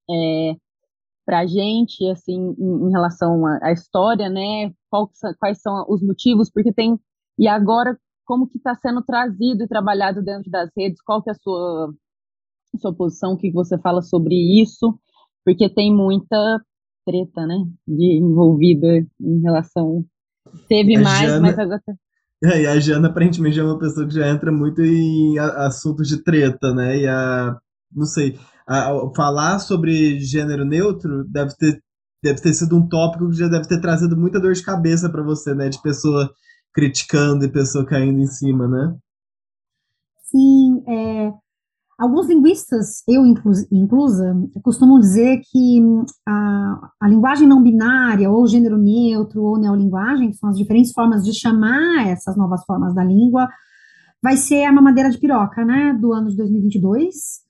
é, 0.10 0.56
para 1.26 1.40
a 1.42 1.46
gente, 1.48 2.10
assim, 2.10 2.56
em, 2.60 2.88
em 2.88 2.92
relação 2.92 3.46
à, 3.62 3.72
história, 3.72 4.30
né? 4.30 4.74
Qual, 4.90 5.10
quais 5.40 5.62
são 5.62 5.86
os 5.90 6.02
motivos? 6.02 6.50
Porque 6.52 6.74
tem 6.74 7.00
e 7.40 7.48
agora 7.48 7.98
como 8.26 8.48
que 8.50 8.58
está 8.58 8.76
sendo 8.76 9.04
trazido 9.04 9.64
e 9.64 9.68
trabalhado 9.68 10.24
dentro 10.24 10.50
das 10.52 10.70
redes? 10.78 11.02
Qual 11.04 11.22
que 11.24 11.30
é 11.30 11.34
a 11.34 11.36
sua 11.36 11.94
sua 12.82 12.94
posição? 12.96 13.34
O 13.34 13.38
que 13.38 13.52
você 13.52 13.78
fala 13.80 14.02
sobre 14.02 14.36
isso? 14.62 15.00
Porque 15.46 15.70
tem 15.70 15.94
muita 15.94 16.62
treta, 17.08 17.48
né? 17.48 17.56
De 17.88 18.18
envolvida 18.18 18.88
em 19.22 19.42
relação 19.42 20.06
teve 20.68 20.98
mais, 20.98 21.30
Jana... 21.30 21.40
mas 21.42 21.58
agora 21.58 21.82
é, 22.44 22.62
e 22.62 22.68
a 22.68 22.80
Jana 22.80 23.08
aparentemente 23.08 23.60
é 23.60 23.64
uma 23.64 23.80
pessoa 23.80 24.06
que 24.06 24.14
já 24.14 24.30
entra 24.30 24.52
muito 24.52 24.82
em 24.82 25.40
assuntos 25.40 26.08
de 26.08 26.24
treta, 26.24 26.74
né? 26.74 26.98
E 26.98 27.08
a 27.08 27.58
não 27.96 28.06
sei, 28.06 28.38
a, 28.68 28.92
a, 28.92 29.14
falar 29.16 29.60
sobre 29.60 30.20
gênero 30.20 30.66
neutro 30.66 31.24
deve 31.30 31.56
ter, 31.56 31.82
deve 32.22 32.42
ter 32.42 32.54
sido 32.54 32.76
um 32.76 32.88
tópico 32.88 33.30
que 33.30 33.38
já 33.38 33.48
deve 33.48 33.68
ter 33.68 33.80
trazido 33.80 34.18
muita 34.18 34.42
dor 34.42 34.54
de 34.54 34.64
cabeça 34.64 35.10
para 35.10 35.24
você, 35.24 35.56
né? 35.56 35.70
De 35.70 35.82
pessoa 35.82 36.30
criticando 36.74 37.46
e 37.46 37.52
pessoa 37.52 37.86
caindo 37.86 38.20
em 38.20 38.28
cima, 38.28 38.68
né? 38.68 38.96
Sim, 40.24 40.84
é, 40.88 41.34
alguns 41.98 42.28
linguistas, 42.28 43.04
eu 43.08 43.26
inclusa, 43.26 44.36
costumam 44.62 45.00
dizer 45.00 45.42
que 45.52 45.82
a, 46.28 46.92
a 47.02 47.08
linguagem 47.08 47.48
não 47.48 47.64
binária, 47.64 48.30
ou 48.30 48.46
gênero 48.46 48.78
neutro, 48.78 49.42
ou 49.42 49.58
neolinguagem, 49.58 50.30
que 50.30 50.38
são 50.38 50.50
as 50.50 50.58
diferentes 50.58 50.92
formas 50.92 51.24
de 51.24 51.34
chamar 51.34 52.08
essas 52.08 52.38
novas 52.38 52.64
formas 52.66 52.94
da 52.94 53.04
língua, 53.04 53.50
vai 54.22 54.38
ser 54.38 54.66
a 54.66 54.72
mamadeira 54.72 55.10
de 55.10 55.18
piroca, 55.18 55.66
né, 55.66 55.94
do 56.00 56.14
ano 56.14 56.30
de 56.30 56.38
2022, 56.38 57.42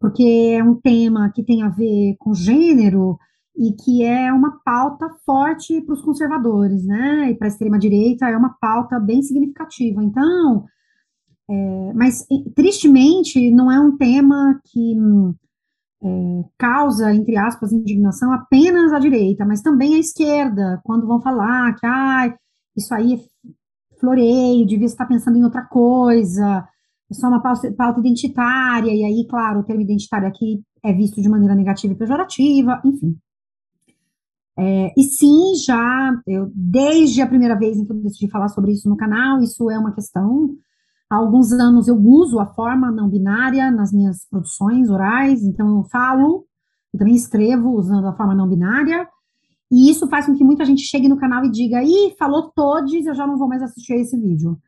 porque 0.00 0.56
é 0.58 0.62
um 0.62 0.74
tema 0.74 1.30
que 1.30 1.42
tem 1.42 1.62
a 1.62 1.68
ver 1.68 2.16
com 2.18 2.34
gênero 2.34 3.18
e 3.56 3.72
que 3.72 4.04
é 4.04 4.32
uma 4.32 4.60
pauta 4.64 5.08
forte 5.26 5.80
para 5.80 5.92
os 5.92 6.02
conservadores, 6.02 6.84
né? 6.84 7.32
E 7.32 7.34
para 7.34 7.48
a 7.48 7.50
extrema-direita 7.50 8.28
é 8.28 8.36
uma 8.36 8.56
pauta 8.60 9.00
bem 9.00 9.20
significativa. 9.20 10.02
Então, 10.02 10.64
é, 11.50 11.92
mas 11.94 12.26
tristemente 12.54 13.50
não 13.50 13.72
é 13.72 13.80
um 13.80 13.96
tema 13.96 14.60
que 14.66 14.94
é, 16.02 16.44
causa, 16.58 17.12
entre 17.12 17.36
aspas, 17.36 17.72
indignação 17.72 18.32
apenas 18.32 18.92
à 18.92 18.98
direita, 18.98 19.44
mas 19.44 19.62
também 19.62 19.94
à 19.94 19.98
esquerda, 19.98 20.80
quando 20.84 21.06
vão 21.06 21.20
falar 21.20 21.74
que 21.74 21.86
ah, 21.86 22.36
isso 22.76 22.94
aí 22.94 23.14
é 23.14 23.98
floreio, 23.98 24.66
devia 24.66 24.86
estar 24.86 25.06
pensando 25.06 25.38
em 25.38 25.44
outra 25.44 25.62
coisa, 25.62 26.68
é 27.10 27.14
só 27.14 27.28
uma 27.28 27.42
pauta, 27.42 27.72
pauta 27.72 28.00
identitária, 28.00 28.94
e 28.94 29.02
aí, 29.02 29.26
claro, 29.26 29.60
o 29.60 29.64
termo 29.64 29.82
identitário 29.82 30.28
aqui 30.28 30.62
é 30.82 30.92
visto 30.92 31.20
de 31.20 31.28
maneira 31.28 31.54
negativa 31.54 31.94
e 31.94 31.96
pejorativa, 31.96 32.80
enfim. 32.84 33.16
É, 34.58 34.92
e 34.96 35.04
sim, 35.04 35.54
já, 35.64 36.20
eu, 36.26 36.50
desde 36.54 37.22
a 37.22 37.26
primeira 37.26 37.56
vez 37.56 37.78
em 37.78 37.84
que 37.84 37.92
eu 37.92 37.96
decidi 37.96 38.28
falar 38.28 38.48
sobre 38.48 38.72
isso 38.72 38.88
no 38.88 38.96
canal, 38.96 39.40
isso 39.40 39.70
é 39.70 39.78
uma 39.78 39.94
questão. 39.94 40.56
Há 41.10 41.16
alguns 41.16 41.52
anos 41.52 41.88
eu 41.88 41.96
uso 41.96 42.38
a 42.38 42.46
forma 42.46 42.90
não 42.90 43.08
binária 43.08 43.70
nas 43.70 43.92
minhas 43.92 44.26
produções 44.28 44.90
orais, 44.90 45.42
então 45.42 45.78
eu 45.78 45.84
falo 45.84 46.46
e 46.92 46.98
também 46.98 47.14
escrevo 47.14 47.70
usando 47.70 48.06
a 48.06 48.12
forma 48.12 48.34
não 48.34 48.48
binária, 48.48 49.08
e 49.70 49.90
isso 49.90 50.08
faz 50.08 50.26
com 50.26 50.34
que 50.34 50.44
muita 50.44 50.64
gente 50.64 50.82
chegue 50.82 51.08
no 51.08 51.18
canal 51.18 51.44
e 51.44 51.50
diga, 51.50 51.82
ih, 51.82 52.14
falou 52.18 52.50
todos, 52.54 52.92
eu 52.92 53.14
já 53.14 53.26
não 53.26 53.36
vou 53.36 53.48
mais 53.48 53.62
assistir 53.62 53.94
esse 53.94 54.16
vídeo. 54.16 54.58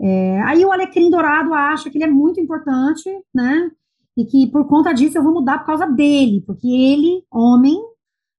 É, 0.00 0.40
aí 0.42 0.64
o 0.64 0.72
alecrim 0.72 1.10
dourado 1.10 1.52
acha 1.52 1.90
que 1.90 1.98
ele 1.98 2.04
é 2.04 2.10
muito 2.10 2.40
importante, 2.40 3.10
né? 3.34 3.70
E 4.16 4.24
que 4.24 4.46
por 4.50 4.66
conta 4.66 4.92
disso 4.92 5.18
eu 5.18 5.22
vou 5.22 5.34
mudar 5.34 5.58
por 5.58 5.66
causa 5.66 5.86
dele, 5.86 6.42
porque 6.46 6.66
ele, 6.66 7.22
homem, 7.30 7.78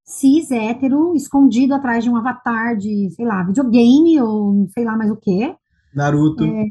cis, 0.04 0.50
hétero, 0.50 1.16
escondido 1.16 1.76
atrás 1.76 2.04
de 2.04 2.10
um 2.10 2.18
avatar 2.18 2.76
de, 2.76 3.10
sei 3.12 3.26
lá, 3.26 3.44
videogame 3.44 4.20
ou 4.20 4.68
sei 4.70 4.84
lá 4.84 4.98
mais 4.98 5.12
o 5.12 5.16
que. 5.16 5.56
Naruto. 5.94 6.44
É, 6.44 6.66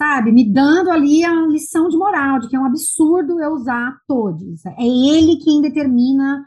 sabe, 0.00 0.32
me 0.32 0.50
dando 0.50 0.90
ali 0.90 1.22
a 1.22 1.46
lição 1.46 1.88
de 1.88 1.96
moral, 1.96 2.38
de 2.38 2.48
que 2.48 2.56
é 2.56 2.58
um 2.58 2.64
absurdo 2.64 3.38
eu 3.38 3.52
usar 3.52 3.98
todos. 4.08 4.64
É 4.64 4.82
ele 4.82 5.36
quem 5.44 5.60
determina 5.60 6.46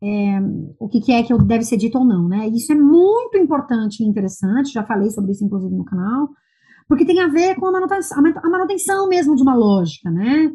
é, 0.00 0.38
o 0.78 0.88
que, 0.88 1.00
que, 1.00 1.12
é 1.12 1.22
que 1.22 1.36
deve 1.44 1.64
ser 1.64 1.76
dito 1.76 1.98
ou 1.98 2.04
não, 2.04 2.28
né? 2.28 2.48
Isso 2.48 2.70
é 2.72 2.76
muito 2.76 3.36
importante 3.36 4.02
e 4.02 4.06
interessante, 4.06 4.72
já 4.72 4.84
falei 4.84 5.10
sobre 5.10 5.32
isso, 5.32 5.44
inclusive, 5.44 5.74
no 5.74 5.84
canal 5.84 6.28
porque 6.92 7.06
tem 7.06 7.20
a 7.20 7.28
ver 7.28 7.54
com 7.56 7.66
a 7.66 7.72
manutenção, 7.72 8.18
a 8.18 8.50
manutenção 8.50 9.08
mesmo 9.08 9.34
de 9.34 9.42
uma 9.42 9.54
lógica, 9.54 10.10
né? 10.10 10.52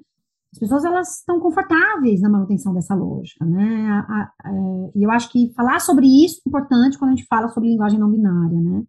As 0.54 0.60
pessoas 0.60 0.86
elas 0.86 1.18
estão 1.18 1.40
confortáveis 1.40 2.22
na 2.22 2.30
manutenção 2.30 2.76
dessa 2.76 2.94
lógica, 2.94 3.44
né? 3.44 4.06
É, 4.46 4.52
e 4.96 5.04
eu 5.04 5.10
acho 5.10 5.32
que 5.32 5.52
falar 5.56 5.80
sobre 5.80 6.06
isso 6.06 6.42
é 6.46 6.50
importante 6.50 6.98
quando 6.98 7.12
a 7.12 7.16
gente 7.16 7.28
fala 7.28 7.50
sobre 7.50 7.70
linguagem 7.70 8.00
não 8.00 8.12
binária, 8.12 8.60
né? 8.60 8.84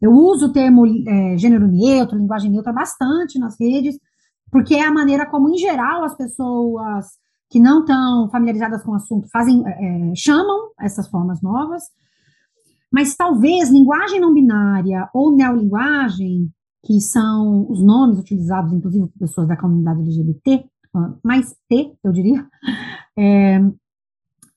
Eu 0.00 0.12
uso 0.12 0.46
o 0.46 0.52
termo 0.52 0.86
é, 0.86 1.36
gênero 1.36 1.66
neutro, 1.66 2.18
linguagem 2.18 2.50
neutra 2.50 2.72
bastante 2.72 3.38
nas 3.38 3.58
redes, 3.58 3.98
porque 4.50 4.74
é 4.74 4.86
a 4.86 4.92
maneira 4.92 5.26
como, 5.26 5.50
em 5.50 5.58
geral, 5.58 6.04
as 6.04 6.16
pessoas 6.16 7.06
que 7.50 7.58
não 7.58 7.80
estão 7.80 8.28
familiarizadas 8.30 8.82
com 8.82 8.92
o 8.92 8.94
assunto 8.94 9.28
fazem, 9.30 9.62
é, 9.66 10.12
chamam 10.14 10.70
essas 10.80 11.08
formas 11.08 11.42
novas. 11.42 11.84
Mas 12.92 13.16
talvez 13.16 13.70
linguagem 13.70 14.20
não 14.20 14.32
binária 14.32 15.08
ou 15.12 15.34
neolinguagem 15.34 16.50
que 16.84 17.00
são 17.00 17.70
os 17.70 17.82
nomes 17.82 18.18
utilizados, 18.18 18.72
inclusive, 18.72 19.08
por 19.08 19.18
pessoas 19.18 19.48
da 19.48 19.56
comunidade 19.56 20.00
LGBT, 20.00 20.64
mais 21.22 21.54
T, 21.68 21.92
eu 22.02 22.12
diria, 22.12 22.46
é, 23.16 23.60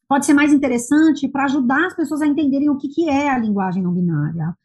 pode 0.08 0.26
ser 0.26 0.34
mais 0.34 0.54
interessante 0.54 1.28
para 1.28 1.46
ajudar 1.46 1.88
as 1.88 1.96
pessoas 1.96 2.22
a 2.22 2.28
entenderem 2.28 2.70
o 2.70 2.78
que, 2.78 2.88
que 2.88 3.10
é 3.10 3.30
a 3.30 3.38
linguagem 3.38 3.84
não 3.84 3.94
binária. 3.94 4.56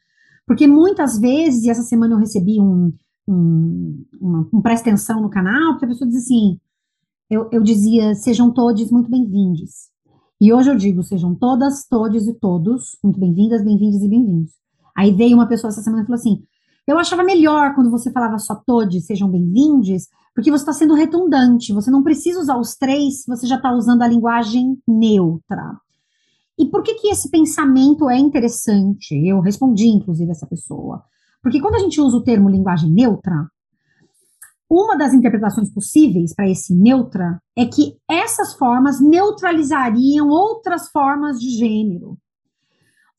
Porque 0.46 0.66
muitas 0.66 1.18
vezes, 1.18 1.64
e 1.64 1.70
essa 1.70 1.82
semana 1.82 2.14
eu 2.14 2.18
recebi 2.18 2.60
um, 2.60 2.92
um, 3.28 4.04
uma, 4.20 4.48
um 4.52 4.62
presta 4.62 4.88
atenção 4.88 5.20
no 5.20 5.28
canal, 5.28 5.72
porque 5.72 5.86
a 5.86 5.88
pessoa 5.88 6.08
diz 6.08 6.22
assim, 6.22 6.60
eu, 7.28 7.48
eu 7.50 7.62
dizia, 7.62 8.14
sejam 8.14 8.52
todos 8.52 8.90
muito 8.90 9.10
bem-vindos. 9.10 9.90
E 10.40 10.52
hoje 10.52 10.70
eu 10.70 10.76
digo, 10.76 11.02
sejam 11.02 11.34
todas, 11.34 11.84
todos 11.88 12.28
e 12.28 12.34
todos 12.34 12.96
muito 13.02 13.18
bem-vindas, 13.18 13.64
bem-vindos 13.64 14.02
e 14.02 14.08
bem-vindos. 14.08 14.52
Aí 14.96 15.12
veio 15.12 15.34
uma 15.34 15.48
pessoa 15.48 15.70
essa 15.70 15.82
semana 15.82 16.02
e 16.02 16.06
falou 16.06 16.18
assim, 16.18 16.42
eu 16.86 16.98
achava 16.98 17.24
melhor 17.24 17.74
quando 17.74 17.90
você 17.90 18.12
falava 18.12 18.38
só 18.38 18.54
todos, 18.54 19.04
sejam 19.04 19.28
bem-vindos, 19.28 20.06
porque 20.34 20.50
você 20.50 20.62
está 20.62 20.72
sendo 20.72 20.94
redundante. 20.94 21.72
Você 21.72 21.90
não 21.90 22.02
precisa 22.02 22.38
usar 22.38 22.56
os 22.58 22.76
três, 22.76 23.24
você 23.26 23.46
já 23.46 23.56
está 23.56 23.72
usando 23.72 24.02
a 24.02 24.08
linguagem 24.08 24.78
neutra. 24.86 25.76
E 26.58 26.66
por 26.66 26.82
que, 26.82 26.94
que 26.94 27.08
esse 27.08 27.30
pensamento 27.30 28.08
é 28.08 28.16
interessante? 28.16 29.14
Eu 29.26 29.40
respondi, 29.40 29.88
inclusive, 29.88 30.30
essa 30.30 30.46
pessoa. 30.46 31.02
Porque 31.42 31.60
quando 31.60 31.74
a 31.74 31.78
gente 31.80 32.00
usa 32.00 32.16
o 32.16 32.22
termo 32.22 32.48
linguagem 32.48 32.90
neutra, 32.90 33.48
uma 34.68 34.96
das 34.96 35.14
interpretações 35.14 35.72
possíveis 35.72 36.34
para 36.34 36.48
esse 36.48 36.74
neutra 36.74 37.40
é 37.56 37.66
que 37.66 37.96
essas 38.10 38.54
formas 38.54 39.00
neutralizariam 39.00 40.28
outras 40.28 40.88
formas 40.88 41.38
de 41.38 41.50
gênero. 41.50 42.18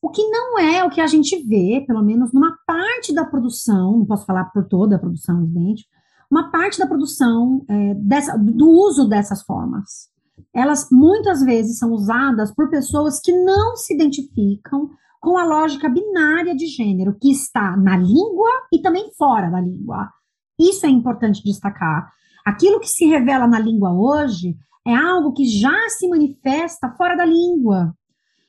O 0.00 0.10
que 0.10 0.22
não 0.28 0.58
é 0.58 0.84
o 0.84 0.90
que 0.90 1.00
a 1.00 1.06
gente 1.06 1.42
vê, 1.44 1.82
pelo 1.86 2.02
menos 2.02 2.32
numa 2.32 2.56
parte 2.66 3.14
da 3.14 3.24
produção, 3.24 3.98
não 3.98 4.06
posso 4.06 4.26
falar 4.26 4.44
por 4.46 4.68
toda 4.68 4.96
a 4.96 4.98
produção, 4.98 5.42
evidente, 5.42 5.86
uma 6.30 6.50
parte 6.50 6.78
da 6.78 6.86
produção 6.86 7.64
é, 7.68 7.94
dessa, 7.94 8.36
do 8.36 8.68
uso 8.68 9.08
dessas 9.08 9.42
formas. 9.42 10.10
Elas 10.54 10.88
muitas 10.90 11.42
vezes 11.42 11.78
são 11.78 11.92
usadas 11.92 12.54
por 12.54 12.70
pessoas 12.70 13.20
que 13.20 13.32
não 13.32 13.76
se 13.76 13.94
identificam 13.94 14.90
com 15.20 15.36
a 15.36 15.44
lógica 15.44 15.88
binária 15.88 16.54
de 16.54 16.66
gênero 16.66 17.16
que 17.20 17.30
está 17.30 17.76
na 17.76 17.96
língua 17.96 18.50
e 18.72 18.80
também 18.80 19.10
fora 19.16 19.50
da 19.50 19.60
língua. 19.60 20.10
Isso 20.58 20.86
é 20.86 20.88
importante 20.88 21.42
destacar. 21.44 22.12
Aquilo 22.44 22.80
que 22.80 22.88
se 22.88 23.06
revela 23.06 23.46
na 23.46 23.58
língua 23.58 23.92
hoje 23.92 24.56
é 24.86 24.94
algo 24.94 25.32
que 25.32 25.44
já 25.44 25.88
se 25.88 26.08
manifesta 26.08 26.90
fora 26.96 27.16
da 27.16 27.24
língua. 27.24 27.94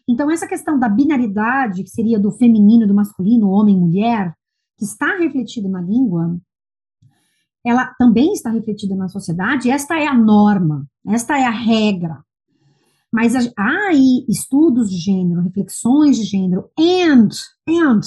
Então, 0.07 0.31
essa 0.31 0.47
questão 0.47 0.79
da 0.79 0.89
binaridade, 0.89 1.83
que 1.83 1.89
seria 1.89 2.19
do 2.19 2.31
feminino, 2.31 2.87
do 2.87 2.95
masculino, 2.95 3.49
homem, 3.49 3.77
mulher, 3.77 4.33
que 4.77 4.85
está 4.85 5.17
refletida 5.17 5.69
na 5.69 5.81
língua, 5.81 6.39
ela 7.69 7.93
também 7.97 8.33
está 8.33 8.49
refletida 8.49 8.95
na 8.95 9.07
sociedade, 9.07 9.69
esta 9.69 9.99
é 9.99 10.07
a 10.07 10.13
norma, 10.13 10.85
esta 11.07 11.37
é 11.37 11.45
a 11.45 11.51
regra. 11.51 12.23
Mas 13.11 13.33
há 13.57 13.87
aí 13.87 14.25
estudos 14.29 14.89
de 14.89 14.97
gênero, 14.97 15.41
reflexões 15.41 16.17
de 16.17 16.23
gênero, 16.23 16.69
and, 16.77 17.29
and 17.67 18.01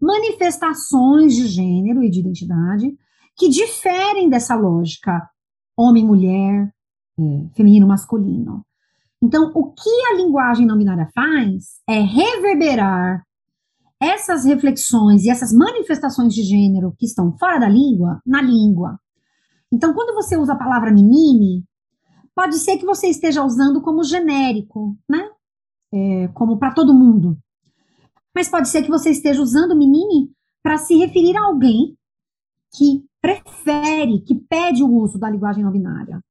manifestações 0.00 1.34
de 1.34 1.46
gênero 1.48 2.02
e 2.02 2.10
de 2.10 2.20
identidade 2.20 2.96
que 3.36 3.48
diferem 3.48 4.28
dessa 4.28 4.54
lógica 4.54 5.28
homem-mulher, 5.76 6.72
é, 7.18 7.22
feminino-masculino. 7.54 8.64
Então, 9.20 9.50
o 9.54 9.72
que 9.72 9.90
a 10.10 10.16
linguagem 10.16 10.66
não 10.66 10.78
binária 10.78 11.08
faz 11.14 11.80
é 11.88 12.00
reverberar 12.00 13.25
essas 14.00 14.44
reflexões 14.44 15.24
e 15.24 15.30
essas 15.30 15.52
manifestações 15.52 16.34
de 16.34 16.42
gênero 16.42 16.94
que 16.98 17.06
estão 17.06 17.36
fora 17.38 17.58
da 17.58 17.68
língua, 17.68 18.20
na 18.26 18.42
língua. 18.42 19.00
Então, 19.72 19.94
quando 19.94 20.14
você 20.14 20.36
usa 20.36 20.52
a 20.52 20.58
palavra 20.58 20.92
menine, 20.92 21.64
pode 22.34 22.56
ser 22.58 22.76
que 22.76 22.84
você 22.84 23.08
esteja 23.08 23.42
usando 23.42 23.80
como 23.80 24.04
genérico, 24.04 24.96
né? 25.08 25.28
É, 25.92 26.28
como 26.28 26.58
para 26.58 26.74
todo 26.74 26.94
mundo. 26.94 27.38
Mas 28.34 28.48
pode 28.48 28.68
ser 28.68 28.82
que 28.82 28.90
você 28.90 29.10
esteja 29.10 29.40
usando 29.40 29.76
menine 29.76 30.30
para 30.62 30.76
se 30.76 30.96
referir 30.96 31.36
a 31.36 31.44
alguém 31.44 31.96
que 32.76 33.04
prefere, 33.20 34.20
que 34.20 34.34
pede 34.34 34.82
o 34.82 34.92
uso 34.92 35.18
da 35.18 35.30
linguagem 35.30 35.64
não 35.64 35.72
binária. 35.72 36.22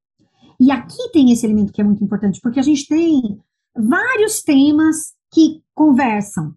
E 0.60 0.72
aqui 0.72 1.10
tem 1.12 1.32
esse 1.32 1.46
elemento 1.46 1.74
que 1.74 1.82
é 1.82 1.84
muito 1.84 2.04
importante, 2.04 2.40
porque 2.40 2.60
a 2.60 2.64
gente 2.64 2.88
tem 2.88 3.42
vários 3.76 4.42
temas 4.42 5.14
que 5.34 5.62
conversam. 5.74 6.54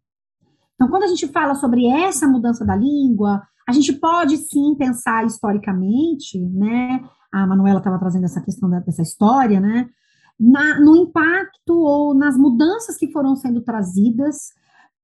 Então, 0.78 0.88
quando 0.88 1.02
a 1.02 1.08
gente 1.08 1.26
fala 1.26 1.56
sobre 1.56 1.86
essa 1.88 2.28
mudança 2.28 2.64
da 2.64 2.76
língua, 2.76 3.42
a 3.68 3.72
gente 3.72 3.92
pode 3.94 4.36
sim 4.36 4.76
pensar 4.78 5.26
historicamente, 5.26 6.38
né? 6.38 7.04
A 7.32 7.44
Manuela 7.48 7.78
estava 7.78 7.98
trazendo 7.98 8.26
essa 8.26 8.40
questão 8.40 8.70
dessa 8.70 9.02
história, 9.02 9.58
né? 9.58 9.88
Na, 10.38 10.78
no 10.78 10.94
impacto 10.94 11.74
ou 11.74 12.14
nas 12.14 12.36
mudanças 12.36 12.96
que 12.96 13.10
foram 13.10 13.34
sendo 13.34 13.60
trazidas 13.60 14.52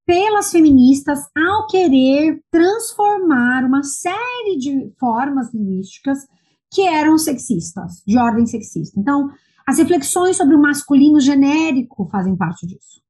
pelas 0.06 0.52
feministas 0.52 1.26
ao 1.36 1.66
querer 1.66 2.40
transformar 2.52 3.64
uma 3.64 3.82
série 3.82 4.56
de 4.56 4.92
formas 4.96 5.52
linguísticas 5.52 6.20
que 6.72 6.86
eram 6.86 7.18
sexistas, 7.18 8.00
de 8.06 8.16
ordem 8.16 8.46
sexista. 8.46 9.00
Então, 9.00 9.28
as 9.66 9.78
reflexões 9.78 10.36
sobre 10.36 10.54
o 10.54 10.62
masculino 10.62 11.18
genérico 11.18 12.08
fazem 12.12 12.36
parte 12.36 12.64
disso. 12.64 13.03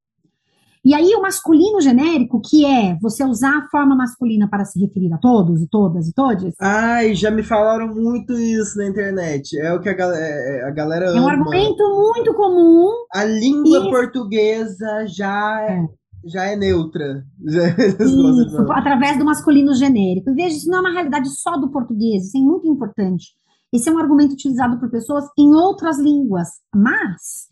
E 0.85 0.93
aí, 0.93 1.14
o 1.16 1.22
masculino 1.22 1.80
genérico, 1.80 2.43
que 2.45 2.66
é 2.66 2.99
você 3.01 3.24
usar 3.24 3.57
a 3.57 3.68
forma 3.70 3.97
masculina 3.97 4.47
para 4.47 4.66
se 4.66 4.78
referir 4.78 5.11
a 5.14 5.18
todos 5.18 5.62
e 5.62 5.66
todas 5.66 6.07
e 6.09 6.12
todos. 6.12 6.53
Ai, 6.61 7.14
já 7.14 7.30
me 7.30 7.43
falaram 7.43 7.89
muito 7.95 8.35
isso 8.35 8.76
na 8.76 8.87
internet. 8.87 9.59
É 9.59 9.72
o 9.72 9.80
que 9.80 9.89
a, 9.89 9.95
galera, 9.95 10.22
é, 10.22 10.59
é, 10.59 10.64
a 10.64 10.70
galera 10.70 11.07
É 11.07 11.20
um 11.20 11.26
argumento 11.26 11.82
muito 11.89 12.35
comum. 12.35 12.91
A 13.14 13.24
língua 13.24 13.78
e... 13.78 13.91
portuguesa 13.91 15.07
já 15.07 15.62
é. 15.62 15.89
já 16.26 16.45
é 16.45 16.55
neutra. 16.55 17.24
isso, 17.49 18.72
através 18.72 19.18
do 19.18 19.24
masculino 19.24 19.72
genérico. 19.74 20.28
E 20.30 20.35
veja, 20.35 20.55
isso 20.55 20.68
não 20.68 20.78
é 20.78 20.80
uma 20.82 20.93
realidade 20.93 21.30
só 21.30 21.57
do 21.57 21.70
português, 21.70 22.26
isso 22.26 22.37
é 22.37 22.41
muito 22.43 22.68
importante. 22.68 23.32
Esse 23.72 23.89
é 23.89 23.93
um 23.93 23.99
argumento 23.99 24.35
utilizado 24.35 24.78
por 24.78 24.91
pessoas 24.91 25.24
em 25.39 25.53
outras 25.55 25.99
línguas, 25.99 26.49
mas 26.74 27.49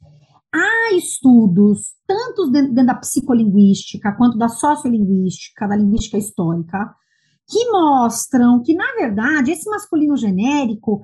há 0.52 0.94
estudos, 0.94 1.94
tanto 2.06 2.50
dentro 2.50 2.74
da 2.84 2.94
psicolinguística, 2.94 4.12
quanto 4.12 4.36
da 4.36 4.48
sociolinguística, 4.48 5.66
da 5.66 5.76
linguística 5.76 6.18
histórica, 6.18 6.94
que 7.48 7.70
mostram 7.70 8.62
que, 8.62 8.74
na 8.74 8.92
verdade, 8.92 9.50
esse 9.50 9.68
masculino 9.68 10.16
genérico, 10.16 11.02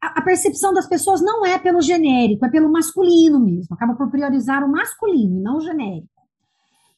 a, 0.00 0.20
a 0.20 0.22
percepção 0.22 0.72
das 0.72 0.88
pessoas 0.88 1.20
não 1.20 1.44
é 1.44 1.58
pelo 1.58 1.82
genérico, 1.82 2.46
é 2.46 2.50
pelo 2.50 2.70
masculino 2.70 3.40
mesmo, 3.40 3.74
acaba 3.74 3.94
por 3.94 4.10
priorizar 4.10 4.64
o 4.64 4.70
masculino 4.70 5.38
e 5.38 5.42
não 5.42 5.58
o 5.58 5.60
genérico. 5.60 6.08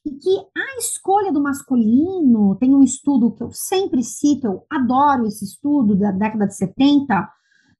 E 0.05 0.11
que 0.11 0.37
a 0.55 0.79
escolha 0.79 1.31
do 1.31 1.41
masculino, 1.41 2.55
tem 2.59 2.75
um 2.75 2.83
estudo 2.83 3.31
que 3.31 3.41
eu 3.41 3.51
sempre 3.51 4.03
cito, 4.03 4.47
eu 4.47 4.65
adoro 4.69 5.25
esse 5.25 5.45
estudo 5.45 5.95
da 5.95 6.11
década 6.11 6.45
de 6.45 6.55
70, 6.55 7.29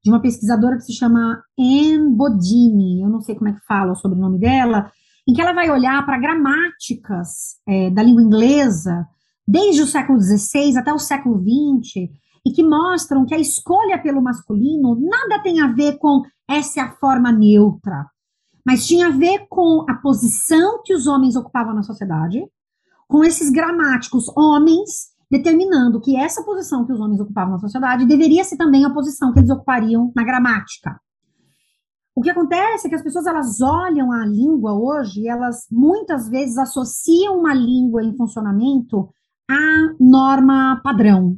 de 0.04 0.10
uma 0.10 0.22
pesquisadora 0.22 0.76
que 0.76 0.84
se 0.84 0.94
chama 0.94 1.42
Anne 1.58 2.10
Bodini, 2.10 3.02
eu 3.02 3.10
não 3.10 3.22
sei 3.22 3.36
como 3.36 3.50
é 3.50 3.54
que 3.54 3.66
fala 3.66 3.94
o 3.94 3.96
sobrenome 3.96 4.38
dela, 4.38 4.92
em 5.28 5.34
que 5.34 5.42
ela 5.42 5.54
vai 5.54 5.70
olhar 5.70 6.06
para 6.06 6.20
gramáticas 6.20 7.58
é, 7.68 7.90
da 7.90 8.04
língua 8.04 8.22
inglesa, 8.22 9.08
desde 9.48 9.82
o 9.82 9.88
século 9.88 10.20
XVI 10.20 10.78
até 10.78 10.94
o 10.94 11.00
século 11.00 11.40
XX, 11.40 12.10
e 12.46 12.52
que 12.52 12.62
mostram 12.62 13.26
que 13.26 13.34
a 13.34 13.40
escolha 13.40 14.02
pelo 14.02 14.22
masculino 14.22 15.00
nada 15.00 15.42
tem 15.42 15.62
a 15.62 15.68
ver 15.68 15.98
com 15.98 16.22
essa 16.50 16.82
é 16.82 16.84
a 16.84 16.92
forma 16.92 17.32
neutra, 17.32 18.06
mas 18.66 18.86
tinha 18.86 19.08
a 19.08 19.12
ver 19.12 19.48
com 19.50 19.86
a 19.90 19.96
posição 19.96 20.82
que 20.84 20.94
os 20.94 21.08
homens 21.08 21.38
ocupavam 21.38 21.74
na 21.74 21.84
sociedade, 21.84 22.46
com 23.08 23.24
esses 23.24 23.50
gramáticos 23.50 24.26
homens 24.36 25.13
determinando 25.34 26.00
que 26.00 26.16
essa 26.16 26.44
posição 26.44 26.86
que 26.86 26.94
os 26.94 27.00
homens 27.00 27.20
ocupavam 27.20 27.54
na 27.54 27.60
sociedade 27.60 28.06
deveria 28.06 28.44
ser 28.44 28.56
também 28.56 28.86
a 28.86 28.94
posição 28.94 29.34
que 29.34 29.40
eles 29.40 29.50
ocupariam 29.50 30.12
na 30.16 30.24
gramática. 30.24 31.02
O 32.16 32.22
que 32.22 32.30
acontece 32.30 32.86
é 32.86 32.90
que 32.90 32.96
as 32.96 33.02
pessoas 33.02 33.26
elas 33.26 33.60
olham 33.60 34.12
a 34.12 34.24
língua 34.28 34.74
hoje 34.74 35.22
e 35.22 35.28
elas 35.28 35.66
muitas 35.72 36.30
vezes 36.30 36.56
associam 36.60 37.40
uma 37.40 37.52
língua 37.52 38.04
em 38.04 38.16
funcionamento 38.16 39.10
à 39.50 39.96
norma 40.00 40.80
padrão. 40.84 41.36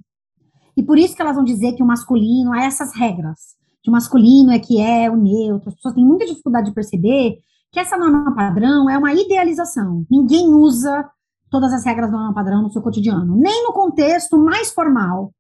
E 0.76 0.84
por 0.84 0.98
isso 0.98 1.16
que 1.16 1.22
elas 1.22 1.38
vão 1.38 1.46
dizer 1.46 1.72
que 1.72 1.82
o 1.82 1.88
masculino 1.88 2.52
há 2.52 2.66
essas 2.66 2.94
regras, 2.94 3.56
que 3.82 3.90
o 3.90 3.94
masculino 3.94 4.52
é 4.52 4.60
que 4.60 4.78
é 4.78 5.10
o 5.10 5.16
neutro. 5.16 5.70
As 5.70 5.76
pessoas 5.76 5.96
têm 5.96 6.06
muita 6.06 6.26
dificuldade 6.26 6.68
de 6.68 6.76
perceber 6.76 7.38
que 7.72 7.80
essa 7.80 7.96
norma 7.96 8.36
padrão 8.36 8.90
é 8.90 8.98
uma 8.98 9.14
idealização. 9.14 10.06
Ninguém 10.12 10.54
usa 10.54 11.10
todas 11.50 11.74
as 11.74 11.86
regras 11.86 12.12
do 12.12 12.34
padrão 12.34 12.62
no 12.62 12.72
seu 12.72 12.82
cotidiano. 12.82 13.36
Nem 13.36 13.64
no 13.64 13.74
contexto 13.74 14.38
mais 14.38 14.72
formal 14.72 15.32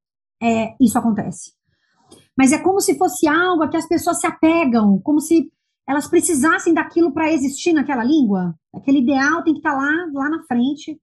é, 0.42 0.76
isso 0.80 0.98
acontece. 0.98 1.54
Mas 2.38 2.52
é 2.52 2.58
como 2.58 2.82
se 2.82 2.98
fosse 2.98 3.28
algo 3.28 3.64
a 3.64 3.68
que 3.68 3.78
as 3.78 3.88
pessoas 3.88 4.20
se 4.20 4.28
apegam, 4.28 5.00
como 5.00 5.20
se 5.20 5.52
elas 5.88 6.08
precisassem 6.08 6.74
daquilo 6.74 7.14
para 7.14 7.32
existir 7.32 7.74
naquela 7.74 8.04
língua. 8.04 8.56
Aquele 8.74 9.00
ideal 9.00 9.44
tem 9.44 9.54
que 9.54 9.60
estar 9.60 9.72
tá 9.72 9.78
lá, 9.78 10.10
lá 10.14 10.30
na 10.30 10.44
frente. 10.44 11.00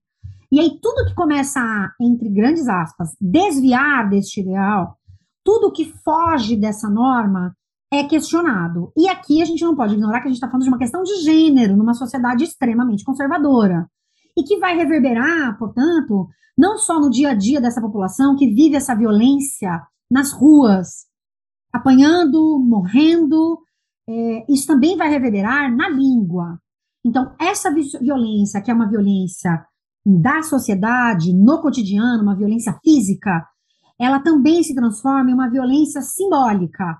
E 0.51 0.59
aí 0.59 0.77
tudo 0.81 1.05
que 1.07 1.15
começa 1.15 1.59
a, 1.59 1.91
entre 1.99 2.29
grandes 2.29 2.67
aspas, 2.67 3.15
desviar 3.19 4.07
deste 4.09 4.41
ideal, 4.41 4.97
tudo 5.43 5.71
que 5.71 5.91
foge 6.03 6.55
dessa 6.55 6.89
norma 6.89 7.55
é 7.91 8.03
questionado. 8.03 8.91
E 8.95 9.07
aqui 9.07 9.41
a 9.41 9.45
gente 9.45 9.63
não 9.63 9.75
pode 9.75 9.93
ignorar 9.95 10.19
que 10.19 10.27
a 10.27 10.29
gente 10.29 10.37
está 10.37 10.47
falando 10.47 10.63
de 10.63 10.69
uma 10.69 10.77
questão 10.77 11.01
de 11.01 11.15
gênero 11.23 11.75
numa 11.75 11.93
sociedade 11.93 12.43
extremamente 12.43 13.03
conservadora 13.03 13.87
e 14.37 14.43
que 14.43 14.57
vai 14.57 14.75
reverberar, 14.75 15.57
portanto, 15.57 16.27
não 16.57 16.77
só 16.77 16.99
no 16.99 17.09
dia 17.09 17.29
a 17.29 17.33
dia 17.33 17.61
dessa 17.61 17.81
população 17.81 18.35
que 18.35 18.47
vive 18.47 18.75
essa 18.75 18.95
violência 18.95 19.81
nas 20.09 20.31
ruas, 20.31 21.07
apanhando, 21.71 22.59
morrendo, 22.59 23.59
é, 24.07 24.51
isso 24.51 24.67
também 24.67 24.95
vai 24.95 25.09
reverberar 25.09 25.75
na 25.75 25.89
língua. 25.89 26.59
Então, 27.05 27.35
essa 27.39 27.71
violência, 27.71 28.61
que 28.61 28.71
é 28.71 28.73
uma 28.73 28.89
violência 28.89 29.65
da 30.05 30.43
sociedade, 30.43 31.33
no 31.33 31.61
cotidiano, 31.61 32.23
uma 32.23 32.35
violência 32.35 32.77
física, 32.83 33.47
ela 33.99 34.19
também 34.19 34.63
se 34.63 34.75
transforma 34.75 35.29
em 35.31 35.33
uma 35.33 35.49
violência 35.49 36.01
simbólica, 36.01 36.97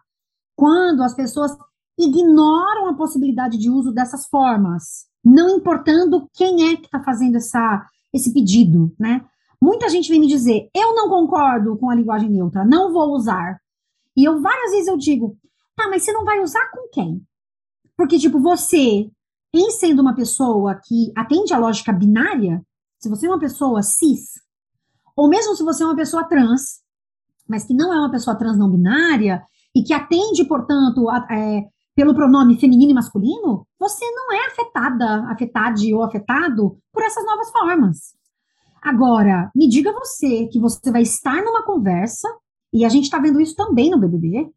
quando 0.56 1.04
as 1.04 1.14
pessoas 1.14 1.52
ignoram 1.98 2.88
a 2.88 2.96
possibilidade 2.96 3.58
de 3.58 3.70
uso 3.70 3.92
dessas 3.92 4.28
formas 4.28 5.08
não 5.24 5.58
importando 5.58 6.30
quem 6.34 6.72
é 6.72 6.76
que 6.76 6.86
está 6.86 7.02
fazendo 7.02 7.38
essa, 7.38 7.88
esse 8.14 8.34
pedido, 8.34 8.94
né? 9.00 9.26
Muita 9.62 9.88
gente 9.88 10.10
vem 10.10 10.20
me 10.20 10.28
dizer, 10.28 10.70
eu 10.76 10.94
não 10.94 11.08
concordo 11.08 11.78
com 11.78 11.90
a 11.90 11.96
linguagem 11.96 12.30
neutra, 12.30 12.66
não 12.66 12.92
vou 12.92 13.12
usar. 13.14 13.62
E 14.16 14.28
eu 14.28 14.42
várias 14.42 14.72
vezes 14.72 14.88
eu 14.88 14.98
digo, 14.98 15.38
tá, 15.76 15.88
mas 15.90 16.04
você 16.04 16.12
não 16.12 16.26
vai 16.26 16.42
usar 16.42 16.70
com 16.72 16.90
quem? 16.90 17.26
Porque, 17.96 18.20
tipo, 18.20 18.40
você, 18.40 19.10
em 19.54 19.72
sendo 19.72 20.02
uma 20.02 20.16
pessoa 20.16 20.76
que 20.76 21.14
atende 21.16 21.54
à 21.54 21.58
lógica 21.58 21.94
binária, 21.94 22.62
se 23.00 23.08
você 23.08 23.26
é 23.26 23.30
uma 23.30 23.40
pessoa 23.40 23.82
cis, 23.82 24.34
ou 25.16 25.30
mesmo 25.30 25.56
se 25.56 25.64
você 25.64 25.84
é 25.84 25.86
uma 25.86 25.96
pessoa 25.96 26.26
trans, 26.26 26.82
mas 27.48 27.64
que 27.64 27.74
não 27.74 27.94
é 27.94 28.00
uma 28.00 28.12
pessoa 28.12 28.36
trans 28.36 28.58
não 28.58 28.70
binária, 28.70 29.44
e 29.76 29.82
que 29.82 29.94
atende, 29.94 30.44
portanto, 30.46 31.10
a, 31.10 31.26
é, 31.32 31.68
pelo 31.96 32.14
pronome 32.14 32.60
feminino 32.60 32.92
e 32.92 32.96
masculino, 32.96 33.68
você 33.80 34.06
não 34.12 34.34
é 34.34 34.48
afetada, 34.48 35.32
afetade 35.32 35.94
ou 35.94 36.04
afetado 36.04 36.78
por 36.92 37.04
essas 37.04 37.26
novas 37.26 37.52
formas. 37.52 37.98
Agora, 38.82 39.50
me 39.56 39.68
diga 39.70 39.94
você 39.94 40.48
que 40.48 40.60
você 40.60 40.92
vai 40.92 41.04
estar 41.04 41.42
numa 41.44 41.64
conversa, 41.64 42.28
e 42.74 42.84
a 42.84 42.90
gente 42.90 43.06
está 43.06 43.20
vendo 43.20 43.40
isso 43.40 43.56
também 43.56 43.90
no 43.90 44.00
BBB, 44.00 44.50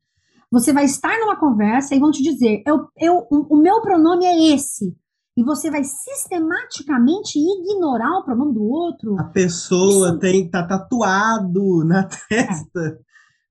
você 0.51 0.73
vai 0.73 0.85
estar 0.85 1.19
numa 1.21 1.37
conversa 1.37 1.95
e 1.95 1.99
vão 1.99 2.11
te 2.11 2.23
dizer, 2.23 2.63
eu, 2.67 2.89
eu, 2.97 3.27
o 3.31 3.57
meu 3.57 3.81
pronome 3.83 4.25
é 4.25 4.55
esse, 4.55 4.97
e 5.37 5.45
você 5.45 5.71
vai 5.71 5.85
sistematicamente 5.85 7.39
ignorar 7.39 8.19
o 8.19 8.25
pronome 8.25 8.55
do 8.55 8.65
outro. 8.65 9.21
A 9.21 9.25
pessoa 9.25 10.09
isso... 10.09 10.19
tem 10.19 10.49
tá 10.49 10.67
tatuado 10.67 11.85
na 11.85 12.05
testa, 12.05 12.81
é. 12.81 12.99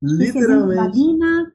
literalmente. 0.01 1.54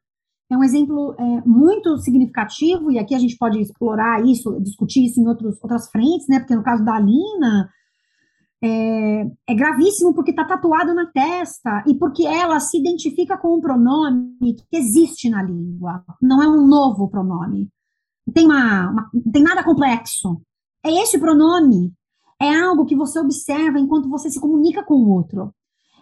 É 0.50 0.56
um 0.56 0.64
exemplo 0.64 1.14
é, 1.16 1.42
muito 1.46 1.96
significativo, 1.98 2.90
e 2.90 2.98
aqui 2.98 3.14
a 3.14 3.18
gente 3.18 3.36
pode 3.36 3.60
explorar 3.60 4.24
isso, 4.26 4.60
discutir 4.60 5.06
isso 5.06 5.20
em 5.20 5.28
outros, 5.28 5.56
outras 5.62 5.88
frentes, 5.90 6.26
né? 6.28 6.40
Porque 6.40 6.56
no 6.56 6.62
caso 6.62 6.84
da 6.84 6.94
Alina, 6.94 7.70
é, 8.62 9.30
é 9.48 9.54
gravíssimo 9.54 10.12
porque 10.12 10.32
está 10.32 10.44
tatuado 10.44 10.92
na 10.92 11.06
testa 11.06 11.84
e 11.86 11.94
porque 11.94 12.26
ela 12.26 12.58
se 12.58 12.78
identifica 12.78 13.38
com 13.38 13.56
um 13.56 13.60
pronome 13.60 14.54
que 14.54 14.76
existe 14.76 15.30
na 15.30 15.42
língua, 15.42 16.04
não 16.20 16.42
é 16.42 16.48
um 16.48 16.66
novo 16.66 17.08
pronome. 17.08 17.70
Tem, 18.34 18.44
uma, 18.44 18.90
uma, 18.90 19.10
não 19.12 19.32
tem 19.32 19.42
nada 19.42 19.64
complexo. 19.64 20.40
É 20.84 20.90
esse 21.02 21.18
pronome. 21.18 21.92
é 22.40 22.54
algo 22.54 22.86
que 22.86 22.96
você 22.96 23.18
observa 23.18 23.78
enquanto 23.78 24.08
você 24.08 24.30
se 24.30 24.40
comunica 24.40 24.82
com 24.84 24.94
o 24.94 25.10
outro. 25.10 25.54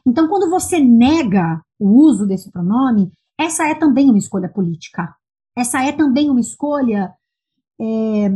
Então, 0.06 0.28
quando 0.28 0.48
você 0.48 0.80
nega 0.80 1.60
o 1.78 1.88
uso 1.88 2.26
desse 2.26 2.50
pronome, 2.50 3.12
essa 3.38 3.68
é 3.68 3.74
também 3.74 4.08
uma 4.08 4.18
escolha 4.18 4.48
política. 4.48 5.14
Essa 5.56 5.82
é 5.84 5.92
também 5.92 6.28
uma 6.28 6.40
escolha 6.40 7.12
é, 7.80 8.30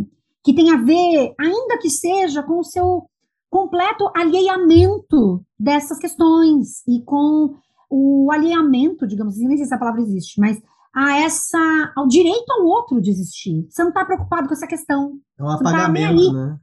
que 0.45 0.55
tem 0.55 0.71
a 0.71 0.77
ver, 0.77 1.35
ainda 1.39 1.79
que 1.79 1.91
seja, 1.91 2.43
com 2.43 2.61
o 2.61 2.65
seu 2.65 3.09
completo 3.51 4.11
alheiamento 4.17 5.45
dessas 5.59 5.99
questões 5.99 6.87
e 6.89 7.03
com 7.05 7.55
o 7.91 8.31
alheiamento, 8.33 9.07
digamos 9.07 9.35
assim, 9.35 9.47
nem 9.47 9.57
sei 9.57 9.67
se 9.67 9.73
essa 9.73 9.79
palavra 9.79 10.01
existe, 10.01 10.41
mas 10.41 10.61
a 10.95 11.19
essa, 11.19 11.93
ao 11.97 12.07
direito 12.07 12.51
ao 12.51 12.65
outro 12.65 13.01
de 13.01 13.11
existir. 13.11 13.67
Você 13.69 13.83
não 13.83 13.91
está 13.91 14.05
preocupado 14.05 14.47
com 14.47 14.55
essa 14.55 14.67
questão. 14.67 15.19
É 15.39 15.43
um 15.43 15.47
tá 15.47 15.55
apagamento, 15.55 16.21
aí. 16.21 16.33
né? 16.33 16.59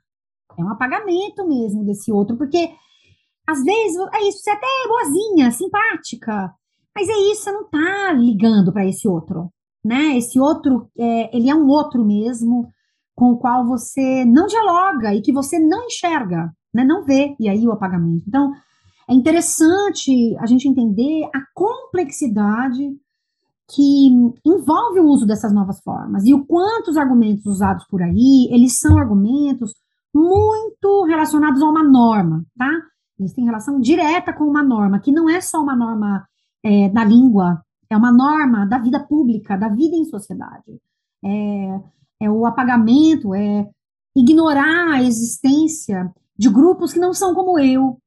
É 0.58 0.64
um 0.64 0.70
apagamento 0.70 1.48
mesmo 1.48 1.86
desse 1.86 2.12
outro, 2.12 2.38
porque 2.38 2.72
às 3.48 3.64
vezes 3.64 3.98
é 4.14 4.28
isso, 4.28 4.40
você 4.40 4.50
é 4.52 4.54
até 4.54 4.68
boazinha, 4.88 5.52
simpática, 5.52 6.54
mas 6.96 7.08
é 7.08 7.32
isso, 7.32 7.44
você 7.44 7.52
não 7.52 7.70
tá 7.70 8.14
ligando 8.14 8.72
para 8.72 8.86
esse 8.86 9.08
outro, 9.08 9.52
né? 9.84 10.18
Esse 10.18 10.40
outro, 10.40 10.90
é, 10.98 11.36
ele 11.36 11.50
é 11.50 11.56
um 11.56 11.68
outro 11.68 12.04
mesmo, 12.06 12.70
com 13.16 13.32
o 13.32 13.38
qual 13.38 13.66
você 13.66 14.24
não 14.26 14.48
dialoga 14.48 15.14
e 15.14 15.22
que 15.22 15.34
você 15.34 15.60
não 15.60 15.86
enxerga, 15.86 16.52
né? 16.74 16.84
Não 16.84 17.04
vê, 17.04 17.36
e 17.40 17.50
aí 17.50 17.68
o 17.68 17.72
apagamento. 17.72 18.24
Então, 18.28 18.52
é 19.10 19.14
interessante 19.14 20.38
a 20.40 20.46
gente 20.46 20.68
entender 20.68 21.30
a 21.34 21.42
complexidade 21.54 22.92
que 23.76 24.08
envolve 24.46 25.00
o 25.00 25.06
uso 25.06 25.28
dessas 25.28 25.54
novas 25.54 25.80
formas 25.82 26.26
e 26.26 26.34
o 26.34 26.46
quanto 26.46 26.90
os 26.90 26.98
argumentos 26.98 27.46
usados 27.46 27.86
por 27.88 28.02
aí, 28.02 28.48
eles 28.52 28.80
são 28.80 28.98
argumentos 28.98 29.74
muito 30.14 31.06
relacionados 31.06 31.62
a 31.62 31.66
uma 31.66 31.84
norma, 31.84 32.44
tá? 32.58 32.72
Eles 33.20 33.34
têm 33.34 33.46
relação 33.46 33.80
direta 33.80 34.34
com 34.34 34.46
uma 34.46 34.64
norma, 34.64 35.00
que 35.00 35.12
não 35.12 35.30
é 35.30 35.42
só 35.42 35.62
uma 35.62 35.76
norma 35.76 36.26
é, 36.64 36.90
da 36.90 37.04
língua, 37.04 37.64
é 37.90 37.98
uma 37.98 38.12
norma 38.12 38.66
da 38.66 38.78
vida 38.78 39.00
pública, 39.00 39.58
da 39.58 39.70
vida 39.70 39.96
em 39.96 40.06
sociedade. 40.06 40.80
É, 41.24 41.82
é 42.22 42.30
o 42.30 42.46
apagamento, 42.46 43.34
é 43.34 43.70
ignorar 44.16 44.94
a 44.94 45.04
existência 45.04 46.14
de 46.38 46.50
grupos 46.50 46.94
que 46.94 47.00
não 47.00 47.14
são 47.14 47.34
como 47.34 47.60
eu, 47.60 47.98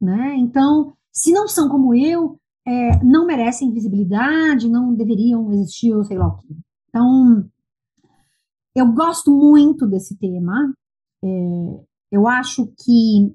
né? 0.00 0.36
Então, 0.36 0.94
se 1.12 1.32
não 1.32 1.48
são 1.48 1.68
como 1.68 1.94
eu, 1.94 2.38
é, 2.66 3.04
não 3.04 3.26
merecem 3.26 3.72
visibilidade, 3.72 4.68
não 4.68 4.94
deveriam 4.94 5.52
existir, 5.52 5.94
ou 5.94 6.04
sei 6.04 6.16
lá 6.16 6.28
o 6.28 6.38
quê. 6.38 6.54
Então, 6.88 7.48
eu 8.74 8.92
gosto 8.92 9.30
muito 9.30 9.86
desse 9.86 10.16
tema. 10.16 10.74
É, 11.24 11.28
eu 12.10 12.26
acho 12.28 12.66
que 12.84 13.34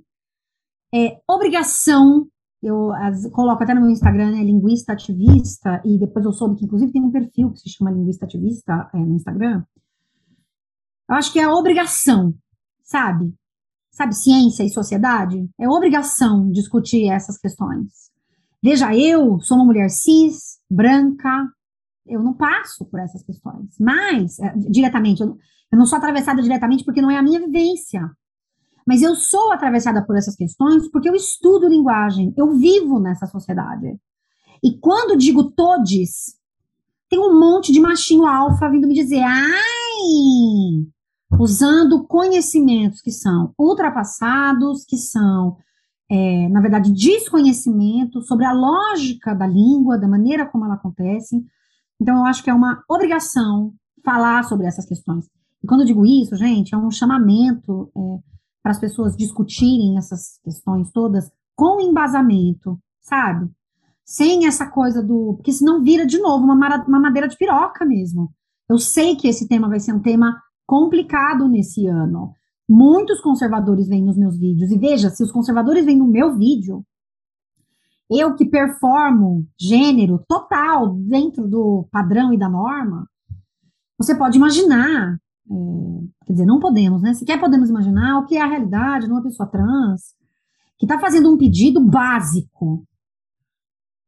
é 0.94 1.20
obrigação. 1.28 2.28
Eu 2.62 2.92
as, 2.94 3.30
coloco 3.32 3.64
até 3.64 3.74
no 3.74 3.82
meu 3.82 3.90
Instagram, 3.90 4.32
né, 4.32 4.44
linguista 4.44 4.94
ativista, 4.94 5.82
e 5.86 5.98
depois 5.98 6.26
eu 6.26 6.34
soube 6.34 6.58
que, 6.58 6.66
inclusive, 6.66 6.92
tem 6.92 7.04
um 7.04 7.12
perfil 7.12 7.52
que 7.52 7.60
se 7.60 7.70
chama 7.70 7.92
linguista 7.92 8.26
ativista 8.26 8.90
é, 8.94 8.98
no 8.98 9.16
Instagram. 9.16 9.64
Eu 11.10 11.16
acho 11.16 11.32
que 11.32 11.40
é 11.40 11.48
obrigação, 11.48 12.34
sabe? 12.84 13.34
Sabe, 13.92 14.16
ciência 14.16 14.64
e 14.64 14.70
sociedade? 14.70 15.50
É 15.60 15.68
obrigação 15.68 16.52
discutir 16.52 17.10
essas 17.10 17.38
questões. 17.38 18.12
Veja, 18.62 18.96
eu 18.96 19.40
sou 19.40 19.58
uma 19.58 19.66
mulher 19.66 19.90
cis, 19.90 20.60
branca, 20.70 21.48
eu 22.06 22.22
não 22.22 22.34
passo 22.34 22.86
por 22.86 23.00
essas 23.00 23.24
questões, 23.24 23.76
mas, 23.80 24.40
é, 24.40 24.54
diretamente, 24.70 25.22
eu, 25.22 25.38
eu 25.72 25.78
não 25.78 25.86
sou 25.86 25.98
atravessada 25.98 26.42
diretamente 26.42 26.84
porque 26.84 27.02
não 27.02 27.12
é 27.12 27.18
a 27.18 27.24
minha 27.24 27.40
vivência. 27.40 28.10
Mas 28.88 29.02
eu 29.02 29.16
sou 29.16 29.52
atravessada 29.52 30.02
por 30.02 30.16
essas 30.16 30.36
questões 30.36 30.90
porque 30.90 31.10
eu 31.10 31.14
estudo 31.14 31.68
linguagem, 31.68 32.34
eu 32.38 32.54
vivo 32.54 33.00
nessa 33.00 33.28
sociedade. 33.28 34.00
E 34.64 34.78
quando 34.80 35.18
digo 35.18 35.52
todes, 35.52 36.38
tem 37.10 37.20
um 37.20 37.38
monte 37.38 37.74
de 37.74 37.82
machinho 37.82 38.26
alfa 38.26 38.70
vindo 38.70 38.88
me 38.88 38.94
dizer, 38.94 39.22
ai, 39.24 39.58
usando 41.38 42.06
conhecimentos 42.06 43.02
que 43.02 43.12
são 43.12 43.54
ultrapassados, 43.60 44.86
que 44.86 44.96
são, 44.96 45.58
é, 46.10 46.48
na 46.48 46.62
verdade, 46.62 46.94
desconhecimento 46.94 48.22
sobre 48.22 48.46
a 48.46 48.54
lógica 48.54 49.36
da 49.36 49.46
língua, 49.46 49.98
da 49.98 50.08
maneira 50.08 50.46
como 50.46 50.64
ela 50.64 50.76
acontece. 50.76 51.44
Então, 52.00 52.18
eu 52.20 52.26
acho 52.26 52.42
que 52.42 52.50
é 52.50 52.54
uma 52.54 52.82
obrigação 52.90 53.74
falar 54.04 54.44
sobre 54.44 54.66
essas 54.66 54.86
questões. 54.86 55.26
E 55.62 55.68
quando 55.68 55.82
eu 55.82 55.88
digo 55.88 56.06
isso, 56.06 56.38
gente, 56.38 56.74
é 56.74 56.78
um 56.78 56.90
chamamento 56.90 57.92
é, 57.96 58.37
para 58.62 58.72
as 58.72 58.80
pessoas 58.80 59.16
discutirem 59.16 59.98
essas 59.98 60.40
questões 60.44 60.92
todas 60.92 61.32
com 61.56 61.82
embasamento, 61.82 62.80
sabe? 63.02 63.50
Sem 64.06 64.46
essa 64.48 64.68
coisa 64.70 65.02
do. 65.04 65.34
Porque 65.36 65.52
senão 65.52 65.84
vira 65.84 66.06
de 66.06 66.18
novo 66.20 66.44
uma, 66.44 66.56
mara- 66.56 66.86
uma 66.88 67.00
madeira 67.00 67.28
de 67.28 67.38
piroca 67.38 67.86
mesmo. 67.86 68.32
Eu 68.70 68.78
sei 68.78 69.16
que 69.16 69.28
esse 69.28 69.48
tema 69.48 69.68
vai 69.68 69.80
ser 69.80 69.94
um 69.94 70.02
tema 70.02 70.42
complicado 70.66 71.48
nesse 71.48 71.88
ano. 71.88 72.34
Muitos 72.70 73.22
conservadores 73.22 73.88
vêm 73.88 74.04
nos 74.04 74.18
meus 74.18 74.38
vídeos. 74.38 74.72
E 74.72 74.78
veja, 74.78 75.10
se 75.10 75.24
os 75.24 75.32
conservadores 75.32 75.86
vêm 75.86 75.98
no 75.98 76.08
meu 76.08 76.38
vídeo, 76.38 76.86
eu 78.10 78.36
que 78.36 78.46
performo 78.46 79.48
gênero 79.60 80.24
total 80.28 80.94
dentro 80.94 81.48
do 81.48 81.88
padrão 81.92 82.34
e 82.34 82.38
da 82.38 82.50
norma, 82.50 83.10
você 83.98 84.16
pode 84.16 84.38
imaginar, 84.38 85.18
é, 85.50 86.26
quer 86.26 86.34
dizer, 86.34 86.46
não 86.46 86.60
podemos, 86.60 87.02
né? 87.02 87.14
Sequer 87.14 87.40
podemos 87.40 87.70
imaginar 87.70 88.20
o 88.20 88.26
que 88.26 88.38
é 88.38 88.42
a 88.42 88.48
realidade 88.48 89.06
de 89.06 89.12
uma 89.12 89.24
pessoa 89.24 89.48
trans 89.48 90.16
que 90.78 90.86
está 90.86 91.00
fazendo 91.00 91.34
um 91.34 91.38
pedido 91.38 91.84
básico 91.84 92.86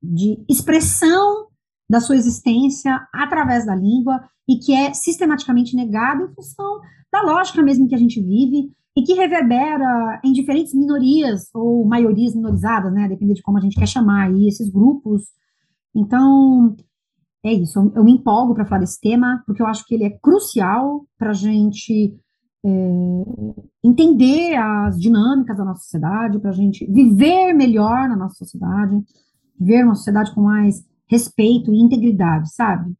de 0.01 0.43
expressão 0.47 1.47
da 1.89 1.99
sua 1.99 2.15
existência 2.15 3.07
através 3.13 3.65
da 3.65 3.75
língua 3.75 4.23
e 4.47 4.57
que 4.57 4.73
é 4.73 4.93
sistematicamente 4.93 5.75
negado 5.75 6.23
em 6.23 6.33
função 6.35 6.79
da 7.11 7.21
lógica 7.21 7.61
mesmo 7.63 7.87
que 7.87 7.95
a 7.95 7.97
gente 7.97 8.21
vive 8.21 8.71
e 8.95 9.03
que 9.03 9.13
reverbera 9.13 10.19
em 10.23 10.31
diferentes 10.31 10.73
minorias 10.73 11.49
ou 11.53 11.85
maiorias 11.85 12.35
minorizadas, 12.35 12.93
né, 12.93 13.07
depende 13.07 13.35
de 13.35 13.41
como 13.41 13.57
a 13.57 13.61
gente 13.61 13.79
quer 13.79 13.87
chamar 13.87 14.27
aí 14.27 14.47
esses 14.47 14.69
grupos. 14.69 15.23
Então, 15.95 16.75
é 17.43 17.53
isso, 17.53 17.91
eu, 17.95 18.03
me 18.03 18.13
empolgo 18.13 18.53
para 18.53 18.65
falar 18.65 18.81
desse 18.81 18.99
tema, 18.99 19.41
porque 19.45 19.61
eu 19.61 19.67
acho 19.67 19.85
que 19.85 19.95
ele 19.95 20.03
é 20.03 20.09
crucial 20.09 21.05
para 21.17 21.29
a 21.29 21.33
gente 21.33 22.13
é, 22.65 22.69
entender 23.83 24.55
as 24.55 24.99
dinâmicas 24.99 25.57
da 25.57 25.63
nossa 25.63 25.83
sociedade, 25.83 26.39
para 26.39 26.49
a 26.49 26.53
gente 26.53 26.85
viver 26.91 27.53
melhor 27.53 28.09
na 28.09 28.17
nossa 28.17 28.35
sociedade, 28.35 29.01
viver 29.57 29.85
uma 29.85 29.95
sociedade 29.95 30.33
com 30.33 30.41
mais 30.41 30.85
respeito 31.07 31.73
e 31.73 31.81
integridade, 31.81 32.53
sabe? 32.53 32.93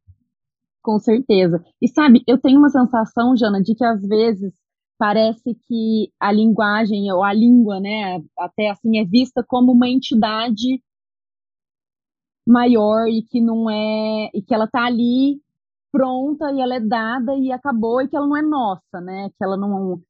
Com 0.81 0.97
certeza. 0.99 1.63
E 1.81 1.87
sabe, 1.89 2.23
eu 2.25 2.39
tenho 2.39 2.59
uma 2.59 2.69
sensação, 2.69 3.35
Jana, 3.35 3.61
de 3.61 3.75
que 3.75 3.83
às 3.83 4.01
vezes 4.01 4.53
parece 4.97 5.55
que 5.67 6.11
a 6.19 6.31
linguagem 6.31 7.11
ou 7.11 7.23
a 7.23 7.33
língua, 7.33 7.79
né, 7.79 8.21
até 8.37 8.69
assim 8.69 8.99
é 8.99 9.05
vista 9.05 9.43
como 9.47 9.71
uma 9.71 9.87
entidade 9.87 10.81
maior 12.47 13.07
e 13.07 13.21
que 13.23 13.41
não 13.41 13.69
é 13.69 14.29
e 14.33 14.41
que 14.41 14.53
ela 14.53 14.67
tá 14.67 14.85
ali 14.85 15.41
pronta 15.91 16.51
e 16.51 16.61
ela 16.61 16.75
é 16.75 16.79
dada 16.79 17.35
e 17.35 17.51
acabou 17.51 18.01
e 18.01 18.07
que 18.07 18.15
ela 18.15 18.27
não 18.27 18.37
é 18.37 18.41
nossa, 18.41 19.01
né? 19.01 19.29
Que 19.37 19.43
ela 19.43 19.57
não 19.57 20.01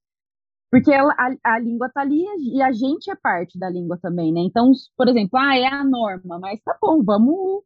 porque 0.72 0.92
ela, 0.92 1.14
a, 1.18 1.56
a 1.56 1.60
língua 1.60 1.90
tá 1.90 2.02
ali 2.02 2.24
e 2.54 2.62
a 2.62 2.72
gente 2.72 3.10
é 3.10 3.16
parte 3.16 3.58
da 3.58 3.70
língua 3.70 3.98
também, 4.00 4.32
né? 4.32 4.42
Então, 4.42 4.72
por 4.96 5.08
exemplo, 5.08 5.40
ah, 5.40 5.58
é 5.58 5.66
a 5.66 5.84
norma, 5.84 6.38
mas 6.40 6.62
tá 6.62 6.78
bom, 6.80 7.04
vamos 7.04 7.64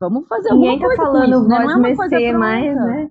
vamos 0.00 0.26
fazer 0.26 0.52
Ninguém 0.54 0.70
alguma 0.70 0.96
tá 0.96 0.96
coisa 0.96 1.02
com 1.06 1.12
falando 1.12 1.40
isso, 1.40 1.48
né? 1.48 1.56
Voz 1.58 1.72
é 1.74 1.78
mercê 1.78 2.08
pronta. 2.08 2.38
mais, 2.38 2.76
né? 2.76 3.10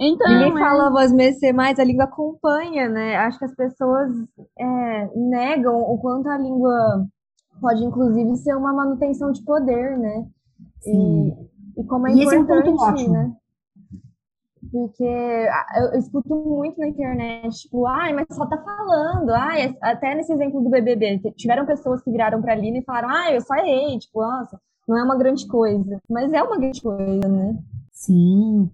Então, 0.00 0.28
Ninguém 0.30 0.56
é- 0.56 0.60
fala 0.60 0.90
voz 0.90 1.12
mercê 1.12 1.52
mais, 1.52 1.78
a 1.78 1.84
língua 1.84 2.04
acompanha, 2.04 2.88
né? 2.88 3.16
Acho 3.16 3.38
que 3.38 3.44
as 3.44 3.54
pessoas 3.54 4.10
é, 4.58 5.06
negam 5.16 5.82
o 5.82 5.98
quanto 5.98 6.28
a 6.28 6.38
língua 6.38 7.06
pode, 7.60 7.84
inclusive, 7.84 8.36
ser 8.36 8.56
uma 8.56 8.72
manutenção 8.72 9.32
de 9.32 9.42
poder, 9.42 9.98
né? 9.98 10.26
Sim. 10.80 11.36
E, 11.76 11.80
e 11.80 11.84
como 11.84 12.06
é 12.06 12.12
E 12.12 12.22
esse 12.22 12.34
é 12.34 12.38
um 12.38 12.42
importante, 12.42 13.08
né? 13.08 13.32
Porque 14.70 15.04
ah, 15.04 15.66
eu, 15.80 15.98
escuto 15.98 16.34
muito 16.34 16.78
na 16.78 16.88
internet, 16.88 17.60
tipo, 17.60 17.86
ai, 17.86 18.12
mas 18.12 18.26
só 18.30 18.44
tá 18.44 18.58
falando, 18.58 19.30
ai, 19.30 19.74
até 19.80 20.14
nesse 20.14 20.32
exemplo 20.32 20.60
do 20.60 20.68
BBB, 20.68 21.20
tiveram 21.36 21.64
pessoas 21.64 22.02
que 22.02 22.10
viraram 22.10 22.42
pra 22.42 22.54
Lina 22.54 22.78
e 22.78 22.84
falaram, 22.84 23.08
ai, 23.08 23.36
eu 23.36 23.40
só 23.40 23.54
errei, 23.54 23.98
tipo, 23.98 24.20
nossa, 24.20 24.60
não 24.86 24.98
é 24.98 25.02
uma 25.02 25.16
grande 25.16 25.46
coisa. 25.46 26.00
Mas 26.08 26.32
é 26.32 26.42
uma 26.42 26.58
grande 26.58 26.82
coisa, 26.82 27.28
né? 27.28 27.58
Sim. 27.92 28.70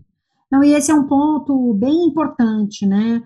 Não, 0.51 0.63
e 0.63 0.75
esse 0.75 0.91
é 0.91 0.95
um 0.95 1.07
ponto 1.07 1.75
bem 1.75 2.07
importante, 2.07 2.87
né? 2.87 3.23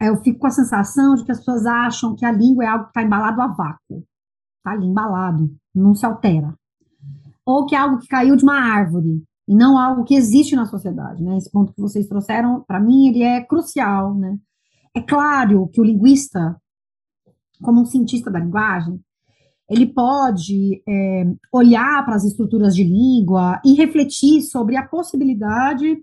Eu 0.00 0.16
fico 0.16 0.40
com 0.40 0.46
a 0.46 0.50
sensação 0.50 1.14
de 1.14 1.24
que 1.24 1.32
as 1.32 1.38
pessoas 1.38 1.66
acham 1.66 2.16
que 2.16 2.24
a 2.24 2.32
língua 2.32 2.64
é 2.64 2.68
algo 2.68 2.84
que 2.84 2.90
está 2.90 3.02
embalado 3.02 3.40
a 3.40 3.48
vácuo. 3.48 4.02
Está 4.60 4.72
ali 4.72 4.86
embalado, 4.86 5.50
não 5.74 5.94
se 5.94 6.04
altera. 6.04 6.54
Ou 7.44 7.66
que 7.66 7.74
é 7.74 7.78
algo 7.78 7.98
que 7.98 8.06
caiu 8.06 8.36
de 8.36 8.44
uma 8.44 8.54
árvore, 8.54 9.24
e 9.50 9.54
não 9.56 9.76
algo 9.76 10.04
que 10.04 10.14
existe 10.14 10.54
na 10.54 10.66
sociedade, 10.66 11.24
né? 11.24 11.36
Esse 11.36 11.50
ponto 11.50 11.72
que 11.72 11.80
vocês 11.80 12.06
trouxeram, 12.06 12.62
para 12.68 12.78
mim, 12.78 13.08
ele 13.08 13.24
é 13.24 13.42
crucial, 13.42 14.14
né? 14.14 14.38
É 14.94 15.00
claro 15.00 15.68
que 15.72 15.80
o 15.80 15.84
linguista, 15.84 16.56
como 17.60 17.80
um 17.80 17.84
cientista 17.84 18.30
da 18.30 18.38
linguagem, 18.38 19.00
ele 19.68 19.86
pode 19.86 20.80
é, 20.88 21.24
olhar 21.52 22.04
para 22.04 22.14
as 22.14 22.24
estruturas 22.24 22.76
de 22.76 22.84
língua 22.84 23.60
e 23.64 23.74
refletir 23.74 24.42
sobre 24.42 24.76
a 24.76 24.86
possibilidade 24.86 26.00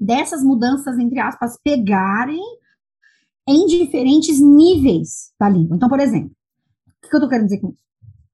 dessas 0.00 0.42
mudanças, 0.42 0.98
entre 0.98 1.20
aspas, 1.20 1.56
pegarem 1.62 2.42
em 3.48 3.66
diferentes 3.66 4.40
níveis 4.40 5.32
da 5.38 5.48
língua. 5.48 5.76
Então, 5.76 5.88
por 5.88 6.00
exemplo, 6.00 6.32
o 7.04 7.08
que 7.08 7.14
eu 7.14 7.18
estou 7.18 7.28
querendo 7.28 7.46
dizer 7.46 7.60
com 7.60 7.68
isso? 7.68 7.82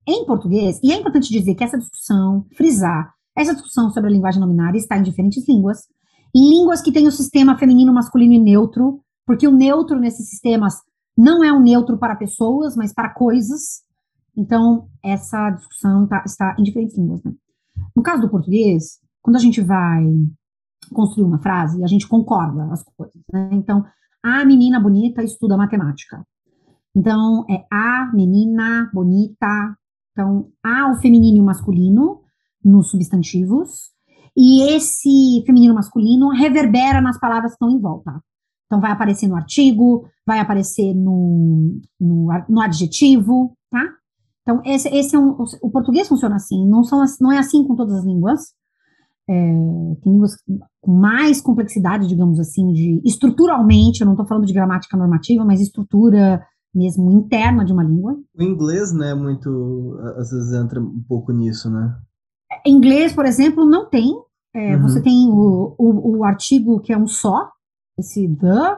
Em 0.07 0.25
português, 0.25 0.81
e 0.83 0.93
é 0.93 0.97
importante 0.97 1.31
dizer 1.31 1.55
que 1.55 1.65
essa 1.65 1.79
discussão, 1.79 2.47
frisar, 2.57 3.13
essa 3.37 3.53
discussão 3.53 3.91
sobre 3.91 4.09
a 4.11 4.13
linguagem 4.13 4.41
nominária 4.41 4.79
está 4.79 4.97
em 4.97 5.03
diferentes 5.03 5.47
línguas, 5.49 5.87
línguas 6.35 6.81
que 6.81 6.93
têm 6.93 7.07
o 7.07 7.13
sistema 7.13 7.59
feminino, 7.59 7.93
masculino 7.93 8.35
e 8.35 8.39
neutro, 8.39 9.01
porque 9.27 9.47
o 9.47 9.53
neutro 9.53 9.99
nesses 9.99 10.29
sistemas 10.29 10.75
não 11.17 11.45
é 11.45 11.53
um 11.53 11.61
neutro 11.61 11.99
para 11.99 12.17
pessoas, 12.17 12.77
mas 12.77 12.93
para 12.93 13.11
coisas, 13.11 13.83
então, 14.39 14.89
essa 15.03 15.51
discussão 15.51 16.07
tá, 16.07 16.23
está 16.25 16.55
em 16.57 16.63
diferentes 16.63 16.97
línguas. 16.97 17.23
Né? 17.25 17.33
No 17.95 18.03
caso 18.05 18.23
do 18.23 18.31
português, 18.31 19.01
quando 19.21 19.35
a 19.35 19.41
gente 19.41 19.61
vai 19.61 20.05
construir 20.93 21.25
uma 21.25 21.41
frase, 21.41 21.83
a 21.83 21.89
gente 21.89 22.07
concorda 22.07 22.73
as 22.73 22.85
coisas. 22.85 23.21
Né? 23.33 23.51
Então, 23.53 23.85
a 24.23 24.45
menina 24.45 24.79
bonita 24.79 25.25
estuda 25.25 25.57
matemática. 25.57 26.25
Então, 26.99 27.45
é 27.49 27.65
a 27.73 28.11
menina 28.13 28.91
bonita. 28.93 29.77
Então, 30.11 30.49
há 30.65 30.91
o 30.91 30.97
feminino 30.97 31.37
e 31.37 31.41
o 31.41 31.45
masculino 31.45 32.23
nos 32.65 32.91
substantivos, 32.91 33.93
e 34.37 34.63
esse 34.75 35.45
feminino 35.47 35.75
masculino 35.75 36.31
reverbera 36.31 37.01
nas 37.01 37.17
palavras 37.17 37.53
que 37.53 37.55
estão 37.55 37.71
em 37.71 37.81
volta. 37.81 38.21
Então, 38.67 38.81
vai 38.81 38.91
aparecer 38.91 39.29
no 39.29 39.37
artigo, 39.37 40.09
vai 40.27 40.41
aparecer 40.41 40.93
no, 40.93 41.81
no, 42.01 42.29
no 42.49 42.61
adjetivo, 42.61 43.57
tá? 43.71 43.81
Então, 44.43 44.61
esse, 44.65 44.89
esse 44.89 45.15
é 45.15 45.19
um, 45.21 45.37
o 45.63 45.71
português 45.71 46.09
funciona 46.09 46.35
assim, 46.35 46.69
não, 46.69 46.83
são, 46.83 47.05
não 47.21 47.31
é 47.31 47.39
assim 47.39 47.65
com 47.65 47.77
todas 47.77 47.95
as 47.95 48.05
línguas. 48.05 48.41
É, 49.31 49.35
tem 50.03 50.13
línguas 50.15 50.33
com 50.81 50.93
mais 50.93 51.41
complexidade, 51.41 52.09
digamos 52.09 52.41
assim, 52.41 52.73
de 52.73 53.01
estruturalmente, 53.05 54.01
eu 54.01 54.07
não 54.07 54.15
estou 54.15 54.27
falando 54.27 54.47
de 54.47 54.53
gramática 54.53 54.97
normativa, 54.97 55.45
mas 55.45 55.61
estrutura 55.61 56.45
mesmo 56.75 57.11
interna 57.11 57.65
de 57.65 57.73
uma 57.73 57.83
língua. 57.83 58.17
O 58.37 58.43
inglês, 58.43 58.93
né, 58.93 59.15
muito, 59.15 59.99
às 60.17 60.31
vezes 60.31 60.53
entra 60.53 60.81
um 60.81 61.03
pouco 61.09 61.33
nisso, 61.33 61.71
né? 61.71 61.97
Inglês, 62.67 63.13
por 63.13 63.27
exemplo, 63.27 63.65
não 63.65 63.89
tem. 63.89 64.15
É, 64.55 64.77
uhum. 64.77 64.83
Você 64.83 65.03
tem 65.03 65.29
o, 65.31 65.75
o, 65.79 66.19
o, 66.19 66.25
artigo 66.25 66.81
que 66.81 66.93
é 66.93 66.99
um 66.99 67.07
só, 67.07 67.51
esse 67.99 68.27
the. 68.37 68.77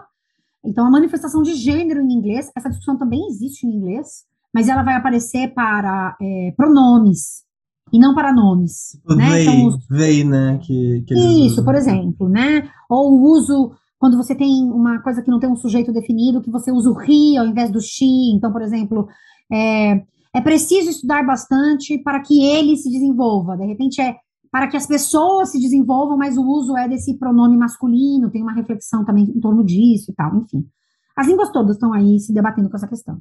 Então, 0.64 0.86
a 0.86 0.90
manifestação 0.90 1.42
de 1.42 1.54
gênero 1.54 2.00
em 2.00 2.12
inglês, 2.12 2.50
essa 2.56 2.68
discussão 2.68 2.98
também 2.98 3.26
existe 3.28 3.66
em 3.66 3.70
inglês 3.70 4.28
mas 4.52 4.68
ela 4.68 4.82
vai 4.82 4.94
aparecer 4.94 5.52
para 5.54 6.16
é, 6.20 6.52
pronomes 6.56 7.44
e 7.92 7.98
não 7.98 8.14
para 8.14 8.32
nomes. 8.32 9.00
O 9.08 9.14
né? 9.14 9.30
They, 9.30 9.42
então, 9.42 9.66
os... 9.66 9.86
they, 9.86 10.24
né? 10.24 10.58
Que, 10.62 11.02
que 11.06 11.14
Isso, 11.14 11.54
usam. 11.54 11.64
por 11.64 11.74
exemplo, 11.74 12.28
né? 12.28 12.68
Ou 12.88 13.12
o 13.12 13.32
uso, 13.32 13.72
quando 14.00 14.16
você 14.16 14.34
tem 14.34 14.64
uma 14.64 14.98
coisa 15.02 15.20
que 15.20 15.30
não 15.30 15.38
tem 15.38 15.50
um 15.50 15.56
sujeito 15.56 15.92
definido, 15.92 16.40
que 16.40 16.50
você 16.50 16.72
usa 16.72 16.90
o 16.90 16.98
he 17.02 17.36
ao 17.36 17.46
invés 17.46 17.70
do 17.70 17.82
she. 17.82 18.32
Então, 18.34 18.50
por 18.50 18.62
exemplo, 18.62 19.06
é, 19.52 20.02
é 20.32 20.40
preciso 20.40 20.88
estudar 20.88 21.22
bastante 21.22 21.98
para 21.98 22.18
que 22.20 22.42
ele 22.42 22.78
se 22.78 22.90
desenvolva. 22.90 23.58
De 23.58 23.66
repente, 23.66 24.00
é 24.00 24.16
para 24.50 24.68
que 24.68 24.76
as 24.76 24.86
pessoas 24.86 25.50
se 25.50 25.60
desenvolvam, 25.60 26.16
mas 26.16 26.38
o 26.38 26.42
uso 26.42 26.74
é 26.78 26.88
desse 26.88 27.18
pronome 27.18 27.58
masculino, 27.58 28.30
tem 28.30 28.42
uma 28.42 28.54
reflexão 28.54 29.04
também 29.04 29.24
em 29.24 29.38
torno 29.38 29.62
disso 29.62 30.10
e 30.10 30.14
tal, 30.14 30.34
enfim. 30.34 30.66
As 31.14 31.26
línguas 31.26 31.50
todas 31.50 31.76
estão 31.76 31.92
aí 31.92 32.18
se 32.18 32.32
debatendo 32.32 32.70
com 32.70 32.76
essa 32.76 32.88
questão. 32.88 33.18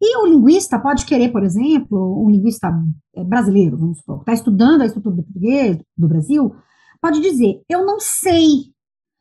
E 0.00 0.16
o 0.16 0.26
linguista 0.26 0.78
pode 0.78 1.06
querer, 1.06 1.32
por 1.32 1.42
exemplo, 1.42 2.24
um 2.24 2.30
linguista 2.30 2.72
é, 3.16 3.24
brasileiro, 3.24 3.76
vamos 3.76 3.98
supor, 3.98 4.20
está 4.20 4.32
estudando 4.32 4.82
a 4.82 4.86
estrutura 4.86 5.16
do 5.16 5.24
português 5.24 5.76
do 5.98 6.08
Brasil, 6.08 6.54
pode 7.02 7.20
dizer: 7.20 7.60
eu 7.68 7.84
não 7.84 7.98
sei 7.98 8.72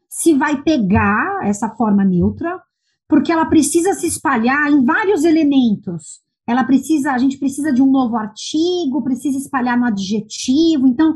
se 0.10 0.34
vai 0.34 0.62
pegar 0.64 1.42
essa 1.44 1.70
forma 1.70 2.04
neutra, 2.04 2.60
porque 3.08 3.32
ela 3.32 3.46
precisa 3.46 3.94
se 3.94 4.08
espalhar 4.08 4.72
em 4.72 4.84
vários 4.84 5.24
elementos. 5.24 6.22
Ela 6.48 6.64
precisa, 6.64 7.12
a 7.12 7.18
gente 7.20 7.38
precisa 7.38 7.72
de 7.72 7.82
um 7.82 7.90
novo 7.90 8.18
artigo, 8.18 9.04
precisa 9.04 9.38
espalhar 9.38 9.78
no 9.78 9.86
adjetivo. 9.86 10.88
Então, 10.88 11.16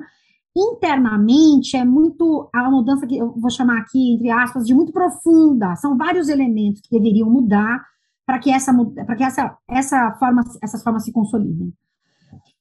internamente 0.56 1.76
é 1.76 1.84
muito 1.84 2.50
a 2.54 2.70
mudança 2.70 3.08
que 3.08 3.18
eu 3.18 3.34
vou 3.36 3.50
chamar 3.50 3.80
aqui 3.80 4.14
entre 4.14 4.30
aspas 4.30 4.66
de 4.66 4.76
muito 4.76 4.92
profunda. 4.92 5.76
São 5.76 5.98
vários 5.98 6.30
elementos 6.30 6.82
que 6.82 6.92
deveriam 6.92 7.30
mudar 7.30 7.84
para 8.26 8.38
que 8.38 8.52
essa 8.52 8.72
para 9.06 9.16
que 9.16 9.24
essa, 9.24 9.58
essa 9.68 10.12
forma, 10.20 10.44
essas 10.62 10.84
formas 10.84 11.04
se 11.04 11.12
consolidem. 11.12 11.74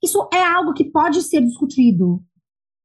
Isso 0.03 0.29
é 0.33 0.43
algo 0.43 0.73
que 0.73 0.85
pode 0.85 1.23
ser 1.23 1.43
discutido, 1.43 2.23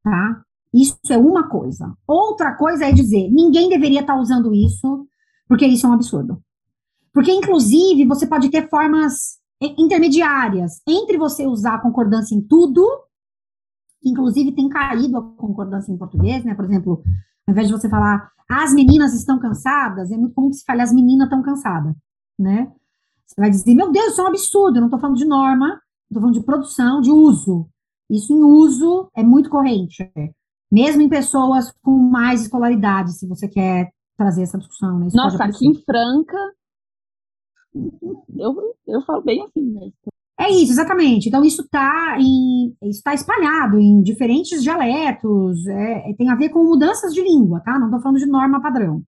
tá? 0.03 0.43
Isso 0.73 0.97
é 1.09 1.17
uma 1.17 1.47
coisa. 1.47 1.93
Outra 2.07 2.55
coisa 2.55 2.85
é 2.85 2.91
dizer, 2.91 3.29
ninguém 3.31 3.69
deveria 3.69 4.01
estar 4.01 4.13
tá 4.13 4.19
usando 4.19 4.53
isso, 4.53 5.07
porque 5.47 5.65
isso 5.65 5.85
é 5.85 5.89
um 5.89 5.93
absurdo. 5.93 6.41
Porque, 7.13 7.31
inclusive, 7.31 8.05
você 8.05 8.27
pode 8.27 8.49
ter 8.49 8.69
formas 8.69 9.37
intermediárias 9.59 10.81
entre 10.87 11.17
você 11.17 11.47
usar 11.47 11.75
a 11.75 11.81
concordância 11.81 12.35
em 12.35 12.41
tudo, 12.41 12.85
inclusive 14.05 14.51
tem 14.51 14.69
caído 14.69 15.17
a 15.17 15.23
concordância 15.35 15.91
em 15.91 15.97
português, 15.97 16.43
né? 16.43 16.53
Por 16.53 16.65
exemplo, 16.65 17.01
ao 17.47 17.51
invés 17.51 17.67
de 17.67 17.73
você 17.73 17.89
falar 17.89 18.31
as 18.49 18.73
meninas 18.73 19.13
estão 19.13 19.39
cansadas, 19.39 20.11
é 20.11 20.17
muito 20.17 20.35
comum 20.35 20.49
que 20.49 20.57
se 20.57 20.63
fale 20.63 20.81
as 20.81 20.93
meninas 20.93 21.25
estão 21.25 21.41
cansadas 21.41 21.95
né? 22.37 22.71
Você 23.25 23.41
vai 23.41 23.49
dizer, 23.49 23.73
meu 23.73 23.91
Deus, 23.91 24.11
isso 24.11 24.21
é 24.21 24.23
um 24.23 24.27
absurdo, 24.27 24.77
eu 24.77 24.81
não 24.81 24.87
estou 24.87 24.99
falando 24.99 25.17
de 25.17 25.25
norma, 25.25 25.81
estou 26.03 26.21
falando 26.21 26.35
de 26.35 26.45
produção, 26.45 27.01
de 27.01 27.11
uso. 27.11 27.67
Isso 28.09 28.33
em 28.33 28.43
uso 28.43 29.09
é 29.15 29.23
muito 29.23 29.49
corrente, 29.49 30.09
mesmo 30.71 31.01
em 31.01 31.09
pessoas 31.09 31.71
com 31.81 31.91
mais 31.91 32.41
escolaridade, 32.41 33.13
se 33.13 33.27
você 33.27 33.47
quer 33.47 33.89
trazer 34.17 34.43
essa 34.43 34.57
discussão. 34.57 34.99
Né? 34.99 35.07
Nossa, 35.13 35.43
aqui 35.43 35.67
em 35.67 35.75
Franca, 35.75 36.37
eu, 38.37 38.75
eu 38.87 39.01
falo 39.01 39.21
bem 39.21 39.43
assim 39.43 39.61
mesmo. 39.61 39.93
É 40.39 40.51
isso, 40.51 40.71
exatamente. 40.71 41.27
Então, 41.27 41.43
isso 41.43 41.63
está 41.63 42.17
está 42.83 43.13
espalhado 43.13 43.79
em 43.79 44.03
diferentes 44.03 44.61
dialetos, 44.61 45.65
é, 45.65 46.13
tem 46.15 46.29
a 46.29 46.35
ver 46.35 46.49
com 46.49 46.63
mudanças 46.63 47.11
de 47.13 47.21
língua, 47.21 47.59
tá? 47.61 47.79
Não 47.79 47.87
estou 47.87 48.01
falando 48.01 48.19
de 48.19 48.27
norma 48.27 48.61
padrão. 48.61 49.01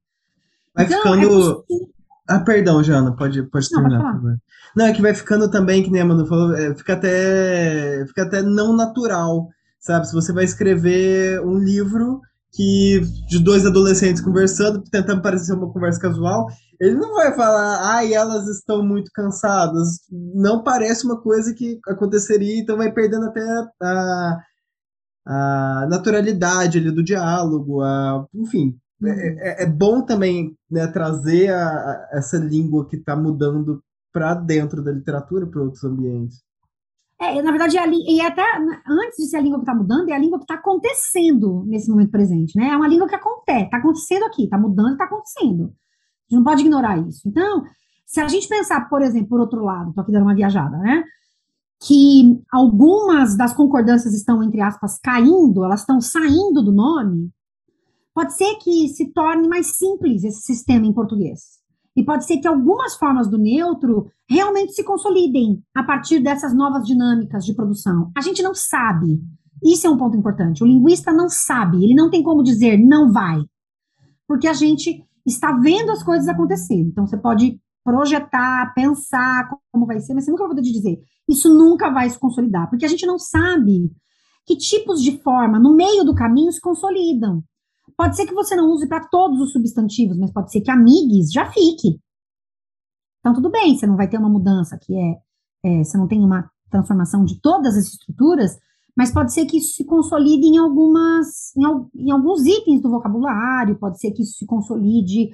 Vai 0.73 0.85
então, 0.85 0.97
ficando. 0.97 1.65
É 1.69 1.99
ah, 2.29 2.39
perdão, 2.39 2.83
Jana, 2.83 3.15
pode, 3.15 3.41
pode 3.49 3.69
terminar, 3.69 3.97
por 3.97 4.13
favor. 4.13 4.37
Não, 4.75 4.85
é 4.85 4.93
que 4.93 5.01
vai 5.01 5.15
ficando 5.15 5.49
também, 5.49 5.81
que 5.81 5.89
nem 5.89 6.01
a 6.01 6.05
Manu 6.05 6.27
falou, 6.27 6.55
é, 6.55 6.75
fica, 6.75 6.93
até, 6.93 8.05
fica 8.07 8.23
até 8.23 8.43
não 8.43 8.75
natural, 8.75 9.49
sabe? 9.89 10.07
Se 10.07 10.13
você 10.13 10.31
vai 10.31 10.43
escrever 10.43 11.41
um 11.41 11.57
livro 11.57 12.21
que 12.51 13.01
de 13.27 13.43
dois 13.43 13.65
adolescentes 13.65 14.21
conversando, 14.21 14.83
tentando 14.91 15.21
parecer 15.21 15.53
uma 15.53 15.71
conversa 15.71 15.99
casual, 15.99 16.47
ele 16.79 16.95
não 16.95 17.15
vai 17.15 17.35
falar, 17.35 17.79
ai, 17.81 18.13
ah, 18.13 18.21
elas 18.21 18.47
estão 18.47 18.83
muito 18.83 19.11
cansadas. 19.13 19.99
Não 20.11 20.63
parece 20.63 21.05
uma 21.05 21.19
coisa 21.19 21.53
que 21.53 21.79
aconteceria, 21.87 22.59
então 22.59 22.77
vai 22.77 22.91
perdendo 22.91 23.25
até 23.25 23.41
a, 23.81 24.37
a 25.25 25.87
naturalidade 25.89 26.77
ali 26.77 26.91
do 26.91 27.03
diálogo, 27.03 27.81
a, 27.81 28.25
enfim, 28.33 28.77
é, 29.03 29.07
uhum. 29.07 29.39
é, 29.39 29.63
é, 29.63 29.65
bom 29.65 30.03
também 30.03 30.55
né, 30.69 30.85
trazer 30.87 31.49
a, 31.49 31.67
a, 31.67 32.09
essa 32.13 32.37
língua 32.37 32.87
que 32.87 32.95
está 32.95 33.15
mudando 33.15 33.81
para 34.13 34.35
dentro 34.35 34.83
da 34.83 34.91
literatura, 34.91 35.47
para 35.47 35.61
outros 35.61 35.83
ambientes. 35.83 36.41
É, 37.21 37.41
na 37.41 37.51
verdade, 37.51 37.77
é 37.77 37.85
e 37.87 38.21
até 38.21 38.43
antes 38.87 39.17
de 39.17 39.25
ser 39.25 39.37
a 39.37 39.41
língua 39.41 39.59
que 39.59 39.63
está 39.63 39.75
mudando, 39.75 40.09
é 40.09 40.13
a 40.13 40.17
língua 40.19 40.37
que 40.39 40.45
está 40.45 40.55
acontecendo 40.55 41.65
nesse 41.67 41.89
momento 41.89 42.11
presente, 42.11 42.57
né? 42.57 42.69
É 42.69 42.77
uma 42.77 42.87
língua 42.87 43.09
que 43.09 43.15
acontece, 43.15 43.65
está 43.65 43.77
acontecendo 43.77 44.23
aqui, 44.23 44.45
está 44.45 44.57
mudando, 44.57 44.93
está 44.93 45.03
acontecendo. 45.03 45.63
A 45.63 45.65
gente 45.65 46.37
não 46.37 46.43
pode 46.43 46.61
ignorar 46.61 46.97
isso. 46.97 47.27
Então, 47.27 47.63
se 48.05 48.21
a 48.21 48.27
gente 48.27 48.47
pensar, 48.47 48.87
por 48.89 49.01
exemplo, 49.01 49.29
por 49.29 49.41
outro 49.41 49.63
lado, 49.63 49.89
estou 49.89 50.01
aqui 50.01 50.11
dando 50.13 50.23
uma 50.23 50.35
viajada, 50.35 50.77
né? 50.77 51.03
Que 51.81 52.41
algumas 52.51 53.35
das 53.35 53.53
concordâncias 53.53 54.13
estão, 54.13 54.41
entre 54.41 54.61
aspas, 54.61 54.97
caindo, 55.03 55.65
elas 55.65 55.81
estão 55.81 55.99
saindo 55.99 56.63
do 56.63 56.71
nome, 56.71 57.31
Pode 58.19 58.35
ser 58.35 58.55
que 58.55 58.89
se 58.89 59.13
torne 59.13 59.47
mais 59.47 59.77
simples 59.77 60.25
esse 60.25 60.41
sistema 60.41 60.85
em 60.85 60.91
português. 60.91 61.58
E 61.99 62.05
pode 62.05 62.23
ser 62.23 62.37
que 62.37 62.47
algumas 62.47 62.95
formas 62.95 63.27
do 63.27 63.37
neutro 63.37 64.09
realmente 64.25 64.71
se 64.71 64.85
consolidem 64.85 65.61
a 65.75 65.83
partir 65.83 66.21
dessas 66.21 66.55
novas 66.55 66.87
dinâmicas 66.87 67.43
de 67.43 67.53
produção. 67.53 68.09
A 68.15 68.21
gente 68.21 68.41
não 68.41 68.55
sabe. 68.55 69.21
Isso 69.61 69.85
é 69.85 69.89
um 69.89 69.97
ponto 69.97 70.15
importante. 70.15 70.63
O 70.63 70.65
linguista 70.65 71.11
não 71.11 71.27
sabe, 71.27 71.83
ele 71.83 71.93
não 71.93 72.09
tem 72.09 72.23
como 72.23 72.41
dizer 72.41 72.77
não 72.77 73.11
vai. 73.11 73.43
Porque 74.25 74.47
a 74.47 74.53
gente 74.53 75.03
está 75.27 75.51
vendo 75.51 75.91
as 75.91 76.01
coisas 76.01 76.29
acontecendo. 76.29 76.87
Então 76.87 77.05
você 77.05 77.17
pode 77.17 77.59
projetar, 77.83 78.73
pensar 78.73 79.49
como 79.69 79.85
vai 79.85 79.99
ser, 79.99 80.13
mas 80.13 80.23
você 80.23 80.31
nunca 80.31 80.43
vai 80.47 80.55
poder 80.55 80.71
dizer. 80.71 81.01
Isso 81.27 81.53
nunca 81.53 81.89
vai 81.89 82.09
se 82.09 82.17
consolidar, 82.17 82.69
porque 82.69 82.85
a 82.85 82.89
gente 82.89 83.05
não 83.05 83.19
sabe 83.19 83.91
que 84.45 84.55
tipos 84.55 85.03
de 85.03 85.21
forma 85.21 85.59
no 85.59 85.75
meio 85.75 86.05
do 86.05 86.15
caminho 86.15 86.53
se 86.53 86.61
consolidam. 86.61 87.43
Pode 87.99 88.15
ser 88.15 88.25
que 88.25 88.33
você 88.33 88.55
não 88.55 88.71
use 88.71 88.87
para 88.87 89.05
todos 89.09 89.41
os 89.41 89.51
substantivos, 89.51 90.17
mas 90.17 90.31
pode 90.31 90.53
ser 90.53 90.61
que 90.61 90.71
amigues 90.71 91.33
já 91.33 91.51
fique. 91.51 91.99
Então, 93.19 93.33
tudo 93.33 93.51
bem, 93.51 93.77
você 93.77 93.85
não 93.85 93.97
vai 93.97 94.07
ter 94.07 94.17
uma 94.17 94.29
mudança 94.29 94.79
que 94.81 94.95
é, 94.95 95.17
é 95.65 95.83
você 95.83 95.97
não 95.97 96.07
tem 96.07 96.23
uma 96.23 96.49
transformação 96.71 97.25
de 97.25 97.41
todas 97.41 97.75
as 97.75 97.87
estruturas, 97.87 98.57
mas 98.95 99.11
pode 99.11 99.33
ser 99.33 99.45
que 99.45 99.57
isso 99.57 99.73
se 99.73 99.83
consolide 99.83 100.47
em 100.47 100.57
algumas, 100.57 101.53
em, 101.57 102.05
em 102.05 102.09
alguns 102.09 102.45
itens 102.45 102.81
do 102.81 102.89
vocabulário, 102.89 103.77
pode 103.77 103.99
ser 103.99 104.11
que 104.11 104.23
isso 104.23 104.37
se 104.37 104.45
consolide 104.45 105.31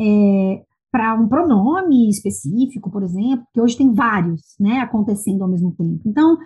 é, 0.00 0.64
para 0.90 1.14
um 1.20 1.28
pronome 1.28 2.08
específico, 2.08 2.90
por 2.90 3.02
exemplo, 3.02 3.46
que 3.52 3.60
hoje 3.60 3.76
tem 3.76 3.92
vários, 3.92 4.40
né, 4.58 4.78
acontecendo 4.78 5.42
ao 5.42 5.50
mesmo 5.50 5.70
tempo. 5.72 6.00
Então, 6.06 6.38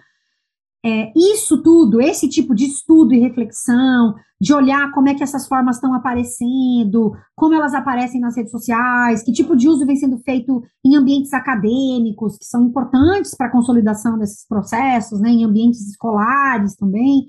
é, 0.84 1.12
isso 1.14 1.62
tudo, 1.62 2.00
esse 2.00 2.28
tipo 2.28 2.54
de 2.54 2.64
estudo 2.64 3.12
e 3.12 3.20
reflexão, 3.20 4.14
de 4.40 4.54
olhar 4.54 4.90
como 4.92 5.10
é 5.10 5.14
que 5.14 5.22
essas 5.22 5.46
formas 5.46 5.76
estão 5.76 5.92
aparecendo, 5.92 7.12
como 7.36 7.54
elas 7.54 7.74
aparecem 7.74 8.20
nas 8.20 8.34
redes 8.34 8.50
sociais, 8.50 9.22
que 9.22 9.32
tipo 9.32 9.54
de 9.54 9.68
uso 9.68 9.84
vem 9.84 9.96
sendo 9.96 10.16
feito 10.18 10.62
em 10.84 10.96
ambientes 10.96 11.34
acadêmicos, 11.34 12.38
que 12.38 12.46
são 12.46 12.64
importantes 12.64 13.34
para 13.34 13.48
a 13.48 13.52
consolidação 13.52 14.18
desses 14.18 14.46
processos, 14.46 15.20
né, 15.20 15.28
em 15.28 15.44
ambientes 15.44 15.86
escolares 15.86 16.74
também. 16.74 17.26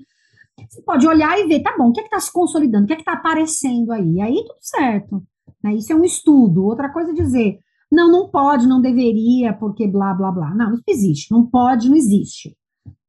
Você 0.68 0.80
pode 0.82 1.06
olhar 1.06 1.38
e 1.38 1.46
ver, 1.46 1.60
tá 1.60 1.74
bom, 1.76 1.88
o 1.88 1.92
que 1.92 2.00
é 2.00 2.04
está 2.04 2.20
se 2.20 2.32
consolidando, 2.32 2.84
o 2.84 2.86
que 2.86 2.94
é 2.94 2.98
está 2.98 3.12
aparecendo 3.12 3.92
aí? 3.92 4.20
Aí 4.20 4.34
tudo 4.46 4.58
certo. 4.60 5.22
Né? 5.62 5.74
Isso 5.74 5.92
é 5.92 5.96
um 5.96 6.04
estudo. 6.04 6.64
Outra 6.64 6.90
coisa 6.90 7.10
é 7.10 7.14
dizer, 7.14 7.58
não, 7.90 8.10
não 8.10 8.30
pode, 8.30 8.66
não 8.66 8.80
deveria, 8.80 9.52
porque 9.52 9.86
blá, 9.86 10.14
blá, 10.14 10.30
blá. 10.30 10.54
Não, 10.54 10.72
isso 10.72 10.84
existe. 10.88 11.32
Não 11.32 11.44
pode, 11.44 11.88
não 11.88 11.96
existe 11.96 12.56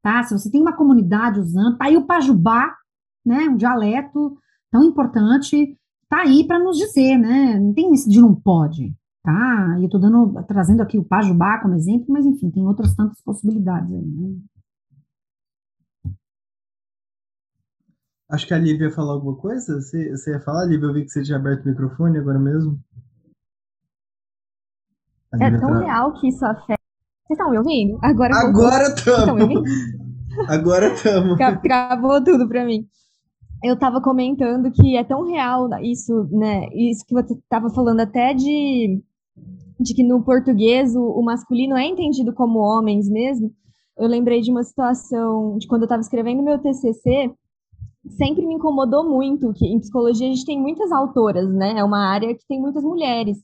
tá? 0.04 0.22
Se 0.24 0.38
você 0.38 0.51
tem 0.51 0.62
uma 0.62 0.76
comunidade 0.76 1.39
usando, 1.39 1.78
tá 1.78 1.86
aí 1.86 1.97
o 1.97 2.06
Pajubá, 2.06 2.76
né? 3.26 3.47
Um 3.49 3.56
dialeto 3.56 4.38
tão 4.70 4.84
importante, 4.84 5.78
tá 6.10 6.22
aí 6.22 6.45
para 6.45 6.60
nos 6.60 6.78
dizer, 6.78 7.18
né? 7.18 7.58
Não 7.58 7.74
tem 7.74 7.93
isso 7.93 8.10
de 8.10 8.20
não 8.20 8.36
pode, 8.36 8.93
tá? 9.24 9.78
E 9.80 9.86
eu 9.86 9.89
tô 9.89 9.97
dando, 9.97 10.43
trazendo 10.43 10.82
aqui 10.82 10.97
o 10.97 11.06
Pajubá 11.06 11.60
como 11.62 11.76
exemplo, 11.76 12.08
mas 12.10 12.26
enfim, 12.26 12.51
tem 12.51 12.68
outras 12.68 12.93
tantas 12.93 13.22
possibilidades 13.22 13.91
aí, 13.91 14.06
né? 14.06 14.36
Acho 18.30 18.47
que 18.47 18.54
a 18.54 18.58
Lívia 18.58 18.86
ia 18.86 18.91
falar 18.91 19.14
alguma 19.14 19.36
coisa. 19.36 19.80
Você, 19.80 20.10
você 20.10 20.32
ia 20.32 20.39
falar, 20.39 20.66
Lívia? 20.66 20.88
Eu 20.88 20.93
vi 20.93 21.04
que 21.04 21.10
você 21.10 21.22
tinha 21.22 21.38
aberto 21.38 21.66
o 21.66 21.70
microfone 21.70 22.18
agora 22.18 22.39
mesmo. 22.39 22.80
É 25.39 25.51
tão 25.51 25.70
tra... 25.70 25.80
real 25.80 26.14
que 26.14 26.30
isso 26.30 26.43
afeta 26.43 26.82
vocês 27.34 27.39
estão 27.39 27.49
me 27.49 27.57
ouvindo? 27.57 27.97
Agora 28.01 28.36
Agora 28.36 28.84
estamos. 28.84 29.63
Agora 30.47 30.93
estamos. 30.93 31.38
Travou 31.61 32.23
tudo 32.23 32.47
para 32.47 32.65
mim. 32.65 32.86
Eu 33.63 33.75
estava 33.75 34.01
comentando 34.01 34.71
que 34.71 34.97
é 34.97 35.03
tão 35.03 35.25
real 35.25 35.69
isso, 35.81 36.27
né? 36.31 36.67
Isso 36.73 37.05
que 37.05 37.13
você 37.13 37.34
estava 37.34 37.69
falando 37.69 38.01
até 38.01 38.34
de, 38.34 39.01
de 39.79 39.93
que 39.93 40.03
no 40.03 40.23
português 40.23 40.95
o, 40.95 41.01
o, 41.01 41.23
masculino 41.23 41.77
é 41.77 41.88
entendido 41.88 42.34
como 42.34 42.59
homens 42.59 43.09
mesmo. 43.09 43.51
Eu 43.97 44.07
lembrei 44.07 44.41
de 44.41 44.51
uma 44.51 44.63
situação 44.63 45.57
de 45.57 45.67
quando 45.67 45.84
eu 45.84 45.86
estava 45.86 46.01
escrevendo 46.01 46.43
meu 46.43 46.59
TCC. 46.59 47.31
Sempre 48.17 48.45
me 48.45 48.55
incomodou 48.55 49.09
muito 49.09 49.53
que 49.53 49.65
em 49.65 49.79
psicologia 49.79 50.27
a 50.27 50.29
gente 50.29 50.45
tem 50.45 50.59
muitas 50.59 50.91
autoras, 50.91 51.49
né? 51.53 51.75
É 51.77 51.84
uma 51.84 52.05
área 52.05 52.36
que 52.36 52.45
tem 52.45 52.59
muitas 52.59 52.84
mulheres. 52.84 53.38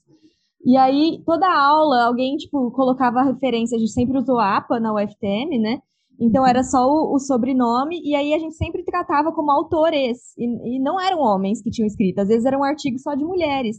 E 0.65 0.75
aí, 0.77 1.21
toda 1.25 1.47
aula, 1.47 2.05
alguém, 2.05 2.35
tipo, 2.35 2.71
colocava 2.71 3.19
a 3.19 3.23
referência, 3.23 3.75
a 3.75 3.79
gente 3.79 3.91
sempre 3.91 4.17
usou 4.17 4.39
APA 4.39 4.79
na 4.79 4.93
UFTM, 4.93 5.57
né? 5.59 5.79
Então 6.19 6.45
era 6.45 6.63
só 6.63 6.85
o, 6.85 7.15
o, 7.15 7.19
sobrenome, 7.19 8.01
e 8.03 8.13
aí 8.13 8.33
a 8.33 8.39
gente 8.39 8.55
sempre 8.55 8.83
tratava 8.83 9.31
como 9.31 9.51
autores, 9.51 10.33
e, 10.37 10.75
e, 10.75 10.79
não 10.79 10.99
eram 10.99 11.19
homens 11.19 11.61
que 11.61 11.71
tinham 11.71 11.87
escrito, 11.87 12.19
às 12.19 12.27
vezes 12.27 12.45
eram 12.45 12.61
artigos 12.61 13.01
só 13.01 13.15
de 13.15 13.23
mulheres. 13.23 13.77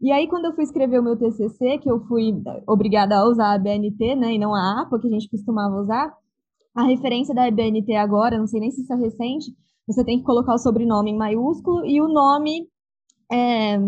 E 0.00 0.10
aí, 0.10 0.26
quando 0.26 0.46
eu 0.46 0.54
fui 0.54 0.64
escrever 0.64 0.98
o 1.00 1.02
meu 1.02 1.16
TCC, 1.16 1.78
que 1.78 1.90
eu 1.90 2.00
fui 2.06 2.32
obrigada 2.66 3.16
a 3.16 3.28
usar 3.28 3.52
a 3.54 3.58
BNT, 3.58 4.14
né, 4.16 4.34
e 4.34 4.38
não 4.38 4.54
a 4.54 4.82
APA, 4.82 4.98
que 4.98 5.06
a 5.06 5.10
gente 5.10 5.28
costumava 5.28 5.76
usar, 5.76 6.14
a 6.74 6.84
referência 6.84 7.34
da 7.34 7.50
BNT 7.50 7.94
agora, 7.94 8.38
não 8.38 8.46
sei 8.46 8.60
nem 8.60 8.70
se 8.70 8.82
isso 8.82 8.92
é 8.92 8.96
recente, 8.96 9.46
você 9.86 10.04
tem 10.04 10.18
que 10.18 10.24
colocar 10.24 10.54
o 10.54 10.58
sobrenome 10.58 11.10
em 11.10 11.16
maiúsculo 11.16 11.84
e 11.86 12.00
o 12.00 12.08
nome, 12.08 12.68
é, 13.30 13.78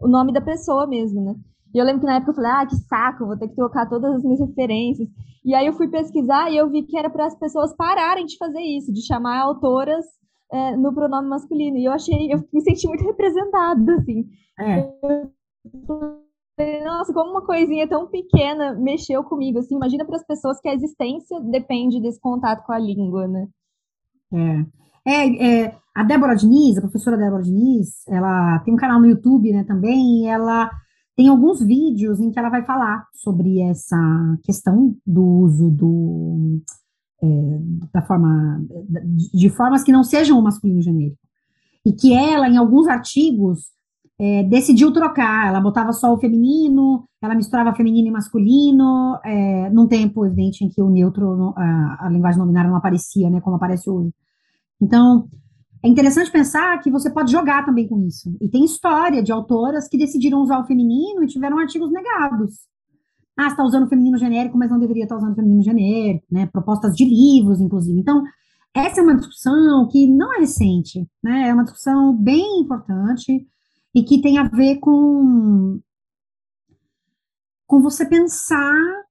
o 0.00 0.08
nome 0.08 0.32
da 0.32 0.40
pessoa 0.40 0.86
mesmo, 0.86 1.22
né? 1.22 1.34
E 1.74 1.78
eu 1.78 1.84
lembro 1.84 2.00
que 2.00 2.06
na 2.06 2.16
época 2.16 2.30
eu 2.30 2.34
falei, 2.36 2.50
ah, 2.52 2.66
que 2.66 2.76
saco, 2.76 3.26
vou 3.26 3.36
ter 3.36 3.48
que 3.48 3.56
trocar 3.56 3.88
todas 3.88 4.14
as 4.14 4.22
minhas 4.22 4.38
referências. 4.38 5.08
E 5.44 5.54
aí 5.54 5.66
eu 5.66 5.72
fui 5.72 5.88
pesquisar 5.88 6.48
e 6.50 6.56
eu 6.56 6.70
vi 6.70 6.84
que 6.84 6.96
era 6.96 7.10
para 7.10 7.26
as 7.26 7.36
pessoas 7.36 7.74
pararem 7.76 8.24
de 8.24 8.38
fazer 8.38 8.60
isso, 8.60 8.92
de 8.92 9.04
chamar 9.04 9.40
autoras 9.40 10.04
é, 10.52 10.76
no 10.76 10.94
pronome 10.94 11.28
masculino. 11.28 11.76
E 11.76 11.84
eu 11.84 11.92
achei, 11.92 12.32
eu 12.32 12.42
me 12.52 12.60
senti 12.62 12.86
muito 12.86 13.04
representada, 13.04 13.96
assim. 13.96 14.24
É. 14.60 14.94
Nossa, 16.84 17.12
como 17.12 17.32
uma 17.32 17.44
coisinha 17.44 17.88
tão 17.88 18.06
pequena 18.06 18.74
mexeu 18.74 19.24
comigo, 19.24 19.58
assim, 19.58 19.74
imagina 19.74 20.04
para 20.04 20.16
as 20.16 20.24
pessoas 20.24 20.60
que 20.60 20.68
a 20.68 20.74
existência 20.74 21.40
depende 21.40 22.00
desse 22.00 22.20
contato 22.20 22.64
com 22.64 22.72
a 22.72 22.78
língua, 22.78 23.26
né? 23.26 23.48
É. 24.32 24.84
É, 25.06 25.64
é, 25.64 25.76
a 25.94 26.04
Débora 26.04 26.36
Diniz, 26.36 26.78
a 26.78 26.82
professora 26.82 27.16
Débora 27.16 27.42
Diniz, 27.42 28.06
ela 28.08 28.60
tem 28.60 28.72
um 28.72 28.76
canal 28.76 29.00
no 29.00 29.06
YouTube, 29.06 29.52
né, 29.52 29.64
também, 29.64 30.22
e 30.22 30.26
ela 30.26 30.70
tem 31.16 31.28
alguns 31.28 31.60
vídeos 31.60 32.20
em 32.20 32.30
que 32.30 32.38
ela 32.38 32.48
vai 32.48 32.64
falar 32.64 33.06
sobre 33.12 33.60
essa 33.60 33.96
questão 34.42 34.96
do 35.06 35.24
uso 35.24 35.70
do, 35.70 36.60
é, 37.22 37.26
da 37.92 38.02
forma, 38.02 38.64
de 39.32 39.48
formas 39.50 39.84
que 39.84 39.92
não 39.92 40.02
sejam 40.02 40.38
o 40.38 40.42
masculino 40.42 40.82
genérico. 40.82 41.18
E 41.86 41.92
que 41.92 42.14
ela, 42.14 42.48
em 42.48 42.56
alguns 42.56 42.88
artigos, 42.88 43.74
é, 44.18 44.42
decidiu 44.44 44.92
trocar. 44.92 45.48
Ela 45.48 45.60
botava 45.60 45.92
só 45.92 46.12
o 46.12 46.18
feminino, 46.18 47.06
ela 47.22 47.34
misturava 47.34 47.74
feminino 47.74 48.08
e 48.08 48.10
masculino, 48.10 49.18
é, 49.24 49.70
num 49.70 49.86
tempo, 49.86 50.24
evidente, 50.24 50.64
em 50.64 50.68
que 50.68 50.82
o 50.82 50.90
neutro, 50.90 51.54
a, 51.56 52.06
a 52.06 52.08
linguagem 52.10 52.38
nominária 52.38 52.70
não 52.70 52.76
aparecia, 52.76 53.30
né, 53.30 53.40
como 53.40 53.56
aparece 53.56 53.88
hoje. 53.88 54.12
Então, 54.80 55.28
é 55.84 55.88
interessante 55.88 56.32
pensar 56.32 56.80
que 56.80 56.90
você 56.90 57.10
pode 57.10 57.30
jogar 57.30 57.66
também 57.66 57.86
com 57.86 58.00
isso. 58.06 58.34
E 58.40 58.48
tem 58.48 58.64
história 58.64 59.22
de 59.22 59.30
autoras 59.30 59.86
que 59.86 59.98
decidiram 59.98 60.40
usar 60.40 60.58
o 60.58 60.64
feminino 60.64 61.22
e 61.22 61.26
tiveram 61.26 61.58
artigos 61.58 61.92
negados. 61.92 62.54
Ah, 63.38 63.48
está 63.48 63.62
usando 63.62 63.84
o 63.84 63.88
feminino 63.88 64.16
genérico, 64.16 64.56
mas 64.56 64.70
não 64.70 64.78
deveria 64.78 65.02
estar 65.02 65.18
usando 65.18 65.32
o 65.32 65.36
feminino 65.36 65.62
genérico, 65.62 66.24
né? 66.32 66.46
Propostas 66.46 66.96
de 66.96 67.04
livros, 67.04 67.60
inclusive. 67.60 68.00
Então, 68.00 68.22
essa 68.74 69.00
é 69.00 69.02
uma 69.02 69.14
discussão 69.14 69.86
que 69.88 70.06
não 70.06 70.32
é 70.32 70.38
recente, 70.38 71.06
né? 71.22 71.50
É 71.50 71.52
uma 71.52 71.64
discussão 71.64 72.16
bem 72.16 72.60
importante 72.60 73.46
e 73.94 74.02
que 74.02 74.22
tem 74.22 74.38
a 74.38 74.44
ver 74.44 74.78
com 74.78 75.80
com 77.66 77.82
você 77.82 78.06
pensar 78.06 79.03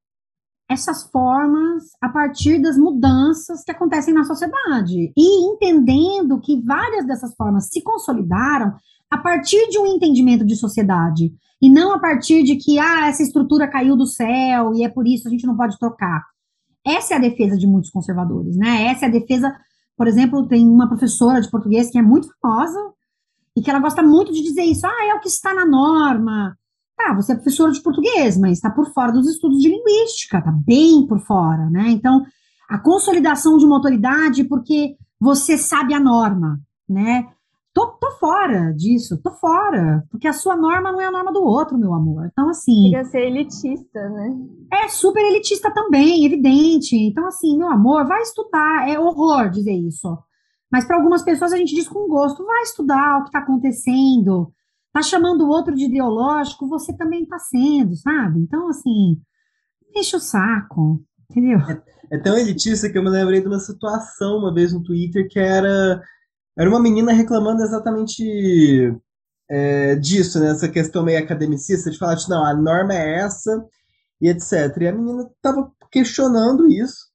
essas 0.74 1.04
formas 1.10 1.84
a 2.02 2.10
partir 2.10 2.62
das 2.62 2.78
mudanças 2.78 3.64
que 3.64 3.72
acontecem 3.72 4.14
na 4.14 4.24
sociedade 4.24 5.14
e 5.16 5.46
entendendo 5.46 6.40
que 6.42 6.62
várias 6.62 7.06
dessas 7.06 7.34
formas 7.36 7.70
se 7.70 7.82
consolidaram 7.82 8.74
a 9.10 9.18
partir 9.18 9.70
de 9.70 9.78
um 9.78 9.86
entendimento 9.86 10.46
de 10.46 10.56
sociedade 10.56 11.32
e 11.62 11.70
não 11.70 11.94
a 11.94 12.00
partir 12.00 12.44
de 12.44 12.56
que 12.56 12.80
ah, 12.80 13.08
essa 13.08 13.24
estrutura 13.24 13.68
caiu 13.68 13.96
do 13.96 14.08
céu 14.08 14.74
e 14.74 14.84
é 14.84 14.90
por 14.90 15.08
isso 15.08 15.28
a 15.28 15.32
gente 15.32 15.46
não 15.46 15.56
pode 15.56 15.78
trocar. 15.78 16.24
Essa 16.86 17.14
é 17.14 17.18
a 17.18 17.22
defesa 17.22 17.56
de 17.56 17.66
muitos 17.66 17.90
conservadores, 17.90 18.58
né? 18.58 18.88
Essa 18.88 19.06
é 19.06 19.08
a 19.08 19.12
defesa, 19.12 19.56
por 19.96 20.08
exemplo, 20.08 20.48
tem 20.48 20.68
uma 20.68 20.90
professora 20.90 21.40
de 21.40 21.50
português 21.50 21.90
que 21.90 21.98
é 21.98 22.02
muito 22.02 22.28
famosa 22.42 22.80
e 23.56 23.62
que 23.62 23.70
ela 23.70 23.80
gosta 23.80 24.02
muito 24.02 24.34
de 24.34 24.42
dizer 24.42 24.64
isso, 24.64 24.86
ah, 24.86 25.06
é 25.10 25.14
o 25.14 25.20
que 25.20 25.30
está 25.30 25.54
na 25.54 25.66
norma, 25.66 26.58
Tá, 26.96 27.14
você 27.14 27.32
é 27.32 27.36
professora 27.36 27.72
de 27.72 27.82
português, 27.82 28.38
mas 28.38 28.54
está 28.54 28.70
por 28.70 28.92
fora 28.94 29.12
dos 29.12 29.28
estudos 29.28 29.60
de 29.60 29.70
linguística, 29.70 30.38
está 30.38 30.52
bem 30.52 31.06
por 31.08 31.20
fora, 31.20 31.70
né? 31.70 31.90
Então, 31.90 32.24
a 32.70 32.78
consolidação 32.78 33.58
de 33.58 33.66
uma 33.66 33.78
autoridade 33.78 34.44
porque 34.44 34.96
você 35.20 35.58
sabe 35.58 35.94
a 35.94 36.00
norma, 36.00 36.60
né? 36.88 37.28
Tô, 37.74 37.88
tô 37.88 38.12
fora 38.20 38.72
disso, 38.74 39.20
tô 39.24 39.32
fora, 39.32 40.06
porque 40.12 40.28
a 40.28 40.34
sua 40.34 40.56
norma 40.56 40.92
não 40.92 41.02
é 41.02 41.06
a 41.06 41.12
norma 41.12 41.34
do 41.34 41.44
outro, 41.44 41.76
meu 41.76 41.92
amor. 41.94 42.30
Então, 42.32 42.48
assim. 42.50 42.92
Chega 42.92 43.06
ser 43.06 43.22
elitista, 43.22 44.10
né? 44.10 44.38
É 44.72 44.88
super 44.90 45.22
elitista 45.22 45.74
também, 45.74 46.24
evidente. 46.24 46.96
Então, 46.96 47.26
assim, 47.26 47.58
meu 47.58 47.68
amor, 47.70 48.06
vai 48.06 48.22
estudar. 48.22 48.88
É 48.88 49.00
horror 49.00 49.50
dizer 49.50 49.74
isso. 49.74 50.16
Mas 50.72 50.86
para 50.86 50.98
algumas 50.98 51.24
pessoas 51.24 51.52
a 51.52 51.58
gente 51.58 51.74
diz 51.74 51.88
com 51.88 52.08
gosto, 52.08 52.46
vai 52.46 52.62
estudar 52.62 53.18
o 53.18 53.22
que 53.24 53.30
está 53.30 53.40
acontecendo, 53.40 54.52
tá 54.94 55.02
chamando 55.02 55.42
o 55.42 55.50
outro 55.50 55.76
de 55.76 55.86
ideológico, 55.86 56.70
você 56.70 56.96
também 56.96 57.26
tá 57.26 57.40
sendo, 57.40 57.96
sabe? 57.96 58.40
Então, 58.40 58.70
assim, 58.70 59.20
deixa 59.92 60.18
o 60.18 60.20
saco, 60.20 61.04
entendeu? 61.30 61.60
É, 61.68 62.16
é, 62.16 62.20
tão 62.20 62.38
elitista 62.38 62.90
que 62.90 62.98
eu 62.98 63.04
me 63.04 63.10
lembrei 63.10 63.42
de 63.42 63.48
uma 63.48 63.60
situação 63.60 64.38
uma 64.38 64.54
vez 64.54 64.72
no 64.72 64.84
Twitter 64.84 65.28
que 65.28 65.40
era, 65.40 66.00
era 66.56 66.70
uma 66.70 66.80
menina 66.80 67.12
reclamando 67.12 67.64
exatamente 67.64 68.96
é, 69.50 69.96
disso, 69.96 70.40
né? 70.40 70.52
Essa 70.52 70.70
questão 70.70 71.04
meio 71.04 71.20
academicista, 71.20 71.90
de 71.90 71.98
falar, 71.98 72.18
não, 72.30 72.46
a 72.46 72.54
norma 72.54 72.94
é 72.94 73.20
essa, 73.20 73.66
e 74.22 74.30
etc. 74.30 74.78
E 74.80 74.88
a 74.88 74.94
menina 74.94 75.28
tava 75.42 75.72
questionando 75.92 76.68
isso, 76.72 77.12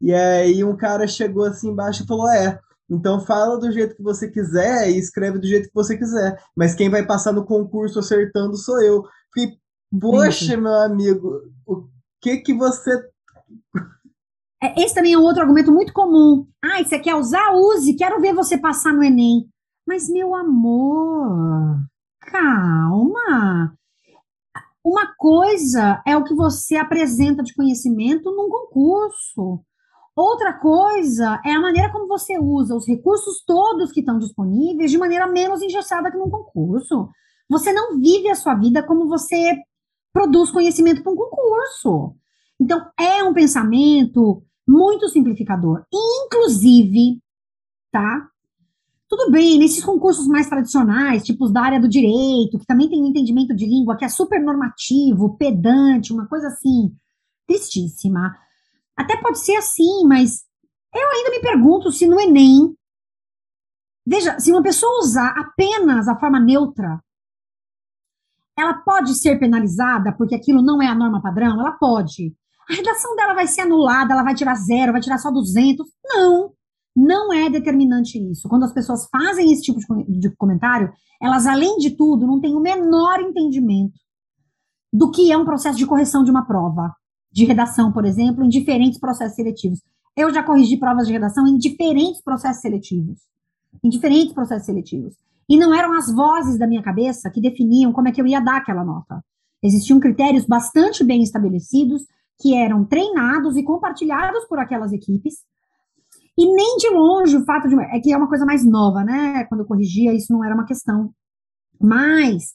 e 0.00 0.12
aí 0.14 0.62
um 0.62 0.76
cara 0.76 1.08
chegou 1.08 1.44
assim 1.44 1.70
embaixo 1.70 2.04
e 2.04 2.06
falou, 2.06 2.28
é, 2.30 2.60
Então 2.88 3.20
fala 3.20 3.58
do 3.58 3.70
jeito 3.72 3.96
que 3.96 4.02
você 4.02 4.30
quiser 4.30 4.90
e 4.90 4.98
escreve 4.98 5.38
do 5.38 5.46
jeito 5.46 5.68
que 5.68 5.74
você 5.74 5.96
quiser. 5.96 6.40
Mas 6.56 6.74
quem 6.74 6.88
vai 6.88 7.04
passar 7.04 7.32
no 7.32 7.44
concurso 7.44 7.98
acertando 7.98 8.56
sou 8.56 8.80
eu. 8.80 9.04
E, 9.36 9.58
poxa, 10.00 10.56
meu 10.56 10.74
amigo, 10.74 11.42
o 11.66 11.88
que 12.20 12.38
que 12.38 12.54
você. 12.54 12.90
É, 14.62 14.82
esse 14.82 14.94
também 14.94 15.12
é 15.12 15.18
um 15.18 15.22
outro 15.22 15.42
argumento 15.42 15.72
muito 15.72 15.92
comum. 15.92 16.46
Ah, 16.64 16.82
você 16.82 16.98
quer 16.98 17.14
usar? 17.14 17.52
Use. 17.52 17.94
Quero 17.94 18.20
ver 18.20 18.34
você 18.34 18.56
passar 18.56 18.92
no 18.92 19.02
Enem. 19.02 19.48
Mas, 19.86 20.08
meu 20.08 20.34
amor, 20.34 21.78
calma. 22.20 23.76
Uma 24.84 25.12
coisa 25.16 26.00
é 26.06 26.16
o 26.16 26.22
que 26.22 26.34
você 26.34 26.76
apresenta 26.76 27.42
de 27.42 27.52
conhecimento 27.54 28.30
num 28.30 28.48
concurso. 28.48 29.60
Outra 30.16 30.54
coisa 30.54 31.42
é 31.44 31.52
a 31.52 31.60
maneira 31.60 31.92
como 31.92 32.08
você 32.08 32.38
usa 32.38 32.74
os 32.74 32.86
recursos 32.86 33.44
todos 33.46 33.92
que 33.92 34.00
estão 34.00 34.18
disponíveis 34.18 34.90
de 34.90 34.96
maneira 34.96 35.26
menos 35.26 35.60
engessada 35.60 36.10
que 36.10 36.16
num 36.16 36.30
concurso. 36.30 37.10
Você 37.50 37.70
não 37.70 38.00
vive 38.00 38.30
a 38.30 38.34
sua 38.34 38.54
vida 38.54 38.82
como 38.82 39.08
você 39.08 39.54
produz 40.14 40.50
conhecimento 40.50 41.02
para 41.02 41.12
um 41.12 41.16
concurso. 41.16 42.16
Então, 42.58 42.90
é 42.98 43.22
um 43.22 43.34
pensamento 43.34 44.42
muito 44.66 45.06
simplificador. 45.10 45.84
Inclusive, 45.92 47.20
tá? 47.92 48.26
Tudo 49.06 49.30
bem, 49.30 49.58
nesses 49.58 49.84
concursos 49.84 50.26
mais 50.26 50.48
tradicionais, 50.48 51.24
tipos 51.24 51.52
da 51.52 51.60
área 51.60 51.78
do 51.78 51.88
direito, 51.88 52.58
que 52.58 52.66
também 52.66 52.88
tem 52.88 53.02
um 53.02 53.06
entendimento 53.06 53.54
de 53.54 53.66
língua 53.66 53.96
que 53.96 54.04
é 54.04 54.08
super 54.08 54.42
normativo, 54.42 55.36
pedante, 55.36 56.12
uma 56.12 56.26
coisa 56.26 56.48
assim, 56.48 56.96
tristíssima. 57.46 58.34
Até 58.96 59.16
pode 59.16 59.38
ser 59.38 59.56
assim, 59.56 60.04
mas 60.06 60.44
eu 60.94 61.08
ainda 61.10 61.30
me 61.30 61.40
pergunto 61.40 61.92
se 61.92 62.06
no 62.06 62.18
Enem. 62.18 62.74
Veja, 64.06 64.38
se 64.38 64.50
uma 64.50 64.62
pessoa 64.62 65.00
usar 65.00 65.34
apenas 65.38 66.08
a 66.08 66.18
forma 66.18 66.40
neutra, 66.40 67.02
ela 68.56 68.74
pode 68.74 69.14
ser 69.14 69.38
penalizada 69.38 70.12
porque 70.16 70.34
aquilo 70.34 70.62
não 70.62 70.80
é 70.80 70.86
a 70.86 70.94
norma 70.94 71.20
padrão? 71.20 71.60
Ela 71.60 71.72
pode. 71.72 72.34
A 72.70 72.74
redação 72.74 73.14
dela 73.14 73.34
vai 73.34 73.46
ser 73.46 73.62
anulada, 73.62 74.12
ela 74.12 74.22
vai 74.22 74.34
tirar 74.34 74.54
zero, 74.54 74.92
vai 74.92 75.00
tirar 75.00 75.18
só 75.18 75.30
200? 75.30 75.86
Não. 76.04 76.52
Não 76.96 77.32
é 77.32 77.50
determinante 77.50 78.18
isso. 78.18 78.48
Quando 78.48 78.64
as 78.64 78.72
pessoas 78.72 79.06
fazem 79.10 79.52
esse 79.52 79.62
tipo 79.62 79.78
de 80.08 80.30
comentário, 80.36 80.90
elas, 81.20 81.46
além 81.46 81.76
de 81.76 81.90
tudo, 81.90 82.26
não 82.26 82.40
têm 82.40 82.54
o 82.54 82.60
menor 82.60 83.20
entendimento 83.20 84.00
do 84.90 85.10
que 85.10 85.30
é 85.30 85.36
um 85.36 85.44
processo 85.44 85.76
de 85.76 85.86
correção 85.86 86.24
de 86.24 86.30
uma 86.30 86.46
prova 86.46 86.94
de 87.36 87.44
redação, 87.44 87.92
por 87.92 88.06
exemplo, 88.06 88.42
em 88.42 88.48
diferentes 88.48 88.98
processos 88.98 89.36
seletivos. 89.36 89.82
Eu 90.16 90.32
já 90.32 90.42
corrigi 90.42 90.78
provas 90.78 91.06
de 91.06 91.12
redação 91.12 91.46
em 91.46 91.58
diferentes 91.58 92.22
processos 92.22 92.62
seletivos. 92.62 93.18
Em 93.84 93.90
diferentes 93.90 94.32
processos 94.32 94.64
seletivos. 94.64 95.12
E 95.46 95.58
não 95.58 95.74
eram 95.74 95.92
as 95.92 96.10
vozes 96.10 96.58
da 96.58 96.66
minha 96.66 96.82
cabeça 96.82 97.30
que 97.30 97.38
definiam 97.38 97.92
como 97.92 98.08
é 98.08 98.12
que 98.12 98.22
eu 98.22 98.26
ia 98.26 98.40
dar 98.40 98.56
aquela 98.56 98.82
nota. 98.82 99.22
Existiam 99.62 100.00
critérios 100.00 100.46
bastante 100.46 101.04
bem 101.04 101.22
estabelecidos 101.22 102.06
que 102.40 102.54
eram 102.54 102.86
treinados 102.86 103.54
e 103.58 103.62
compartilhados 103.62 104.46
por 104.46 104.58
aquelas 104.58 104.94
equipes 104.94 105.34
e 106.38 106.46
nem 106.46 106.78
de 106.78 106.88
longe 106.88 107.36
o 107.36 107.44
fato 107.44 107.68
de. 107.68 107.78
É 107.94 108.00
que 108.00 108.14
é 108.14 108.16
uma 108.16 108.28
coisa 108.28 108.46
mais 108.46 108.64
nova, 108.64 109.04
né? 109.04 109.44
Quando 109.44 109.60
eu 109.60 109.66
corrigia, 109.66 110.14
isso 110.14 110.32
não 110.32 110.42
era 110.42 110.54
uma 110.54 110.64
questão. 110.64 111.10
Mas 111.78 112.54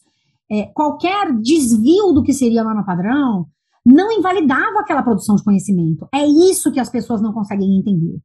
é, 0.50 0.66
qualquer 0.74 1.32
desvio 1.34 2.14
do 2.14 2.24
que 2.24 2.34
seria 2.34 2.62
a 2.62 2.64
norma 2.64 2.84
padrão 2.84 3.48
não 3.86 4.12
invalidava 4.12 4.80
aquela 4.80 5.04
produção 5.04 5.36
de 5.36 5.44
conhecimento. 5.44 6.08
É 6.14 6.26
isso 6.26 6.72
que 6.72 6.80
as 6.80 6.90
pessoas 6.90 7.22
não 7.22 7.34
conseguem 7.34 7.78
entender. 7.78 8.20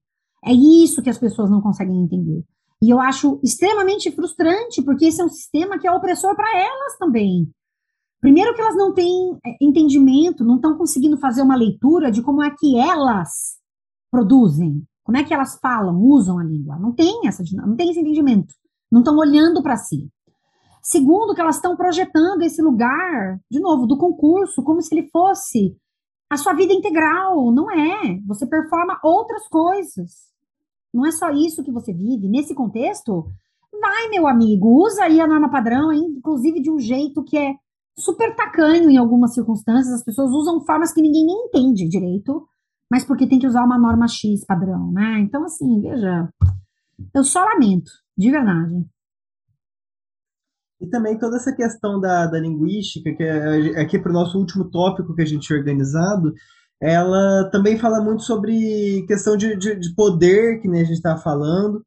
É 0.44 0.52
isso 0.52 1.02
que 1.02 1.10
as 1.10 1.18
pessoas 1.18 1.50
não 1.50 1.60
conseguem 1.60 2.02
entender. 2.02 2.44
E 2.80 2.90
eu 2.90 3.00
acho 3.00 3.40
extremamente 3.42 4.10
frustrante, 4.12 4.82
porque 4.82 5.06
esse 5.06 5.20
é 5.20 5.24
um 5.24 5.30
sistema 5.30 5.78
que 5.78 5.86
é 5.86 5.92
opressor 5.92 6.36
para 6.36 6.56
elas 6.56 6.98
também. 6.98 7.50
Primeiro 8.20 8.54
que 8.54 8.60
elas 8.60 8.76
não 8.76 8.92
têm 8.92 9.38
é, 9.44 9.56
entendimento, 9.60 10.44
não 10.44 10.56
estão 10.56 10.76
conseguindo 10.76 11.16
fazer 11.16 11.42
uma 11.42 11.56
leitura 11.56 12.10
de 12.10 12.22
como 12.22 12.42
é 12.42 12.50
que 12.50 12.78
elas 12.78 13.56
produzem. 14.10 14.82
Como 15.04 15.16
é 15.16 15.24
que 15.24 15.32
elas 15.32 15.58
falam, 15.60 16.02
usam 16.02 16.38
a 16.38 16.44
língua? 16.44 16.78
Não 16.78 16.92
tem 16.92 17.26
essa, 17.26 17.42
não 17.54 17.76
tem 17.76 17.90
esse 17.90 18.00
entendimento. 18.00 18.52
Não 18.90 19.00
estão 19.00 19.16
olhando 19.16 19.62
para 19.62 19.76
si. 19.76 20.08
Segundo, 20.88 21.34
que 21.34 21.40
elas 21.40 21.56
estão 21.56 21.76
projetando 21.76 22.42
esse 22.42 22.62
lugar, 22.62 23.40
de 23.50 23.58
novo, 23.58 23.86
do 23.86 23.98
concurso, 23.98 24.62
como 24.62 24.80
se 24.80 24.94
ele 24.94 25.08
fosse 25.10 25.76
a 26.30 26.36
sua 26.36 26.52
vida 26.52 26.72
integral. 26.72 27.52
Não 27.52 27.70
é. 27.70 28.20
Você 28.26 28.46
performa 28.46 29.00
outras 29.02 29.48
coisas. 29.48 30.12
Não 30.92 31.04
é 31.04 31.10
só 31.10 31.30
isso 31.30 31.64
que 31.64 31.72
você 31.72 31.92
vive. 31.92 32.28
Nesse 32.28 32.54
contexto, 32.54 33.26
vai, 33.80 34.08
meu 34.08 34.26
amigo, 34.26 34.84
usa 34.84 35.04
aí 35.04 35.20
a 35.20 35.26
norma 35.26 35.50
padrão, 35.50 35.92
inclusive 35.92 36.60
de 36.60 36.70
um 36.70 36.78
jeito 36.78 37.24
que 37.24 37.36
é 37.36 37.54
super 37.98 38.36
tacanho 38.36 38.88
em 38.90 38.96
algumas 38.96 39.34
circunstâncias. 39.34 39.94
As 39.94 40.04
pessoas 40.04 40.30
usam 40.30 40.64
formas 40.64 40.92
que 40.92 41.02
ninguém 41.02 41.26
nem 41.26 41.46
entende 41.46 41.88
direito 41.88 42.46
mas 42.90 43.04
porque 43.04 43.26
tem 43.26 43.38
que 43.38 43.46
usar 43.46 43.64
uma 43.64 43.78
norma 43.78 44.06
X 44.08 44.44
padrão, 44.44 44.92
né? 44.92 45.20
Então, 45.20 45.44
assim, 45.44 45.80
veja, 45.80 46.28
eu 47.14 47.24
só 47.24 47.44
lamento, 47.44 47.90
de 48.16 48.30
verdade. 48.30 48.86
E 50.80 50.86
também 50.88 51.18
toda 51.18 51.36
essa 51.36 51.54
questão 51.54 52.00
da, 52.00 52.26
da 52.26 52.38
linguística, 52.38 53.14
que 53.14 53.22
é 53.22 53.80
aqui 53.80 53.98
para 53.98 54.10
o 54.10 54.14
nosso 54.14 54.38
último 54.38 54.70
tópico 54.70 55.14
que 55.14 55.22
a 55.22 55.26
gente 55.26 55.46
tinha 55.46 55.58
organizado, 55.58 56.32
ela 56.80 57.48
também 57.50 57.78
fala 57.78 58.02
muito 58.02 58.22
sobre 58.22 59.04
questão 59.08 59.36
de, 59.36 59.56
de, 59.56 59.76
de 59.76 59.94
poder, 59.94 60.60
que 60.60 60.68
nem 60.68 60.82
a 60.82 60.84
gente 60.84 60.96
estava 60.96 61.18
falando, 61.20 61.82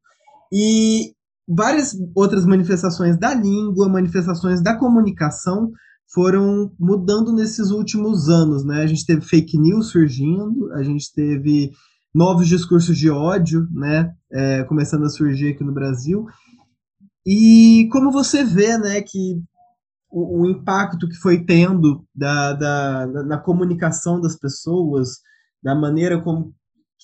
e 0.52 1.12
várias 1.48 1.96
outras 2.14 2.44
manifestações 2.44 3.16
da 3.16 3.34
língua, 3.34 3.88
manifestações 3.88 4.62
da 4.62 4.76
comunicação, 4.76 5.70
foram 6.12 6.72
mudando 6.78 7.32
nesses 7.32 7.70
últimos 7.70 8.28
anos, 8.28 8.64
né? 8.64 8.82
A 8.82 8.86
gente 8.86 9.06
teve 9.06 9.20
fake 9.20 9.56
news 9.58 9.90
surgindo, 9.90 10.72
a 10.72 10.82
gente 10.82 11.12
teve 11.14 11.70
novos 12.12 12.48
discursos 12.48 12.98
de 12.98 13.08
ódio, 13.08 13.68
né? 13.72 14.12
É, 14.32 14.64
começando 14.64 15.04
a 15.04 15.08
surgir 15.08 15.50
aqui 15.50 15.62
no 15.62 15.72
Brasil. 15.72 16.26
E 17.26 17.88
como 17.92 18.10
você 18.10 18.44
vê, 18.44 18.78
né, 18.78 19.02
que 19.02 19.42
o, 20.10 20.42
o 20.42 20.46
impacto 20.46 21.08
que 21.08 21.16
foi 21.16 21.44
tendo 21.44 22.04
da, 22.14 22.52
da, 22.54 23.06
na 23.24 23.38
comunicação 23.38 24.20
das 24.20 24.36
pessoas, 24.36 25.18
da 25.62 25.74
maneira 25.74 26.20
como 26.20 26.54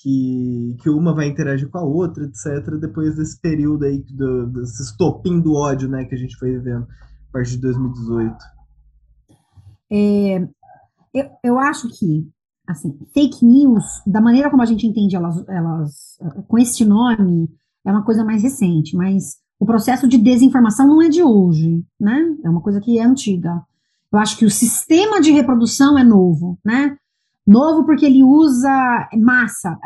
que, 0.02 0.76
que 0.82 0.90
uma 0.90 1.14
vai 1.14 1.26
interagir 1.26 1.70
com 1.70 1.78
a 1.78 1.84
outra, 1.84 2.24
etc., 2.24 2.78
depois 2.78 3.16
desse 3.16 3.40
período 3.40 3.84
aí, 3.84 4.02
do, 4.10 4.46
desse 4.46 4.82
estopim 4.82 5.40
do 5.40 5.54
ódio, 5.54 5.88
né, 5.88 6.04
que 6.04 6.14
a 6.14 6.18
gente 6.18 6.36
foi 6.36 6.52
vivendo 6.52 6.86
a 7.28 7.32
partir 7.32 7.52
de 7.52 7.62
2018. 7.62 8.36
É, 9.90 10.48
eu, 11.14 11.30
eu 11.42 11.58
acho 11.58 11.88
que, 11.88 12.28
assim, 12.66 12.98
fake 13.14 13.44
news, 13.44 13.84
da 14.06 14.20
maneira 14.20 14.50
como 14.50 14.62
a 14.62 14.66
gente 14.66 14.86
entende 14.86 15.16
elas, 15.16 15.48
elas 15.48 16.18
com 16.48 16.58
este 16.58 16.84
nome, 16.84 17.48
é 17.84 17.90
uma 17.90 18.04
coisa 18.04 18.24
mais 18.24 18.42
recente, 18.42 18.96
mas 18.96 19.36
o 19.58 19.66
processo 19.66 20.06
de 20.06 20.18
desinformação 20.18 20.86
não 20.86 21.02
é 21.02 21.08
de 21.08 21.22
hoje, 21.22 21.84
né? 21.98 22.36
É 22.44 22.50
uma 22.50 22.60
coisa 22.60 22.80
que 22.80 22.98
é 22.98 23.04
antiga. 23.04 23.62
Eu 24.12 24.18
acho 24.18 24.36
que 24.36 24.44
o 24.44 24.50
sistema 24.50 25.20
de 25.20 25.30
reprodução 25.32 25.98
é 25.98 26.04
novo, 26.04 26.58
né? 26.64 26.96
Novo 27.46 27.84
porque 27.84 28.04
ele 28.04 28.22
usa 28.22 29.08
massa. 29.16 29.76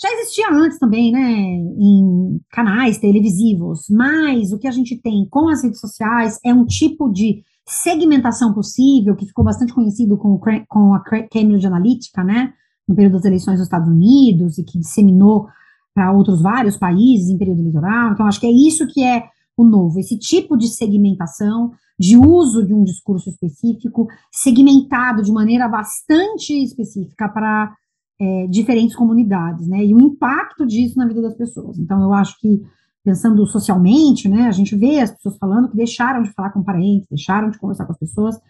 Já 0.00 0.10
existia 0.12 0.50
antes 0.50 0.78
também, 0.78 1.12
né? 1.12 1.20
Em 1.22 2.40
canais 2.50 2.98
televisivos, 2.98 3.86
mas 3.90 4.52
o 4.52 4.58
que 4.58 4.68
a 4.68 4.72
gente 4.72 4.96
tem 4.96 5.26
com 5.30 5.48
as 5.48 5.62
redes 5.62 5.80
sociais 5.80 6.38
é 6.44 6.52
um 6.52 6.64
tipo 6.64 7.10
de 7.10 7.42
segmentação 7.66 8.52
possível, 8.52 9.16
que 9.16 9.26
ficou 9.26 9.44
bastante 9.44 9.72
conhecido 9.72 10.16
com, 10.16 10.38
com 10.68 10.94
a 10.94 11.00
Cambridge 11.00 11.66
Analytica, 11.66 12.22
né, 12.22 12.52
no 12.86 12.94
período 12.94 13.14
das 13.14 13.24
eleições 13.24 13.56
dos 13.56 13.66
Estados 13.66 13.88
Unidos, 13.88 14.58
e 14.58 14.64
que 14.64 14.78
disseminou 14.78 15.48
para 15.94 16.12
outros 16.12 16.42
vários 16.42 16.76
países 16.76 17.28
em 17.28 17.38
período 17.38 17.60
eleitoral. 17.60 18.12
Então, 18.12 18.26
acho 18.26 18.40
que 18.40 18.46
é 18.46 18.52
isso 18.52 18.86
que 18.86 19.02
é 19.02 19.24
o 19.56 19.64
novo, 19.64 20.00
esse 20.00 20.18
tipo 20.18 20.56
de 20.56 20.68
segmentação, 20.68 21.72
de 21.98 22.16
uso 22.16 22.66
de 22.66 22.74
um 22.74 22.82
discurso 22.82 23.30
específico, 23.30 24.08
segmentado 24.32 25.22
de 25.22 25.30
maneira 25.30 25.68
bastante 25.68 26.52
específica 26.52 27.28
para 27.28 27.72
é, 28.20 28.46
diferentes 28.48 28.96
comunidades, 28.96 29.68
né, 29.68 29.84
e 29.84 29.94
o 29.94 30.00
impacto 30.00 30.66
disso 30.66 30.98
na 30.98 31.06
vida 31.06 31.22
das 31.22 31.36
pessoas. 31.36 31.78
Então, 31.78 32.02
eu 32.02 32.12
acho 32.12 32.38
que 32.40 32.60
pensando 33.04 33.46
socialmente, 33.46 34.28
né? 34.28 34.48
A 34.48 34.50
gente 34.50 34.74
vê 34.74 34.98
as 34.98 35.10
pessoas 35.10 35.36
falando 35.36 35.68
que 35.68 35.76
deixaram 35.76 36.22
de 36.22 36.32
falar 36.32 36.50
com 36.50 36.62
parentes, 36.62 37.06
deixaram 37.08 37.50
de 37.50 37.58
conversar 37.58 37.84
com 37.84 37.92
as 37.92 37.98
pessoas. 37.98 38.40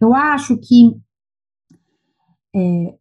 Eu 0.00 0.14
acho 0.14 0.56
que 0.56 0.96
é, 2.56 2.94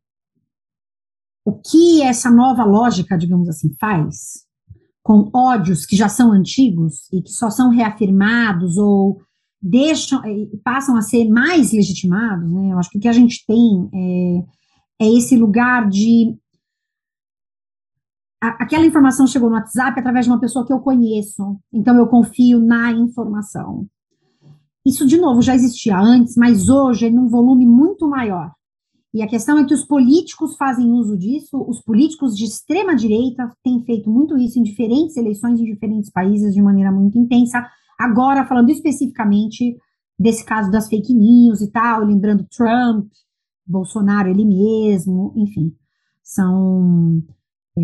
o 1.47 1.53
que 1.53 2.01
essa 2.01 2.29
nova 2.29 2.65
lógica, 2.65 3.17
digamos 3.17 3.47
assim, 3.47 3.73
faz 3.79 4.45
com 5.01 5.29
ódios 5.33 5.85
que 5.85 5.95
já 5.95 6.09
são 6.09 6.33
antigos 6.33 7.07
e 7.09 7.21
que 7.21 7.31
só 7.31 7.49
são 7.49 7.69
reafirmados 7.69 8.75
ou 8.75 9.21
deixam 9.61 10.21
passam 10.61 10.97
a 10.97 11.01
ser 11.01 11.29
mais 11.29 11.71
legitimados, 11.71 12.51
né? 12.51 12.73
Eu 12.73 12.77
acho 12.77 12.89
que 12.89 12.97
o 12.97 13.01
que 13.01 13.07
a 13.07 13.13
gente 13.13 13.45
tem 13.47 13.89
é, 13.93 15.05
é 15.05 15.17
esse 15.17 15.37
lugar 15.37 15.87
de 15.87 16.37
aquela 18.41 18.85
informação 18.85 19.25
chegou 19.25 19.49
no 19.49 19.55
WhatsApp 19.55 19.97
através 19.97 20.25
de 20.25 20.31
uma 20.33 20.41
pessoa 20.41 20.65
que 20.65 20.73
eu 20.73 20.81
conheço, 20.81 21.57
então 21.71 21.95
eu 21.95 22.07
confio 22.07 22.59
na 22.59 22.91
informação. 22.91 23.87
Isso, 24.85 25.07
de 25.07 25.17
novo, 25.17 25.41
já 25.41 25.55
existia 25.55 25.97
antes, 25.97 26.35
mas 26.35 26.67
hoje 26.67 27.05
é 27.05 27.09
num 27.09 27.29
volume 27.29 27.65
muito 27.65 28.05
maior. 28.05 28.51
E 29.17 29.23
a 29.23 29.27
questão 29.27 29.57
é 29.57 29.65
que 29.65 29.73
os 29.73 29.83
políticos 29.83 30.55
fazem 30.57 30.91
uso 30.91 31.17
disso, 31.17 31.57
os 31.67 31.81
políticos 31.81 32.37
de 32.37 32.45
extrema 32.45 32.95
direita 32.95 33.51
têm 33.63 33.83
feito 33.83 34.07
muito 34.11 34.37
isso 34.37 34.59
em 34.59 34.61
diferentes 34.61 35.17
eleições 35.17 35.59
em 35.59 35.63
diferentes 35.63 36.11
países 36.11 36.53
de 36.53 36.61
maneira 36.61 36.91
muito 36.91 37.17
intensa. 37.17 37.67
Agora, 37.99 38.45
falando 38.45 38.69
especificamente 38.69 39.75
desse 40.19 40.45
caso 40.45 40.69
das 40.69 40.87
fake 40.87 41.15
news 41.15 41.61
e 41.61 41.71
tal, 41.71 42.03
lembrando 42.03 42.45
Trump, 42.55 43.07
Bolsonaro 43.65 44.29
ele 44.29 44.45
mesmo, 44.45 45.33
enfim, 45.35 45.73
são, 46.21 47.23
é, 47.75 47.81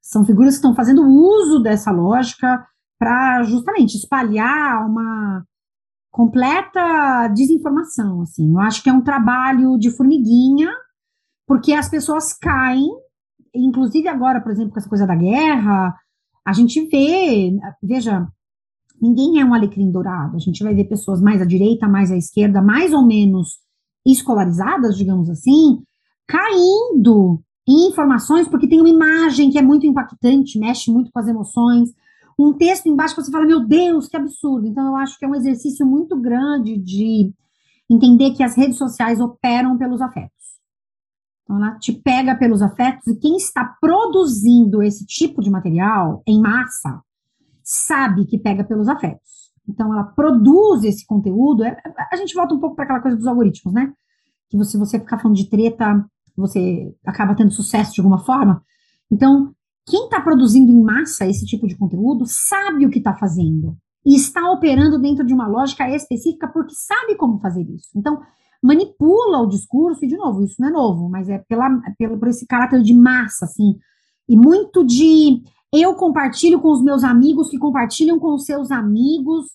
são 0.00 0.24
figuras 0.24 0.54
que 0.54 0.60
estão 0.60 0.74
fazendo 0.74 1.02
uso 1.02 1.62
dessa 1.62 1.90
lógica 1.90 2.66
para 2.98 3.42
justamente 3.42 3.98
espalhar 3.98 4.88
uma 4.88 5.44
completa 6.12 7.26
desinformação, 7.28 8.20
assim. 8.20 8.52
Eu 8.52 8.60
acho 8.60 8.82
que 8.82 8.90
é 8.90 8.92
um 8.92 9.00
trabalho 9.00 9.78
de 9.78 9.90
formiguinha, 9.90 10.70
porque 11.46 11.72
as 11.72 11.88
pessoas 11.88 12.34
caem, 12.34 12.86
inclusive 13.54 14.06
agora, 14.06 14.40
por 14.40 14.52
exemplo, 14.52 14.72
com 14.72 14.78
essa 14.78 14.88
coisa 14.88 15.06
da 15.06 15.16
guerra, 15.16 15.96
a 16.46 16.52
gente 16.52 16.86
vê, 16.86 17.58
veja, 17.82 18.28
ninguém 19.00 19.40
é 19.40 19.44
um 19.44 19.54
alecrim 19.54 19.90
dourado. 19.90 20.36
A 20.36 20.38
gente 20.38 20.62
vai 20.62 20.74
ver 20.74 20.84
pessoas 20.84 21.20
mais 21.20 21.40
à 21.40 21.46
direita, 21.46 21.88
mais 21.88 22.12
à 22.12 22.16
esquerda, 22.16 22.60
mais 22.60 22.92
ou 22.92 23.04
menos 23.04 23.60
escolarizadas, 24.06 24.96
digamos 24.96 25.30
assim, 25.30 25.82
caindo 26.26 27.42
em 27.66 27.88
informações 27.88 28.48
porque 28.48 28.68
tem 28.68 28.80
uma 28.80 28.88
imagem 28.88 29.50
que 29.50 29.58
é 29.58 29.62
muito 29.62 29.86
impactante, 29.86 30.58
mexe 30.58 30.90
muito 30.90 31.10
com 31.10 31.18
as 31.18 31.28
emoções, 31.28 31.90
um 32.38 32.52
texto 32.52 32.88
embaixo 32.88 33.14
que 33.14 33.22
você 33.22 33.30
fala, 33.30 33.46
meu 33.46 33.66
Deus, 33.66 34.08
que 34.08 34.16
absurdo. 34.16 34.66
Então, 34.66 34.86
eu 34.86 34.96
acho 34.96 35.18
que 35.18 35.24
é 35.24 35.28
um 35.28 35.34
exercício 35.34 35.86
muito 35.86 36.18
grande 36.20 36.76
de 36.76 37.32
entender 37.90 38.32
que 38.32 38.42
as 38.42 38.56
redes 38.56 38.76
sociais 38.76 39.20
operam 39.20 39.76
pelos 39.76 40.00
afetos. 40.00 40.32
Então, 41.42 41.56
ela 41.56 41.78
te 41.78 41.92
pega 41.92 42.34
pelos 42.36 42.62
afetos 42.62 43.06
e 43.06 43.16
quem 43.16 43.36
está 43.36 43.76
produzindo 43.80 44.82
esse 44.82 45.04
tipo 45.04 45.42
de 45.42 45.50
material 45.50 46.22
em 46.26 46.40
massa 46.40 47.02
sabe 47.62 48.26
que 48.26 48.38
pega 48.38 48.64
pelos 48.64 48.88
afetos. 48.88 49.50
Então, 49.68 49.92
ela 49.92 50.04
produz 50.04 50.84
esse 50.84 51.06
conteúdo. 51.06 51.64
É, 51.64 51.76
a 52.10 52.16
gente 52.16 52.34
volta 52.34 52.54
um 52.54 52.60
pouco 52.60 52.74
para 52.74 52.84
aquela 52.84 53.00
coisa 53.00 53.16
dos 53.16 53.26
algoritmos, 53.26 53.72
né? 53.74 53.92
Que 54.48 54.62
se 54.64 54.76
você 54.76 54.98
ficar 54.98 55.18
falando 55.18 55.36
de 55.36 55.48
treta, 55.48 56.04
você 56.36 56.94
acaba 57.06 57.34
tendo 57.34 57.52
sucesso 57.52 57.94
de 57.94 58.00
alguma 58.00 58.18
forma. 58.18 58.62
Então, 59.10 59.54
quem 59.86 60.04
está 60.04 60.20
produzindo 60.20 60.70
em 60.70 60.82
massa 60.82 61.26
esse 61.26 61.44
tipo 61.44 61.66
de 61.66 61.76
conteúdo 61.76 62.24
sabe 62.26 62.86
o 62.86 62.90
que 62.90 62.98
está 62.98 63.14
fazendo 63.14 63.76
e 64.04 64.16
está 64.16 64.50
operando 64.50 64.98
dentro 64.98 65.24
de 65.24 65.34
uma 65.34 65.46
lógica 65.46 65.88
específica 65.88 66.48
porque 66.48 66.74
sabe 66.74 67.16
como 67.16 67.40
fazer 67.40 67.62
isso. 67.62 67.88
Então, 67.96 68.20
manipula 68.62 69.40
o 69.40 69.48
discurso, 69.48 70.04
e 70.04 70.08
de 70.08 70.16
novo, 70.16 70.44
isso 70.44 70.56
não 70.60 70.68
é 70.68 70.72
novo, 70.72 71.08
mas 71.08 71.28
é 71.28 71.38
pela, 71.38 71.68
pela, 71.98 72.16
por 72.16 72.28
esse 72.28 72.46
caráter 72.46 72.80
de 72.82 72.94
massa, 72.94 73.44
assim, 73.44 73.76
e 74.28 74.36
muito 74.36 74.84
de 74.84 75.42
eu 75.72 75.94
compartilho 75.94 76.60
com 76.60 76.70
os 76.70 76.82
meus 76.82 77.02
amigos 77.02 77.48
que 77.48 77.58
compartilham 77.58 78.18
com 78.18 78.34
os 78.34 78.44
seus 78.44 78.70
amigos. 78.70 79.46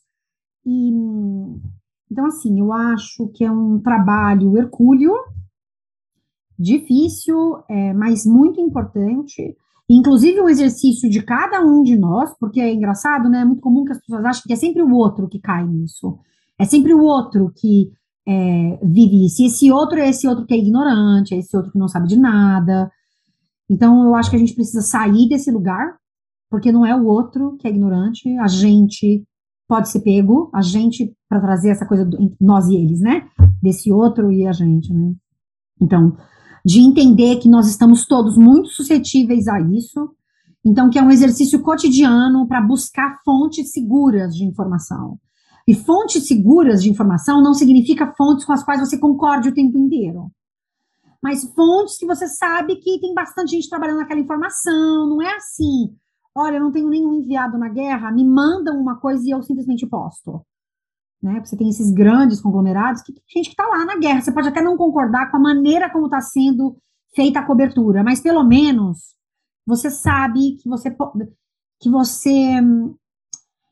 E, 0.65 0.89
então, 2.11 2.25
assim, 2.25 2.59
eu 2.59 2.73
acho 2.73 3.27
que 3.29 3.45
é 3.45 3.51
um 3.51 3.79
trabalho 3.79 4.57
hercúleo, 4.57 5.13
difícil, 6.57 7.63
é, 7.69 7.93
mas 7.93 8.25
muito 8.25 8.59
importante. 8.59 9.55
Inclusive 9.89 10.41
um 10.41 10.49
exercício 10.49 11.09
de 11.09 11.21
cada 11.21 11.61
um 11.61 11.81
de 11.81 11.95
nós, 11.97 12.33
porque 12.39 12.59
é 12.59 12.73
engraçado, 12.73 13.29
né? 13.29 13.41
É 13.41 13.45
muito 13.45 13.61
comum 13.61 13.85
que 13.85 13.93
as 13.93 13.99
pessoas 13.99 14.25
achem 14.25 14.43
que 14.45 14.53
é 14.53 14.57
sempre 14.57 14.81
o 14.81 14.91
outro 14.91 15.29
que 15.29 15.39
cai 15.39 15.65
nisso. 15.65 16.19
É 16.59 16.65
sempre 16.65 16.93
o 16.93 17.01
outro 17.01 17.51
que 17.55 17.91
é, 18.27 18.79
vive 18.83 19.25
isso. 19.25 19.41
E 19.41 19.45
esse 19.45 19.71
outro 19.71 19.99
é 19.99 20.09
esse 20.09 20.27
outro 20.27 20.45
que 20.45 20.53
é 20.53 20.57
ignorante, 20.57 21.33
é 21.33 21.37
esse 21.37 21.55
outro 21.55 21.71
que 21.71 21.79
não 21.79 21.87
sabe 21.87 22.07
de 22.07 22.17
nada. 22.17 22.91
Então, 23.69 24.03
eu 24.03 24.15
acho 24.15 24.29
que 24.29 24.35
a 24.35 24.39
gente 24.39 24.53
precisa 24.53 24.81
sair 24.81 25.29
desse 25.29 25.51
lugar, 25.51 25.97
porque 26.49 26.71
não 26.71 26.85
é 26.85 26.95
o 26.95 27.05
outro 27.05 27.55
que 27.57 27.67
é 27.67 27.69
ignorante, 27.69 28.29
a 28.37 28.47
gente 28.47 29.23
pode 29.67 29.89
ser 29.89 29.99
pego, 29.99 30.49
a 30.53 30.61
gente, 30.61 31.13
para 31.27 31.41
trazer 31.41 31.69
essa 31.69 31.85
coisa 31.85 32.05
do 32.05 32.35
nós 32.39 32.67
e 32.67 32.75
eles, 32.75 33.01
né? 33.01 33.27
Desse 33.61 33.91
outro 33.91 34.31
e 34.31 34.47
a 34.47 34.53
gente, 34.53 34.93
né? 34.93 35.13
Então, 35.81 36.17
de 36.67 36.81
entender 36.81 37.37
que 37.37 37.47
nós 37.47 37.65
estamos 37.65 38.05
todos 38.05 38.37
muito 38.37 38.67
suscetíveis 38.67 39.47
a 39.47 39.57
isso, 39.61 40.13
então 40.65 40.89
que 40.89 40.99
é 40.99 41.01
um 41.01 41.09
exercício 41.09 41.61
cotidiano 41.61 42.45
para 42.45 42.59
buscar 42.59 43.21
fontes 43.23 43.71
seguras 43.71 44.35
de 44.35 44.43
informação. 44.43 45.17
E 45.65 45.73
fontes 45.73 46.27
seguras 46.27 46.83
de 46.83 46.89
informação 46.89 47.41
não 47.41 47.53
significa 47.53 48.13
fontes 48.17 48.43
com 48.43 48.51
as 48.51 48.65
quais 48.65 48.81
você 48.81 48.99
concorde 48.99 49.47
o 49.47 49.53
tempo 49.53 49.77
inteiro. 49.77 50.29
Mas 51.23 51.45
fontes 51.53 51.97
que 51.97 52.05
você 52.05 52.27
sabe 52.27 52.75
que 52.75 52.99
tem 52.99 53.13
bastante 53.13 53.51
gente 53.51 53.69
trabalhando 53.69 53.99
naquela 53.99 54.19
informação, 54.19 55.07
não 55.07 55.21
é 55.21 55.37
assim. 55.37 55.95
Olha, 56.35 56.57
eu 56.57 56.61
não 56.61 56.71
tenho 56.73 56.89
nenhum 56.89 57.13
enviado 57.13 57.57
na 57.57 57.69
guerra, 57.69 58.11
me 58.11 58.25
mandam 58.25 58.77
uma 58.77 58.97
coisa 58.99 59.23
e 59.25 59.29
eu 59.29 59.41
simplesmente 59.41 59.87
posto 59.87 60.45
né? 61.21 61.41
Você 61.43 61.57
tem 61.57 61.69
esses 61.69 61.91
grandes 61.91 62.41
conglomerados 62.41 63.01
que 63.01 63.13
tem 63.13 63.23
gente 63.27 63.45
que 63.45 63.61
está 63.61 63.65
lá 63.65 63.85
na 63.85 63.97
guerra. 63.97 64.21
Você 64.21 64.31
pode 64.31 64.47
até 64.47 64.61
não 64.61 64.77
concordar 64.77 65.29
com 65.31 65.37
a 65.37 65.39
maneira 65.39 65.89
como 65.89 66.05
está 66.05 66.21
sendo 66.21 66.77
feita 67.15 67.39
a 67.39 67.45
cobertura, 67.45 68.03
mas 68.03 68.21
pelo 68.21 68.43
menos 68.43 69.15
você 69.65 69.89
sabe 69.89 70.57
que 70.57 70.69
você 70.69 70.95
que 71.79 71.89
você 71.89 72.61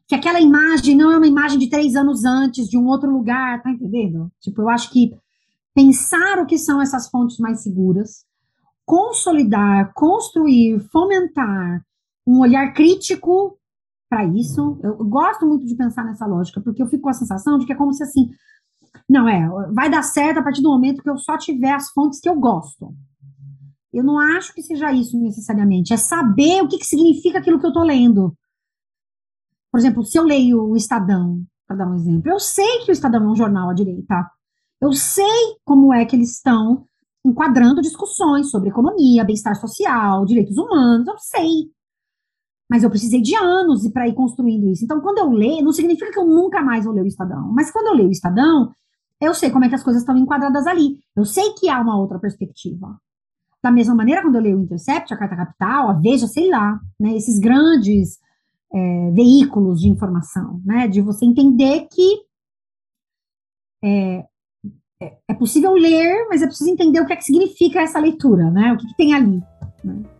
que 0.07 0.15
aquela 0.15 0.39
imagem 0.39 0.95
não 0.95 1.11
é 1.11 1.17
uma 1.17 1.27
imagem 1.27 1.57
de 1.57 1.69
três 1.69 1.95
anos 1.95 2.25
antes 2.25 2.69
de 2.69 2.77
um 2.77 2.85
outro 2.85 3.09
lugar, 3.09 3.61
tá 3.61 3.71
entendendo? 3.71 4.31
Tipo, 4.39 4.61
eu 4.61 4.69
acho 4.69 4.91
que 4.91 5.15
pensar 5.73 6.39
o 6.39 6.45
que 6.45 6.57
são 6.57 6.81
essas 6.81 7.09
fontes 7.09 7.37
mais 7.39 7.61
seguras, 7.61 8.23
consolidar, 8.85 9.91
construir, 9.93 10.79
fomentar 10.91 11.83
um 12.25 12.39
olhar 12.39 12.73
crítico 12.73 13.57
para 14.09 14.25
isso. 14.25 14.79
Eu 14.83 14.97
gosto 14.97 15.45
muito 15.45 15.65
de 15.65 15.75
pensar 15.75 16.03
nessa 16.03 16.25
lógica, 16.25 16.61
porque 16.61 16.81
eu 16.81 16.87
fico 16.87 17.03
com 17.03 17.09
a 17.09 17.13
sensação 17.13 17.57
de 17.57 17.65
que 17.65 17.73
é 17.73 17.75
como 17.75 17.93
se 17.93 18.03
assim, 18.03 18.29
não 19.09 19.27
é, 19.27 19.47
vai 19.73 19.89
dar 19.89 20.03
certo 20.03 20.39
a 20.39 20.43
partir 20.43 20.61
do 20.61 20.69
momento 20.69 21.01
que 21.01 21.09
eu 21.09 21.17
só 21.17 21.37
tiver 21.37 21.73
as 21.73 21.89
fontes 21.91 22.19
que 22.19 22.29
eu 22.29 22.35
gosto. 22.35 22.93
Eu 23.93 24.03
não 24.03 24.19
acho 24.19 24.53
que 24.53 24.61
seja 24.61 24.91
isso 24.91 25.17
necessariamente, 25.17 25.93
é 25.93 25.97
saber 25.97 26.61
o 26.61 26.67
que, 26.67 26.77
que 26.77 26.85
significa 26.85 27.39
aquilo 27.39 27.59
que 27.59 27.65
eu 27.65 27.69
estou 27.69 27.83
lendo. 27.83 28.35
Por 29.71 29.79
exemplo, 29.79 30.03
se 30.03 30.17
eu 30.17 30.23
leio 30.23 30.63
o 30.63 30.75
Estadão, 30.75 31.43
para 31.67 31.77
dar 31.77 31.87
um 31.87 31.95
exemplo, 31.95 32.29
eu 32.29 32.39
sei 32.39 32.83
que 32.83 32.91
o 32.91 32.93
Estadão 32.93 33.23
é 33.23 33.27
um 33.27 33.35
jornal 33.35 33.69
à 33.69 33.73
direita. 33.73 34.29
Eu 34.81 34.93
sei 34.93 35.57
como 35.63 35.93
é 35.93 36.05
que 36.05 36.15
eles 36.15 36.31
estão 36.31 36.85
enquadrando 37.25 37.81
discussões 37.81 38.51
sobre 38.51 38.69
economia, 38.69 39.23
bem-estar 39.23 39.55
social, 39.55 40.25
direitos 40.25 40.57
humanos, 40.57 41.07
eu 41.07 41.17
sei. 41.17 41.71
Mas 42.69 42.83
eu 42.83 42.89
precisei 42.89 43.21
de 43.21 43.35
anos 43.35 43.87
para 43.89 44.07
ir 44.07 44.13
construindo 44.13 44.67
isso. 44.69 44.83
Então, 44.83 44.99
quando 44.99 45.19
eu 45.19 45.29
leio, 45.29 45.63
não 45.63 45.71
significa 45.71 46.11
que 46.11 46.19
eu 46.19 46.25
nunca 46.25 46.61
mais 46.61 46.85
vou 46.85 46.93
ler 46.93 47.03
o 47.03 47.07
Estadão. 47.07 47.51
Mas 47.51 47.69
quando 47.71 47.87
eu 47.87 47.93
leio 47.93 48.09
o 48.09 48.11
Estadão, 48.11 48.71
eu 49.21 49.33
sei 49.33 49.49
como 49.49 49.65
é 49.65 49.69
que 49.69 49.75
as 49.75 49.83
coisas 49.83 50.01
estão 50.01 50.17
enquadradas 50.17 50.67
ali. 50.67 50.99
Eu 51.15 51.25
sei 51.25 51.53
que 51.53 51.69
há 51.69 51.79
uma 51.79 51.97
outra 51.97 52.19
perspectiva. 52.19 52.99
Da 53.63 53.71
mesma 53.71 53.95
maneira, 53.95 54.21
quando 54.21 54.35
eu 54.35 54.41
leio 54.41 54.57
o 54.57 54.61
Intercept, 54.61 55.13
a 55.13 55.17
Carta 55.17 55.35
Capital, 55.35 55.89
a 55.89 55.93
Veja, 55.93 56.27
sei 56.27 56.49
lá, 56.49 56.79
né, 56.99 57.15
esses 57.15 57.39
grandes 57.39 58.19
é, 58.73 59.11
veículos 59.11 59.81
de 59.81 59.89
informação, 59.89 60.61
né, 60.63 60.87
de 60.87 61.01
você 61.01 61.25
entender 61.25 61.87
que 61.91 62.21
é, 63.83 64.25
é, 65.01 65.17
é 65.29 65.33
possível 65.33 65.73
ler, 65.73 66.27
mas 66.29 66.41
é 66.41 66.47
preciso 66.47 66.69
entender 66.69 66.99
o 66.99 67.05
que 67.05 67.13
é 67.13 67.15
que 67.15 67.23
significa 67.23 67.81
essa 67.81 67.99
leitura, 67.99 68.51
né, 68.51 68.73
o 68.73 68.77
que, 68.77 68.87
que 68.87 68.97
tem 68.97 69.13
ali. 69.13 69.41
Né. 69.83 70.14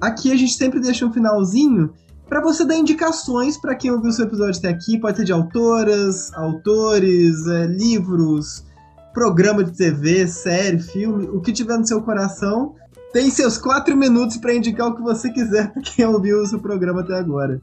Aqui 0.00 0.30
a 0.30 0.36
gente 0.36 0.54
sempre 0.54 0.80
deixa 0.80 1.04
um 1.04 1.12
finalzinho 1.12 1.92
para 2.28 2.40
você 2.40 2.64
dar 2.64 2.76
indicações 2.76 3.56
para 3.56 3.74
quem 3.74 3.90
ouviu 3.90 4.10
o 4.10 4.12
seu 4.12 4.26
episódio 4.26 4.58
até 4.58 4.68
aqui. 4.68 4.98
Pode 4.98 5.16
ser 5.16 5.24
de 5.24 5.32
autoras, 5.32 6.32
autores, 6.34 7.46
é, 7.46 7.66
livros, 7.66 8.64
programa 9.12 9.64
de 9.64 9.72
TV, 9.72 10.28
série, 10.28 10.78
filme, 10.78 11.28
o 11.28 11.40
que 11.40 11.52
tiver 11.52 11.76
no 11.76 11.86
seu 11.86 12.02
coração. 12.02 12.74
Tem 13.12 13.30
seus 13.30 13.56
quatro 13.58 13.96
minutos 13.96 14.36
para 14.36 14.54
indicar 14.54 14.88
o 14.88 14.94
que 14.94 15.02
você 15.02 15.32
quiser 15.32 15.72
para 15.72 15.82
quem 15.82 16.06
ouviu 16.06 16.42
o 16.42 16.46
seu 16.46 16.60
programa 16.60 17.00
até 17.00 17.14
agora. 17.14 17.60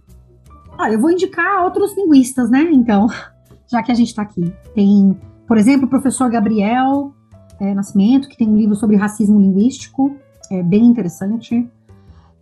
Olha, 0.77 0.93
eu 0.93 0.99
vou 0.99 1.11
indicar 1.11 1.63
outros 1.63 1.95
linguistas, 1.95 2.49
né? 2.49 2.67
Então, 2.71 3.07
já 3.71 3.81
que 3.81 3.91
a 3.91 3.95
gente 3.95 4.09
está 4.09 4.23
aqui. 4.23 4.53
Tem, 4.73 5.17
por 5.47 5.57
exemplo, 5.57 5.85
o 5.85 5.89
professor 5.89 6.29
Gabriel 6.29 7.13
é, 7.61 7.73
Nascimento, 7.73 8.27
que 8.27 8.35
tem 8.35 8.49
um 8.49 8.57
livro 8.57 8.75
sobre 8.75 8.97
racismo 8.97 9.39
linguístico, 9.39 10.15
é 10.51 10.61
bem 10.61 10.85
interessante. 10.85 11.65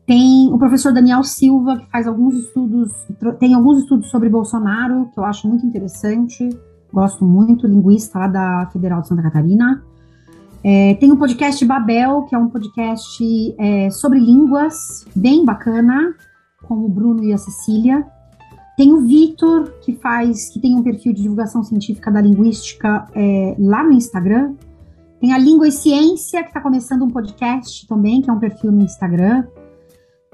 Tem 0.06 0.52
o 0.52 0.58
professor 0.58 0.94
Daniel 0.94 1.24
Silva, 1.24 1.78
que 1.78 1.90
faz 1.90 2.08
alguns 2.08 2.36
estudos, 2.36 2.92
tem 3.40 3.54
alguns 3.54 3.80
estudos 3.80 4.10
sobre 4.10 4.28
Bolsonaro, 4.28 5.10
que 5.14 5.20
eu 5.20 5.24
acho 5.24 5.48
muito 5.48 5.66
interessante, 5.66 6.50
gosto 6.92 7.24
muito, 7.26 7.66
linguista 7.66 8.20
lá 8.20 8.28
da 8.28 8.70
Federal 8.72 9.02
de 9.02 9.08
Santa 9.08 9.22
Catarina. 9.22 9.82
É, 10.62 10.96
tem 10.96 11.12
o 11.12 11.18
podcast 11.18 11.64
Babel, 11.66 12.24
que 12.24 12.36
é 12.36 12.38
um 12.38 12.50
podcast 12.50 13.24
é, 13.58 13.90
sobre 13.92 14.20
línguas, 14.20 15.06
bem 15.16 15.46
bacana, 15.46 16.14
com 16.64 16.76
o 16.76 16.90
Bruno 16.90 17.24
e 17.24 17.34
a 17.34 17.38
Cecília. 17.38 18.06
Tem 18.76 18.92
o 18.92 19.02
Vitor, 19.02 19.72
que 19.82 19.94
faz, 19.94 20.50
que 20.50 20.60
tem 20.60 20.76
um 20.76 20.84
perfil 20.84 21.14
de 21.14 21.22
divulgação 21.22 21.64
científica 21.64 22.12
da 22.12 22.22
linguística 22.22 23.08
é, 23.14 23.56
lá 23.60 23.84
no 23.84 23.92
Instagram. 23.92 24.56
Tem 25.22 25.32
a 25.32 25.38
Língua 25.38 25.68
e 25.68 25.72
Ciência, 25.72 26.42
que 26.42 26.50
está 26.50 26.60
começando 26.60 27.04
um 27.04 27.10
podcast 27.10 27.88
também, 27.88 28.22
que 28.22 28.30
é 28.30 28.34
um 28.34 28.40
perfil 28.40 28.72
no 28.72 28.84
Instagram. 28.84 29.46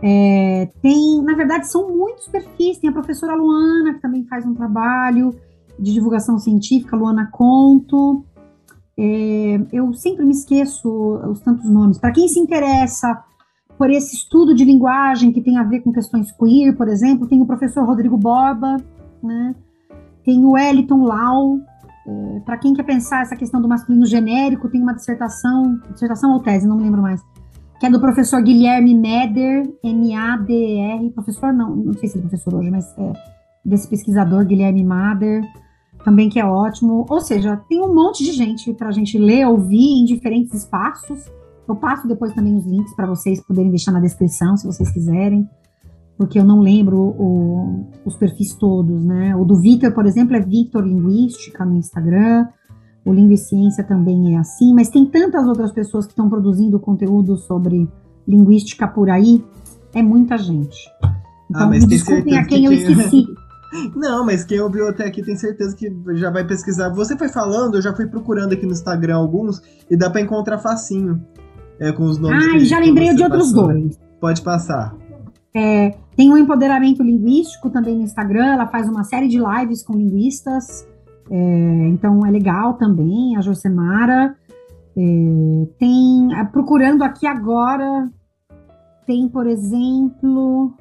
É, 0.02 0.70
tem, 0.82 1.22
na 1.24 1.36
verdade, 1.36 1.68
são 1.68 1.90
muitos 1.90 2.28
perfis. 2.28 2.78
Tem 2.78 2.90
a 2.90 2.94
professora 2.94 3.36
Luana, 3.36 3.94
que 3.94 4.02
também 4.02 4.26
faz 4.26 4.46
um 4.46 4.54
trabalho 4.54 5.34
de 5.78 5.94
divulgação 5.94 6.38
científica, 6.38 6.96
Luana 6.96 7.30
Conto. 7.32 8.24
É, 8.98 9.62
eu 9.72 9.94
sempre 9.94 10.26
me 10.26 10.32
esqueço 10.32 10.90
os 11.30 11.40
tantos 11.40 11.70
nomes. 11.70 11.98
Para 11.98 12.12
quem 12.12 12.28
se 12.28 12.40
interessa 12.40 13.24
por 13.78 13.90
esse 13.90 14.16
estudo 14.16 14.54
de 14.54 14.66
linguagem 14.66 15.32
que 15.32 15.42
tem 15.42 15.58
a 15.58 15.64
ver 15.64 15.80
com 15.80 15.94
questões 15.94 16.32
queer, 16.34 16.76
por 16.76 16.90
exemplo, 16.90 17.28
tem 17.28 17.42
o 17.42 17.46
professor 17.46 17.86
Rodrigo 17.86 18.18
Borba, 18.18 18.76
né? 19.24 19.56
tem 20.30 20.46
o 20.46 20.58
Eliton 20.58 21.04
Lau. 21.04 21.60
É, 22.06 22.40
Para 22.42 22.58
quem 22.58 22.74
quer 22.74 22.84
pensar 22.84 23.22
essa 23.22 23.36
questão 23.36 23.62
do 23.62 23.68
masculino 23.68 24.06
genérico, 24.06 24.70
tem 24.70 24.82
uma 24.82 24.94
dissertação, 24.94 25.80
dissertação 25.92 26.34
ou 26.34 26.40
tese, 26.40 26.68
não 26.68 26.76
me 26.76 26.84
lembro 26.84 27.02
mais, 27.02 27.22
que 27.80 27.86
é 27.86 27.90
do 27.90 28.00
professor 28.00 28.42
Guilherme 28.42 28.94
Meder, 28.94 29.70
M-A-D-R, 29.84 31.12
professor 31.12 31.54
não, 31.54 31.76
não 31.76 31.94
sei 31.94 32.10
se 32.10 32.18
ele 32.18 32.26
é 32.26 32.30
professor 32.30 32.56
hoje, 32.56 32.70
mas 32.70 32.98
é 32.98 33.14
desse 33.64 33.88
pesquisador 33.88 34.46
Guilherme 34.46 34.84
Mader, 34.84 35.42
também 36.04 36.30
que 36.30 36.40
é 36.40 36.46
ótimo. 36.46 37.06
Ou 37.10 37.22
seja, 37.22 37.58
tem 37.70 37.82
um 37.82 37.94
monte 37.94 38.24
de 38.24 38.32
gente 38.32 38.74
para 38.74 38.90
a 38.90 38.92
gente 38.92 39.18
ler, 39.18 39.48
ouvir 39.48 40.02
em 40.02 40.06
diferentes 40.06 40.54
espaços. 40.54 41.32
Eu 41.68 41.76
passo 41.76 42.08
depois 42.08 42.34
também 42.34 42.56
os 42.56 42.66
links 42.66 42.94
para 42.96 43.08
vocês 43.08 43.42
poderem 43.46 43.70
deixar 43.70 43.92
na 43.92 44.00
descrição, 44.00 44.58
se 44.58 44.66
vocês 44.66 44.92
quiserem, 44.92 45.48
porque 46.18 46.40
eu 46.40 46.44
não 46.44 46.60
lembro 46.60 46.98
o, 46.98 47.86
os 48.04 48.16
perfis 48.16 48.56
todos, 48.56 49.06
né? 49.06 49.36
O 49.36 49.46
do 49.46 49.56
Victor, 49.56 49.94
por 49.94 50.06
exemplo, 50.06 50.36
é 50.36 50.42
Victor 50.42 50.84
Linguística 50.84 51.64
no 51.64 51.78
Instagram. 51.78 52.48
O 53.10 53.14
Língua 53.14 53.34
e 53.34 53.38
Ciência 53.38 53.84
também 53.84 54.36
é 54.36 54.38
assim, 54.40 54.74
mas 54.74 54.90
tem 54.90 55.06
tantas 55.06 55.46
outras 55.48 55.72
pessoas 55.72 56.06
que 56.06 56.12
estão 56.12 56.30
produzindo 56.30 56.80
conteúdo 56.80 57.36
sobre 57.38 57.88
linguística 58.28 58.88
por 58.88 59.10
aí, 59.10 59.44
é 59.94 60.04
muita 60.04 60.38
gente. 60.38 60.78
Então, 61.50 61.64
Ah, 61.64 61.68
mas 61.68 61.84
me 61.84 61.90
desculpem 61.90 62.38
a 62.38 62.46
quem 62.46 62.62
que 62.62 62.66
eu 62.68 62.72
esqueci. 62.74 63.26
Não, 63.96 64.26
mas 64.26 64.44
quem 64.44 64.60
ouviu 64.60 64.88
até 64.88 65.06
aqui 65.06 65.22
tem 65.24 65.36
certeza 65.36 65.76
que 65.76 65.92
já 66.16 66.30
vai 66.32 66.44
pesquisar. 66.46 66.90
Você 66.90 67.16
foi 67.18 67.30
falando, 67.30 67.76
eu 67.76 67.82
já 67.82 67.96
fui 67.96 68.08
procurando 68.08 68.54
aqui 68.54 68.66
no 68.66 68.72
Instagram 68.72 69.16
alguns 69.16 69.62
e 69.90 69.96
dá 69.96 70.10
pra 70.10 70.22
encontrar 70.22 70.58
facinho. 70.58 71.22
É, 71.80 71.92
com 71.94 72.04
os 72.04 72.18
nomes. 72.18 72.46
Ah, 72.46 72.50
que- 72.52 72.58
e 72.58 72.66
já 72.66 72.78
lembrei 72.78 73.14
de 73.16 73.24
outros 73.24 73.52
passou. 73.54 73.68
dois. 73.68 73.98
Pode 74.20 74.42
passar. 74.42 74.94
É, 75.56 75.96
tem 76.16 76.32
o 76.34 76.38
Empoderamento 76.38 77.02
Linguístico 77.02 77.70
também 77.70 77.96
no 77.96 78.04
Instagram, 78.04 78.54
ela 78.54 78.68
faz 78.68 78.88
uma 78.90 79.04
série 79.06 79.28
de 79.30 79.38
lives 79.40 79.82
com 79.82 79.94
linguistas, 79.94 80.86
é, 81.30 81.88
então 81.90 82.26
é 82.26 82.32
legal 82.32 82.74
também, 82.76 83.36
a 83.38 83.42
Josemara. 83.42 84.36
É, 84.98 85.68
tem, 85.78 86.34
é, 86.36 86.44
procurando 86.46 87.04
aqui 87.04 87.26
agora, 87.28 88.10
tem, 89.06 89.30
por 89.30 89.48
exemplo. 89.48 90.74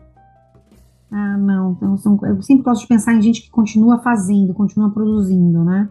Ah, 1.11 1.36
não, 1.38 1.72
então 1.72 1.96
são- 1.96 2.18
eu 2.24 2.42
sempre 2.42 2.64
gosto 2.64 2.82
de 2.82 2.88
pensar 2.88 3.14
em 3.14 3.22
gente 3.22 3.42
que 3.42 3.51
continua 3.51 3.99
fazendo, 3.99 4.53
continua 4.53 4.90
produzindo, 4.90 5.64
né? 5.64 5.88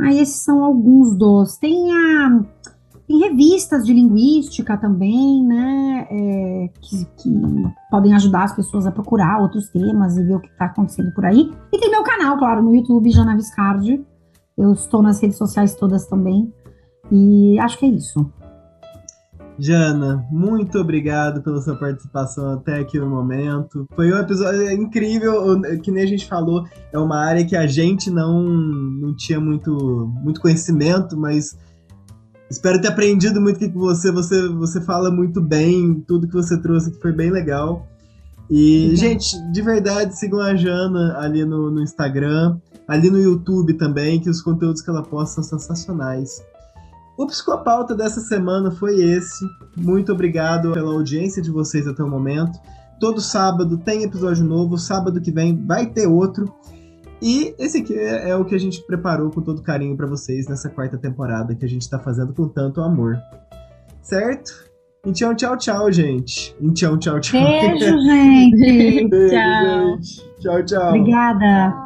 Ah, 0.00 0.12
esses 0.12 0.42
são 0.42 0.62
alguns 0.64 1.16
dos. 1.16 1.56
Tem 1.56 1.92
a. 1.92 2.40
Tem 3.06 3.18
revistas 3.18 3.84
de 3.84 3.92
linguística 3.92 4.76
também, 4.76 5.44
né? 5.44 5.84
é, 6.10 6.70
que, 6.80 7.04
que 7.16 7.30
podem 7.90 8.14
ajudar 8.14 8.44
as 8.44 8.54
pessoas 8.54 8.86
a 8.86 8.92
procurar 8.92 9.40
outros 9.40 9.68
temas 9.68 10.16
e 10.16 10.22
ver 10.22 10.36
o 10.36 10.40
que 10.40 10.48
está 10.48 10.66
acontecendo 10.66 11.12
por 11.12 11.24
aí. 11.24 11.50
E 11.72 11.78
tem 11.78 11.90
meu 11.90 12.02
canal, 12.02 12.38
claro, 12.38 12.62
no 12.62 12.74
YouTube, 12.74 13.10
Jana 13.10 13.36
Viscardi. 13.36 14.04
Eu 14.56 14.72
estou 14.72 15.02
nas 15.02 15.20
redes 15.20 15.36
sociais 15.36 15.74
todas 15.74 16.06
também. 16.06 16.52
E 17.10 17.58
acho 17.58 17.78
que 17.78 17.86
é 17.86 17.88
isso. 17.88 18.30
Jana, 19.56 20.26
muito 20.32 20.78
obrigado 20.78 21.40
pela 21.40 21.60
sua 21.60 21.76
participação 21.76 22.54
até 22.54 22.80
aqui 22.80 22.98
no 22.98 23.08
momento. 23.08 23.86
Foi 23.94 24.12
um 24.12 24.18
episódio 24.18 24.68
incrível, 24.72 25.60
que 25.80 25.92
nem 25.92 26.02
a 26.02 26.06
gente 26.06 26.26
falou, 26.26 26.64
é 26.92 26.98
uma 26.98 27.20
área 27.20 27.44
que 27.44 27.54
a 27.54 27.66
gente 27.66 28.10
não, 28.10 28.42
não 28.42 29.14
tinha 29.14 29.38
muito, 29.38 30.12
muito 30.22 30.40
conhecimento, 30.40 31.16
mas 31.16 31.56
espero 32.54 32.80
ter 32.80 32.88
aprendido 32.88 33.40
muito 33.40 33.58
com 33.70 33.80
você. 33.80 34.10
Você, 34.12 34.48
você 34.48 34.80
fala 34.80 35.10
muito 35.10 35.40
bem, 35.40 36.02
tudo 36.06 36.28
que 36.28 36.32
você 36.32 36.56
trouxe 36.60 36.90
aqui 36.90 37.00
foi 37.00 37.12
bem 37.12 37.30
legal. 37.30 37.86
E, 38.48 38.86
Obrigada. 38.86 38.96
gente, 38.96 39.52
de 39.52 39.62
verdade, 39.62 40.18
sigam 40.18 40.40
a 40.40 40.54
Jana 40.54 41.18
ali 41.18 41.44
no, 41.44 41.70
no 41.70 41.82
Instagram, 41.82 42.58
ali 42.86 43.10
no 43.10 43.18
YouTube 43.18 43.74
também, 43.74 44.20
que 44.20 44.30
os 44.30 44.40
conteúdos 44.40 44.82
que 44.82 44.90
ela 44.90 45.02
posta 45.02 45.42
são 45.42 45.58
sensacionais. 45.58 46.42
O 47.16 47.26
Psicopauta 47.26 47.94
dessa 47.94 48.20
semana 48.20 48.70
foi 48.70 49.00
esse. 49.00 49.44
Muito 49.76 50.12
obrigado 50.12 50.72
pela 50.72 50.92
audiência 50.92 51.42
de 51.42 51.50
vocês 51.50 51.86
até 51.86 52.02
o 52.02 52.08
momento. 52.08 52.58
Todo 53.00 53.20
sábado 53.20 53.78
tem 53.78 54.04
episódio 54.04 54.44
novo, 54.44 54.78
sábado 54.78 55.20
que 55.20 55.32
vem 55.32 55.64
vai 55.64 55.86
ter 55.86 56.06
outro. 56.06 56.52
E 57.24 57.54
esse 57.58 57.78
aqui 57.78 57.98
é, 57.98 58.28
é 58.28 58.36
o 58.36 58.44
que 58.44 58.54
a 58.54 58.60
gente 58.60 58.82
preparou 58.82 59.30
com 59.30 59.40
todo 59.40 59.62
carinho 59.62 59.96
pra 59.96 60.06
vocês 60.06 60.46
nessa 60.46 60.68
quarta 60.68 60.98
temporada 60.98 61.54
que 61.54 61.64
a 61.64 61.68
gente 61.68 61.88
tá 61.88 61.98
fazendo 61.98 62.34
com 62.34 62.46
tanto 62.46 62.82
amor. 62.82 63.18
Certo? 64.02 64.52
Então, 65.06 65.34
tchau, 65.34 65.56
tchau, 65.56 65.90
gente. 65.90 66.54
Então, 66.60 66.98
tchau, 66.98 67.18
tchau. 67.18 67.40
Beijo, 67.40 67.96
gente. 68.04 69.08
Beijo, 69.08 69.30
Tchau. 69.30 69.96
gente. 69.96 70.24
Tchau, 70.38 70.64
tchau. 70.66 70.88
Obrigada. 70.90 71.83